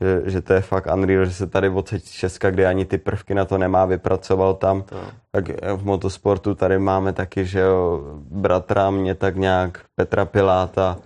že, 0.00 0.30
že 0.30 0.40
to 0.40 0.52
je 0.52 0.60
fakt 0.60 0.88
unreal, 0.94 1.24
že 1.24 1.32
se 1.32 1.46
tady 1.46 1.68
odsaď 1.68 2.02
Česka, 2.02 2.50
kde 2.50 2.66
ani 2.66 2.84
ty 2.84 2.98
prvky 2.98 3.34
na 3.34 3.44
to 3.44 3.58
nemá, 3.58 3.84
vypracoval 3.84 4.54
tam, 4.54 4.82
to. 4.82 4.96
tak 5.32 5.44
v 5.76 5.84
motosportu 5.84 6.54
tady 6.54 6.78
máme 6.78 7.12
taky, 7.12 7.46
že 7.46 7.60
jo, 7.60 8.00
bratra 8.30 8.90
mě 8.90 9.14
tak 9.14 9.36
nějak, 9.36 9.80
Petra 9.96 10.24
Piláta, 10.24 10.96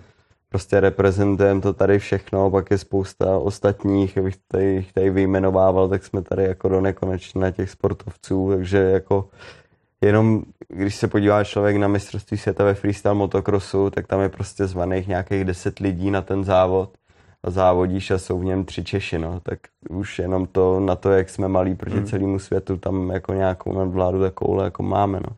prostě 0.55 0.79
reprezentujeme 0.79 1.61
to 1.61 1.73
tady 1.73 1.99
všechno, 1.99 2.51
pak 2.51 2.71
je 2.71 2.77
spousta 2.77 3.37
ostatních, 3.37 4.17
abych 4.17 4.35
tady, 4.47 4.85
tady 4.93 5.09
vyjmenovával, 5.09 5.89
tak 5.89 6.05
jsme 6.05 6.21
tady 6.21 6.43
jako 6.43 6.69
do 6.69 6.81
nekonečna 6.81 7.51
těch 7.51 7.69
sportovců, 7.69 8.49
takže 8.55 8.77
jako 8.77 9.29
jenom 10.01 10.43
když 10.67 10.95
se 10.95 11.07
podívá 11.07 11.43
člověk 11.43 11.77
na 11.77 11.87
mistrovství 11.87 12.37
světa 12.37 12.63
ve 12.63 12.73
freestyle 12.73 13.13
motocrossu, 13.13 13.89
tak 13.89 14.07
tam 14.07 14.21
je 14.21 14.29
prostě 14.29 14.67
zvaných 14.67 15.07
nějakých 15.07 15.45
deset 15.45 15.79
lidí 15.79 16.11
na 16.11 16.21
ten 16.21 16.43
závod 16.43 16.89
a 17.43 17.49
závodíš 17.49 18.11
a 18.11 18.17
jsou 18.17 18.39
v 18.39 18.45
něm 18.45 18.65
tři 18.65 18.83
Češi, 18.83 19.19
no, 19.19 19.39
tak 19.39 19.59
už 19.89 20.19
jenom 20.19 20.47
to 20.47 20.79
na 20.79 20.95
to, 20.95 21.11
jak 21.11 21.29
jsme 21.29 21.47
malí 21.47 21.75
proti 21.75 21.97
hmm. 21.97 22.05
celému 22.05 22.39
světu, 22.39 22.77
tam 22.77 23.09
jako 23.09 23.33
nějakou 23.33 23.73
nadvládu 23.73 24.21
takovou 24.21 24.61
jako 24.61 24.83
máme, 24.83 25.19
no. 25.19 25.35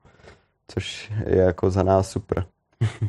Což 0.67 1.11
je 1.25 1.37
jako 1.37 1.69
za 1.69 1.83
nás 1.83 2.09
super. 2.09 2.45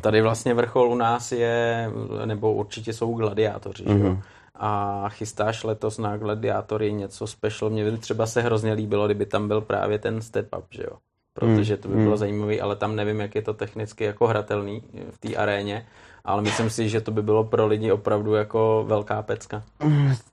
Tady 0.01 0.21
vlastně 0.21 0.53
vrchol 0.53 0.91
u 0.91 0.95
nás 0.95 1.31
je, 1.31 1.91
nebo 2.25 2.53
určitě 2.53 2.93
jsou 2.93 3.13
gladiátoři, 3.13 3.85
mm-hmm. 3.85 3.97
že? 3.97 4.03
Mhm. 4.03 4.21
A 4.61 5.05
chystáš 5.09 5.63
letos 5.63 5.97
na 5.97 6.17
gladiátory 6.17 6.93
něco 6.93 7.27
special. 7.27 7.69
Mně 7.69 7.91
by 7.91 7.97
třeba 7.97 8.25
se 8.25 8.41
hrozně 8.41 8.73
líbilo, 8.73 9.05
kdyby 9.05 9.25
tam 9.25 9.47
byl 9.47 9.61
právě 9.61 9.99
ten 9.99 10.21
step 10.21 10.55
up, 10.57 10.65
že 10.71 10.83
jo? 10.83 10.97
Protože 11.33 11.77
to 11.77 11.87
by 11.87 11.95
bylo 11.95 12.11
mm. 12.11 12.17
zajímavé, 12.17 12.59
ale 12.59 12.75
tam 12.75 12.95
nevím, 12.95 13.19
jak 13.19 13.35
je 13.35 13.41
to 13.41 13.53
technicky 13.53 14.03
jako 14.03 14.27
hratelný 14.27 14.83
v 15.11 15.17
té 15.17 15.35
aréně, 15.35 15.85
ale 16.25 16.41
myslím 16.41 16.69
si, 16.69 16.89
že 16.89 17.01
to 17.01 17.11
by 17.11 17.21
bylo 17.21 17.43
pro 17.43 17.67
lidi 17.67 17.91
opravdu 17.91 18.33
jako 18.33 18.85
velká 18.87 19.21
pecka. 19.21 19.63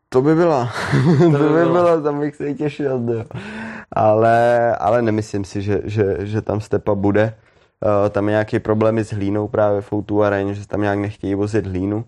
To 0.08 0.22
by 0.22 0.34
byla. 0.34 0.72
To, 1.18 1.30
by, 1.30 1.38
to 1.38 1.52
by 1.52 1.64
byla, 1.64 2.00
tam 2.00 2.20
bych 2.20 2.36
se 2.36 2.54
těšil. 2.54 3.02
Jo. 3.12 3.24
Ale, 3.92 4.76
ale 4.76 5.02
nemyslím 5.02 5.44
si, 5.44 5.62
že, 5.62 5.80
že, 5.84 6.16
že 6.20 6.42
tam 6.42 6.60
stepa 6.60 6.94
bude. 6.94 7.34
Uh, 7.86 8.08
tam 8.10 8.28
je 8.28 8.32
nějaký 8.32 8.58
problémy 8.58 9.04
s 9.04 9.12
hlínou 9.12 9.48
právě 9.48 9.80
v 9.80 9.92
Outu 9.92 10.22
aréně, 10.22 10.54
že 10.54 10.66
tam 10.66 10.80
nějak 10.80 10.98
nechtějí 10.98 11.34
vozit 11.34 11.66
hlínu. 11.66 11.96
Uh, 11.96 12.02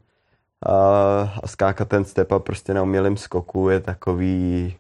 a 1.43 1.47
skákat 1.47 1.89
ten 1.89 2.05
step 2.05 2.33
up 2.33 2.45
prostě 2.45 2.75
na 2.75 2.83
umělém 2.83 3.17
skoku 3.17 3.69
je 3.69 3.81
takový, 3.81 4.77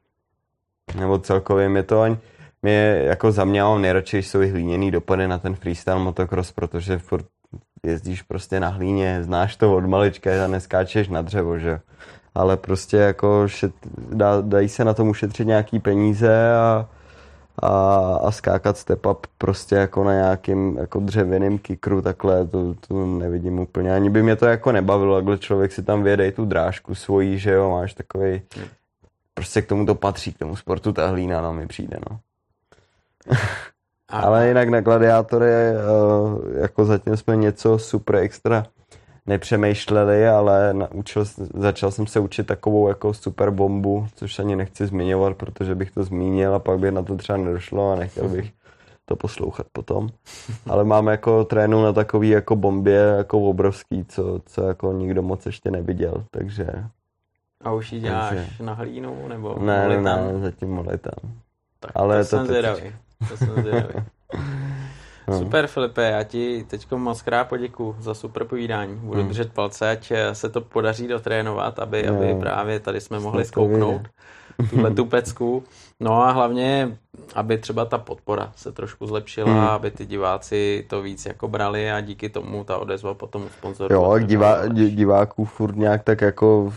nebo 0.99 1.19
celkově 1.19 1.71
je 1.77 1.83
to 1.83 2.01
ani, 2.01 2.19
mě 2.63 3.03
jako 3.05 3.33
za 3.33 3.45
mě 3.45 3.63
mám 3.63 3.83
nejradši, 3.83 4.23
jsou 4.23 4.39
hlíněný 4.39 4.91
dopady 4.91 5.29
na 5.29 5.39
ten 5.39 5.55
freestyle 5.55 5.99
motocross, 5.99 6.53
protože 6.53 6.99
furt 6.99 7.27
jezdíš 7.83 8.23
prostě 8.23 8.61
na 8.61 8.69
hlíně, 8.69 9.19
znáš 9.23 9.57
to 9.57 9.77
od 9.77 9.87
malička 9.87 10.45
a 10.45 10.47
neskáčeš 10.47 11.09
na 11.09 11.23
dřevo, 11.23 11.59
že 11.59 11.81
Ale 12.35 12.57
prostě 12.57 12.97
jako 12.97 13.49
šet, 13.49 13.73
dá, 14.13 14.41
dají 14.41 14.69
se 14.69 14.85
na 14.85 14.95
tom 14.95 15.09
ušetřit 15.09 15.47
nějaký 15.47 15.79
peníze 15.79 16.55
a 16.55 16.89
a, 17.63 18.15
a 18.23 18.31
skákat 18.31 18.77
step 18.77 19.07
up 19.07 19.27
prostě 19.39 19.75
jako 19.75 20.05
na 20.05 20.13
nějakým 20.13 20.77
jako 20.79 21.01
dřevěným 21.01 21.59
kikru 21.59 22.03
takhle, 22.03 22.47
to, 22.47 22.75
to 22.89 23.07
nevidím 23.07 23.59
úplně. 23.59 23.95
Ani 23.95 24.11
by 24.11 24.23
mě 24.23 24.37
to 24.37 24.47
jako 24.47 24.73
nebavilo, 24.73 25.17
takhle 25.17 25.39
člověk 25.39 25.73
si 25.73 25.83
tam 25.83 26.03
vědej 26.03 26.33
tu 26.33 26.45
drážku 26.45 26.95
svojí, 26.95 27.39
že 27.39 27.51
jo, 27.53 27.71
máš 27.71 27.95
takový 27.95 28.43
prostě 29.35 29.63
k 29.63 29.67
tomu 29.67 29.87
to 29.87 29.95
patří, 29.95 30.33
k 30.33 30.39
tomu 30.39 30.57
sportu 30.57 30.93
ta 30.93 31.07
hlína, 31.07 31.41
no, 31.41 31.55
mi 31.55 31.67
přijde, 31.67 31.99
no. 32.11 32.21
Ale 34.09 34.49
jinak 34.49 34.69
na 34.69 34.81
gladiátory 34.81 35.51
eh, 35.51 36.61
jako 36.61 36.85
zatím 36.85 37.17
jsme 37.17 37.37
něco 37.37 37.79
super 37.79 38.17
extra 38.17 38.67
nepřemýšleli, 39.29 40.29
ale 40.29 40.75
naučil, 40.75 41.25
začal 41.55 41.91
jsem 41.91 42.07
se 42.07 42.21
učit 42.21 42.47
takovou 42.47 42.89
jako 42.89 43.15
super 43.15 43.51
bombu, 43.51 44.07
což 44.15 44.39
ani 44.39 44.57
nechci 44.57 44.87
zmiňovat, 44.87 45.37
protože 45.37 45.75
bych 45.75 45.91
to 45.91 46.05
zmínil 46.05 46.55
a 46.55 46.59
pak 46.59 46.79
by 46.79 46.93
na 46.93 47.03
to 47.03 47.17
třeba 47.17 47.39
nedošlo 47.39 47.93
a 47.93 47.97
nechtěl 47.97 48.29
bych 48.37 48.53
to 49.05 49.17
poslouchat 49.17 49.67
potom. 49.73 50.09
Ale 50.67 50.85
máme 50.85 51.13
jako 51.13 51.45
trénu 51.45 51.83
na 51.83 51.93
takový 51.93 52.29
jako 52.29 52.57
bombě 52.57 52.99
jako 53.17 53.41
obrovský, 53.41 54.05
co, 54.05 54.41
co 54.47 54.63
jako 54.63 54.93
nikdo 54.93 55.23
moc 55.23 55.47
ještě 55.47 55.71
neviděl, 55.71 56.25
takže... 56.31 56.67
A 57.61 57.73
už 57.73 57.93
ji 57.93 58.01
děláš 58.01 58.29
takže... 58.29 58.65
na 58.65 58.73
hlínu 58.73 59.29
nebo 59.29 59.59
Ne, 59.59 59.89
ne, 59.89 60.01
ne, 60.03 60.41
zatím 60.41 60.71
molitám. 60.71 61.33
Tak 61.81 61.91
Ale 61.95 62.17
to, 62.17 62.23
to 62.23 62.25
jsem 62.25 62.47
zvědavý. 62.47 62.93
To 63.29 63.37
jsem 63.37 63.49
zvědavý. 63.49 63.95
No. 65.29 65.39
Super, 65.39 65.67
Filipe, 65.67 66.11
já 66.11 66.23
ti 66.23 66.65
teď 66.69 66.93
moc 66.93 67.23
krát 67.23 67.49
poděkuji 67.49 67.95
za 67.99 68.15
super 68.15 68.45
povídání. 68.45 68.97
Budu 68.97 69.21
hmm. 69.21 69.29
držet 69.29 69.53
palce, 69.53 69.91
ať 69.91 70.13
se 70.33 70.49
to 70.49 70.61
podaří 70.61 71.09
dotrénovat, 71.09 71.79
aby, 71.79 72.03
no. 72.07 72.17
aby 72.17 72.35
právě 72.35 72.81
tady 72.81 73.01
jsme 73.01 73.21
mohli 73.21 73.45
zkouknout 73.45 74.09
tuhle 74.71 74.91
tu 74.91 75.05
pecku. 75.05 75.65
No 76.01 76.23
a 76.23 76.31
hlavně, 76.31 76.99
aby 77.35 77.59
třeba 77.59 77.85
ta 77.85 77.99
podpora 77.99 78.53
se 78.57 78.73
trošku 78.73 79.07
zlepšila, 79.07 79.53
hmm. 79.53 79.61
aby 79.61 79.91
ty 79.91 80.07
diváci 80.07 80.85
to 80.89 81.03
víc 81.03 81.27
jako 81.27 81.49
brali 81.49 81.93
a 81.93 82.01
díky 82.01 82.29
tomu 82.29 82.65
ta 82.65 82.79
odezva 82.79 83.15
potom 83.15 83.49
sponzorů. 83.59 83.95
Jo, 83.95 84.11
a 84.11 84.19
divá, 84.19 84.67
diváků 84.69 85.45
furt 85.45 85.77
nějak 85.77 86.03
tak 86.03 86.21
jako, 86.21 86.73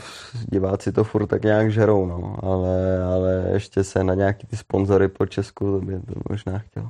diváci 0.51 0.91
to 0.91 1.03
furt 1.03 1.27
tak 1.27 1.43
nějak 1.43 1.71
žerou, 1.71 2.05
no, 2.05 2.35
ale, 2.43 3.03
ale 3.03 3.45
ještě 3.53 3.83
se 3.83 4.03
na 4.03 4.13
nějaký 4.13 4.47
ty 4.47 4.57
sponzory 4.57 5.07
po 5.07 5.25
Česku, 5.25 5.79
to 5.79 5.85
by 5.85 5.93
to 5.93 6.13
možná 6.29 6.59
chtěl. 6.59 6.89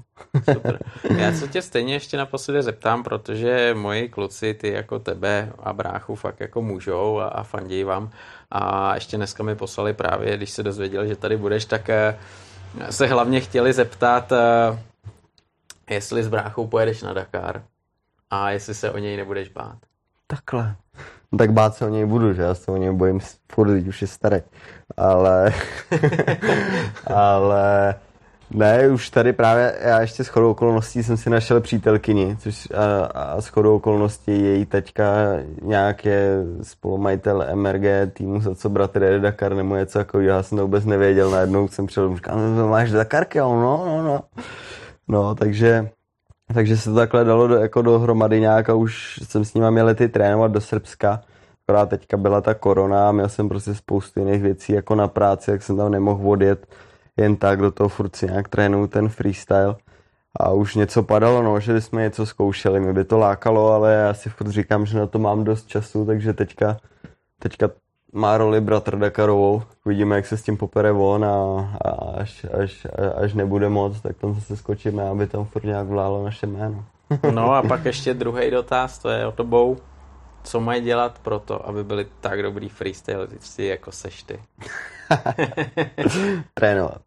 Super. 0.54 0.80
Já 1.18 1.34
se 1.34 1.48
tě 1.48 1.62
stejně 1.62 1.94
ještě 1.94 2.18
naposledy 2.18 2.64
zeptám, 2.64 3.04
protože 3.04 3.76
moji 3.78 4.10
kluci, 4.10 4.54
ty 4.54 4.72
jako 4.72 5.00
tebe 5.00 5.52
a 5.60 5.74
bráchu 5.74 6.16
fakt 6.16 6.40
jako 6.40 6.62
můžou 6.62 7.20
a, 7.20 7.28
a 7.28 7.44
fandí 7.44 7.84
vám. 7.84 8.10
A 8.52 8.96
ještě 8.96 9.18
dneska 9.18 9.44
mi 9.44 9.56
poslali 9.56 9.94
právě, 9.94 10.38
když 10.38 10.50
se 10.50 10.64
dozvěděli, 10.64 11.08
že 11.08 11.16
tady 11.16 11.38
budeš, 11.38 11.66
tak 11.66 11.90
eh, 11.90 12.18
se 12.90 13.08
hlavně 13.08 13.42
chtěli 13.42 13.74
zeptat, 13.74 14.32
eh, 14.32 14.80
jestli 15.90 16.24
s 16.24 16.28
bráchou 16.28 16.68
pojedeš 16.68 17.02
na 17.02 17.14
Dakar 17.14 17.64
a 18.30 18.52
jestli 18.52 18.74
se 18.74 18.92
o 18.92 18.98
něj 18.98 19.18
nebudeš 19.18 19.50
bát. 19.50 19.78
Takhle. 20.28 20.76
No 21.32 21.38
tak 21.38 21.52
bát 21.52 21.76
se 21.76 21.86
o 21.86 21.90
něj 21.90 22.06
budu, 22.06 22.34
že 22.34 22.42
já 22.42 22.56
se 22.56 22.72
o 22.72 22.78
něj 22.78 22.92
bojím 22.92 23.20
furt, 23.52 23.88
už 23.88 24.02
je 24.02 24.08
starý. 24.08 24.42
Ale, 24.98 25.54
ale 27.08 27.96
ne, 28.54 28.90
už 28.90 29.10
tady 29.10 29.34
právě, 29.34 29.76
já 29.82 30.02
ještě 30.02 30.24
s 30.24 30.28
chodou 30.28 30.52
okolností 30.52 31.04
jsem 31.04 31.18
si 31.18 31.30
našel 31.30 31.62
přítelkyni, 31.62 32.38
což 32.40 32.68
a, 32.72 33.06
a 33.06 33.42
s 33.42 33.48
chodou 33.48 33.76
okolností 33.76 34.44
její 34.44 34.66
teďka 34.66 35.04
nějak 35.62 36.06
je 36.06 36.44
spolumajitel 36.62 37.46
MRG 37.54 38.14
týmu, 38.14 38.42
za 38.42 38.56
co 38.56 38.70
bratr 38.70 39.04
jede 39.04 39.20
Dakar 39.20 39.54
nebo 39.56 39.76
něco 39.76 40.00
jako 40.00 40.20
já 40.20 40.44
jsem 40.44 40.58
to 40.58 40.62
vůbec 40.62 40.86
nevěděl, 40.86 41.32
najednou 41.32 41.68
jsem 41.68 41.88
přišel, 41.88 42.16
říkám, 42.16 42.56
no, 42.56 42.68
máš 42.68 42.92
Dakarky, 42.92 43.40
no, 43.40 43.58
no, 43.86 44.04
no. 44.04 44.20
No, 45.08 45.36
takže, 45.36 45.90
takže 46.54 46.78
se 46.78 46.90
to 46.90 46.96
takhle 46.96 47.24
dalo 47.24 47.48
do, 47.48 47.56
jako 47.56 47.82
dohromady 47.82 48.40
nějak 48.40 48.70
a 48.70 48.74
už 48.74 49.20
jsem 49.24 49.46
s 49.46 49.54
ním 49.54 49.72
měl 49.72 49.86
lety 49.86 50.08
trénovat 50.08 50.52
do 50.52 50.62
Srbska, 50.62 51.22
akorát 51.64 51.90
teďka 51.90 52.18
byla 52.18 52.42
ta 52.42 52.54
korona 52.54 53.12
měl 53.12 53.30
jsem 53.30 53.50
prostě 53.50 53.76
spoustu 53.76 54.20
jiných 54.20 54.42
věcí 54.42 54.74
jako 54.74 54.96
na 54.96 55.08
práci, 55.08 55.52
jak 55.52 55.64
jsem 55.64 55.78
tam 55.78 55.92
nemohl 55.92 56.30
odjet 56.30 56.68
jen 57.22 57.36
tak 57.36 57.62
do 57.62 57.72
toho 57.72 57.90
furt 57.90 58.16
si 58.16 58.26
nějak 58.26 58.48
trénuju 58.48 58.88
ten 58.88 59.10
freestyle 59.10 59.76
a 60.40 60.52
už 60.52 60.76
něco 60.76 61.04
padalo, 61.04 61.44
no, 61.44 61.60
že 61.60 61.82
jsme 61.82 62.02
něco 62.02 62.26
zkoušeli, 62.26 62.80
mě 62.80 62.94
by 62.94 63.04
to 63.04 63.18
lákalo, 63.18 63.72
ale 63.72 63.94
já 63.94 64.14
si 64.14 64.30
furt 64.30 64.50
říkám, 64.50 64.86
že 64.86 65.00
na 65.00 65.08
to 65.08 65.20
mám 65.20 65.44
dost 65.44 65.68
času, 65.68 66.06
takže 66.06 66.34
teďka, 66.34 66.78
teďka 67.40 67.70
má 68.14 68.38
roli 68.38 68.62
bratr 68.62 68.98
Dakarovou, 68.98 69.64
vidíme, 69.86 70.16
jak 70.16 70.26
se 70.26 70.38
s 70.38 70.44
tím 70.44 70.58
popere 70.58 70.92
on 70.92 71.26
a, 71.26 71.36
a 71.86 71.90
až, 72.18 72.46
až, 72.64 72.88
až 73.16 73.34
nebude 73.34 73.70
moc, 73.70 74.02
tak 74.02 74.18
tam 74.18 74.34
zase 74.34 74.58
skočíme, 74.58 75.10
aby 75.10 75.28
tam 75.28 75.46
furt 75.46 75.64
nějak 75.64 75.88
vlálo 75.88 76.24
naše 76.24 76.48
jméno. 76.48 76.86
no 77.32 77.54
a 77.54 77.62
pak 77.64 77.86
ještě 77.86 78.14
druhý 78.14 78.52
dotaz, 78.52 79.00
to 79.00 79.10
je 79.10 79.28
o 79.28 79.32
tobou. 79.32 79.78
Co 80.44 80.60
mají 80.60 80.82
dělat 80.82 81.20
pro 81.20 81.40
to, 81.40 81.68
aby 81.68 81.84
byli 81.84 82.08
tak 82.22 82.44
dobrý 82.44 82.70
freestylisti, 82.70 83.66
jako 83.66 83.92
seš 83.92 84.24
ty? 84.24 84.40
Trénovat. 86.54 87.02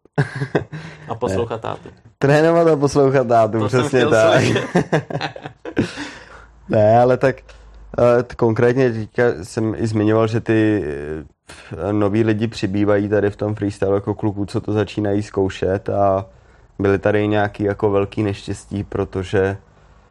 A 1.07 1.15
poslouchat 1.15 1.61
tátu. 1.61 1.89
Trénovat 2.17 2.67
a 2.67 2.75
poslouchat 2.75 3.27
tátu, 3.27 3.59
to 3.59 3.67
přesně 3.67 4.05
tak. 4.05 4.43
ne, 6.69 6.99
ale 6.99 7.17
tak 7.17 7.35
uh, 7.97 8.05
konkrétně 8.37 8.91
teďka 8.91 9.23
jsem 9.43 9.75
i 9.77 9.87
zmiňoval, 9.87 10.27
že 10.27 10.41
ty 10.41 10.83
uh, 11.73 11.91
noví 11.91 12.23
lidi 12.23 12.47
přibývají 12.47 13.09
tady 13.09 13.29
v 13.29 13.35
tom 13.35 13.55
freestyle 13.55 13.95
jako 13.95 14.13
kluků, 14.13 14.45
co 14.45 14.61
to 14.61 14.73
začínají 14.73 15.23
zkoušet 15.23 15.89
a 15.89 16.25
byly 16.79 16.99
tady 16.99 17.27
nějaký 17.27 17.63
jako 17.63 17.89
velký 17.89 18.23
neštěstí, 18.23 18.83
protože 18.83 19.57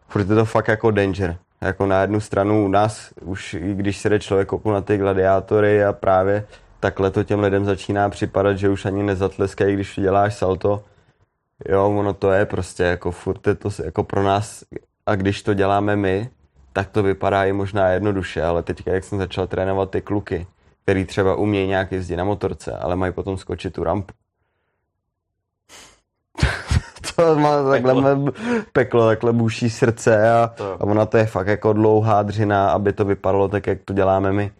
furt 0.08 0.30
je 0.30 0.36
to 0.36 0.44
fakt 0.44 0.68
jako 0.68 0.90
danger. 0.90 1.36
Jako 1.60 1.86
na 1.86 2.00
jednu 2.00 2.20
stranu 2.20 2.64
u 2.64 2.68
nás, 2.68 3.10
už 3.22 3.54
i 3.54 3.74
když 3.74 3.98
se 3.98 4.08
jde 4.08 4.18
člověk 4.18 4.64
na 4.64 4.80
ty 4.80 4.96
gladiátory 4.96 5.84
a 5.84 5.92
právě 5.92 6.44
takhle 6.84 7.10
to 7.10 7.24
těm 7.24 7.40
lidem 7.40 7.64
začíná 7.64 8.08
připadat, 8.08 8.58
že 8.58 8.68
už 8.68 8.84
ani 8.84 9.02
nezatleskají, 9.02 9.74
když 9.74 10.00
děláš 10.00 10.34
salto. 10.34 10.84
Jo, 11.68 11.90
ono 11.98 12.14
to 12.14 12.32
je 12.32 12.46
prostě 12.46 12.82
jako 12.82 13.10
furt 13.10 13.46
je 13.46 13.54
to 13.54 13.68
jako 13.84 14.04
pro 14.04 14.22
nás 14.22 14.64
a 15.06 15.14
když 15.14 15.42
to 15.42 15.54
děláme 15.54 15.96
my, 15.96 16.30
tak 16.72 16.88
to 16.88 17.02
vypadá 17.02 17.44
i 17.44 17.52
možná 17.52 17.88
jednoduše, 17.88 18.42
ale 18.42 18.62
teďka, 18.62 18.92
jak 18.92 19.04
jsem 19.04 19.18
začal 19.18 19.46
trénovat 19.46 19.90
ty 19.90 20.00
kluky, 20.00 20.46
který 20.82 21.04
třeba 21.04 21.34
umějí 21.34 21.68
nějak 21.68 21.92
jezdit 21.92 22.16
na 22.16 22.24
motorce, 22.24 22.72
ale 22.72 22.96
mají 22.96 23.12
potom 23.12 23.38
skočit 23.38 23.74
tu 23.74 23.84
rampu. 23.84 24.14
to 27.16 27.36
má 27.36 27.70
takhle 27.70 27.94
peklo, 27.94 28.32
peklo 28.72 29.06
takhle 29.06 29.32
buší 29.32 29.70
srdce 29.70 30.32
a, 30.32 30.50
a 30.80 30.84
ona 30.84 31.06
to 31.06 31.16
je 31.16 31.26
fakt 31.26 31.46
jako 31.46 31.72
dlouhá 31.72 32.22
dřina, 32.22 32.70
aby 32.70 32.92
to 32.92 33.04
vypadalo 33.04 33.48
tak, 33.48 33.66
jak 33.66 33.78
to 33.84 33.92
děláme 33.92 34.32
my 34.32 34.52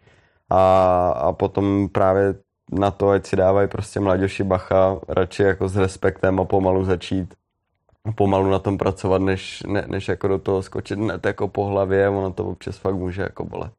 a, 0.50 1.08
a 1.08 1.32
potom 1.32 1.88
právě 1.88 2.34
na 2.72 2.90
to, 2.90 3.10
ať 3.10 3.26
si 3.26 3.36
dávají 3.36 3.68
prostě 3.68 4.00
mladěši 4.00 4.44
bacha, 4.44 4.96
radši 5.08 5.42
jako 5.42 5.68
s 5.68 5.76
respektem 5.76 6.40
a 6.40 6.44
pomalu 6.44 6.84
začít 6.84 7.34
pomalu 8.14 8.50
na 8.50 8.58
tom 8.58 8.78
pracovat, 8.78 9.22
než, 9.22 9.62
ne, 9.66 9.84
než 9.86 10.08
jako 10.08 10.28
do 10.28 10.38
toho 10.38 10.62
skočit 10.62 10.98
hned 10.98 11.26
jako 11.26 11.48
po 11.48 11.64
hlavě, 11.64 12.08
ono 12.08 12.32
to 12.32 12.44
občas 12.44 12.76
fakt 12.76 12.94
může 12.94 13.22
jako 13.22 13.44
bolet. 13.44 13.72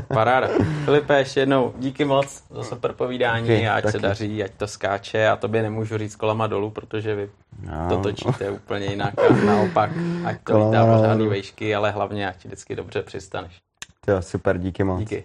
Paráda. 0.14 0.48
Filipe, 0.84 1.18
ještě 1.18 1.40
jednou 1.40 1.74
díky 1.78 2.04
moc 2.04 2.44
za 2.50 2.62
super 2.62 2.92
povídání 2.92 3.44
okay, 3.44 3.68
ať 3.68 3.82
taky. 3.82 3.92
se 3.92 3.98
daří, 3.98 4.44
ať 4.44 4.50
to 4.50 4.66
skáče. 4.66 5.28
A 5.28 5.36
tobě 5.36 5.62
nemůžu 5.62 5.98
říct 5.98 6.16
kolama 6.16 6.46
dolů, 6.46 6.70
protože 6.70 7.14
vy 7.14 7.30
no. 7.62 7.88
to 7.88 7.98
točíte 7.98 8.50
úplně 8.50 8.86
jinak 8.86 9.14
a 9.18 9.46
naopak, 9.46 9.90
ať 10.24 10.36
to 10.44 10.66
lítá 10.66 10.86
pořádný 10.86 11.28
vejšky, 11.28 11.74
ale 11.74 11.90
hlavně 11.90 12.28
ať 12.28 12.36
ti 12.36 12.48
vždycky 12.48 12.76
dobře 12.76 13.02
přistaneš. 13.02 13.60
Jo, 14.08 14.22
super, 14.22 14.58
díky 14.58 14.84
moc. 14.84 14.98
Díky. 15.00 15.24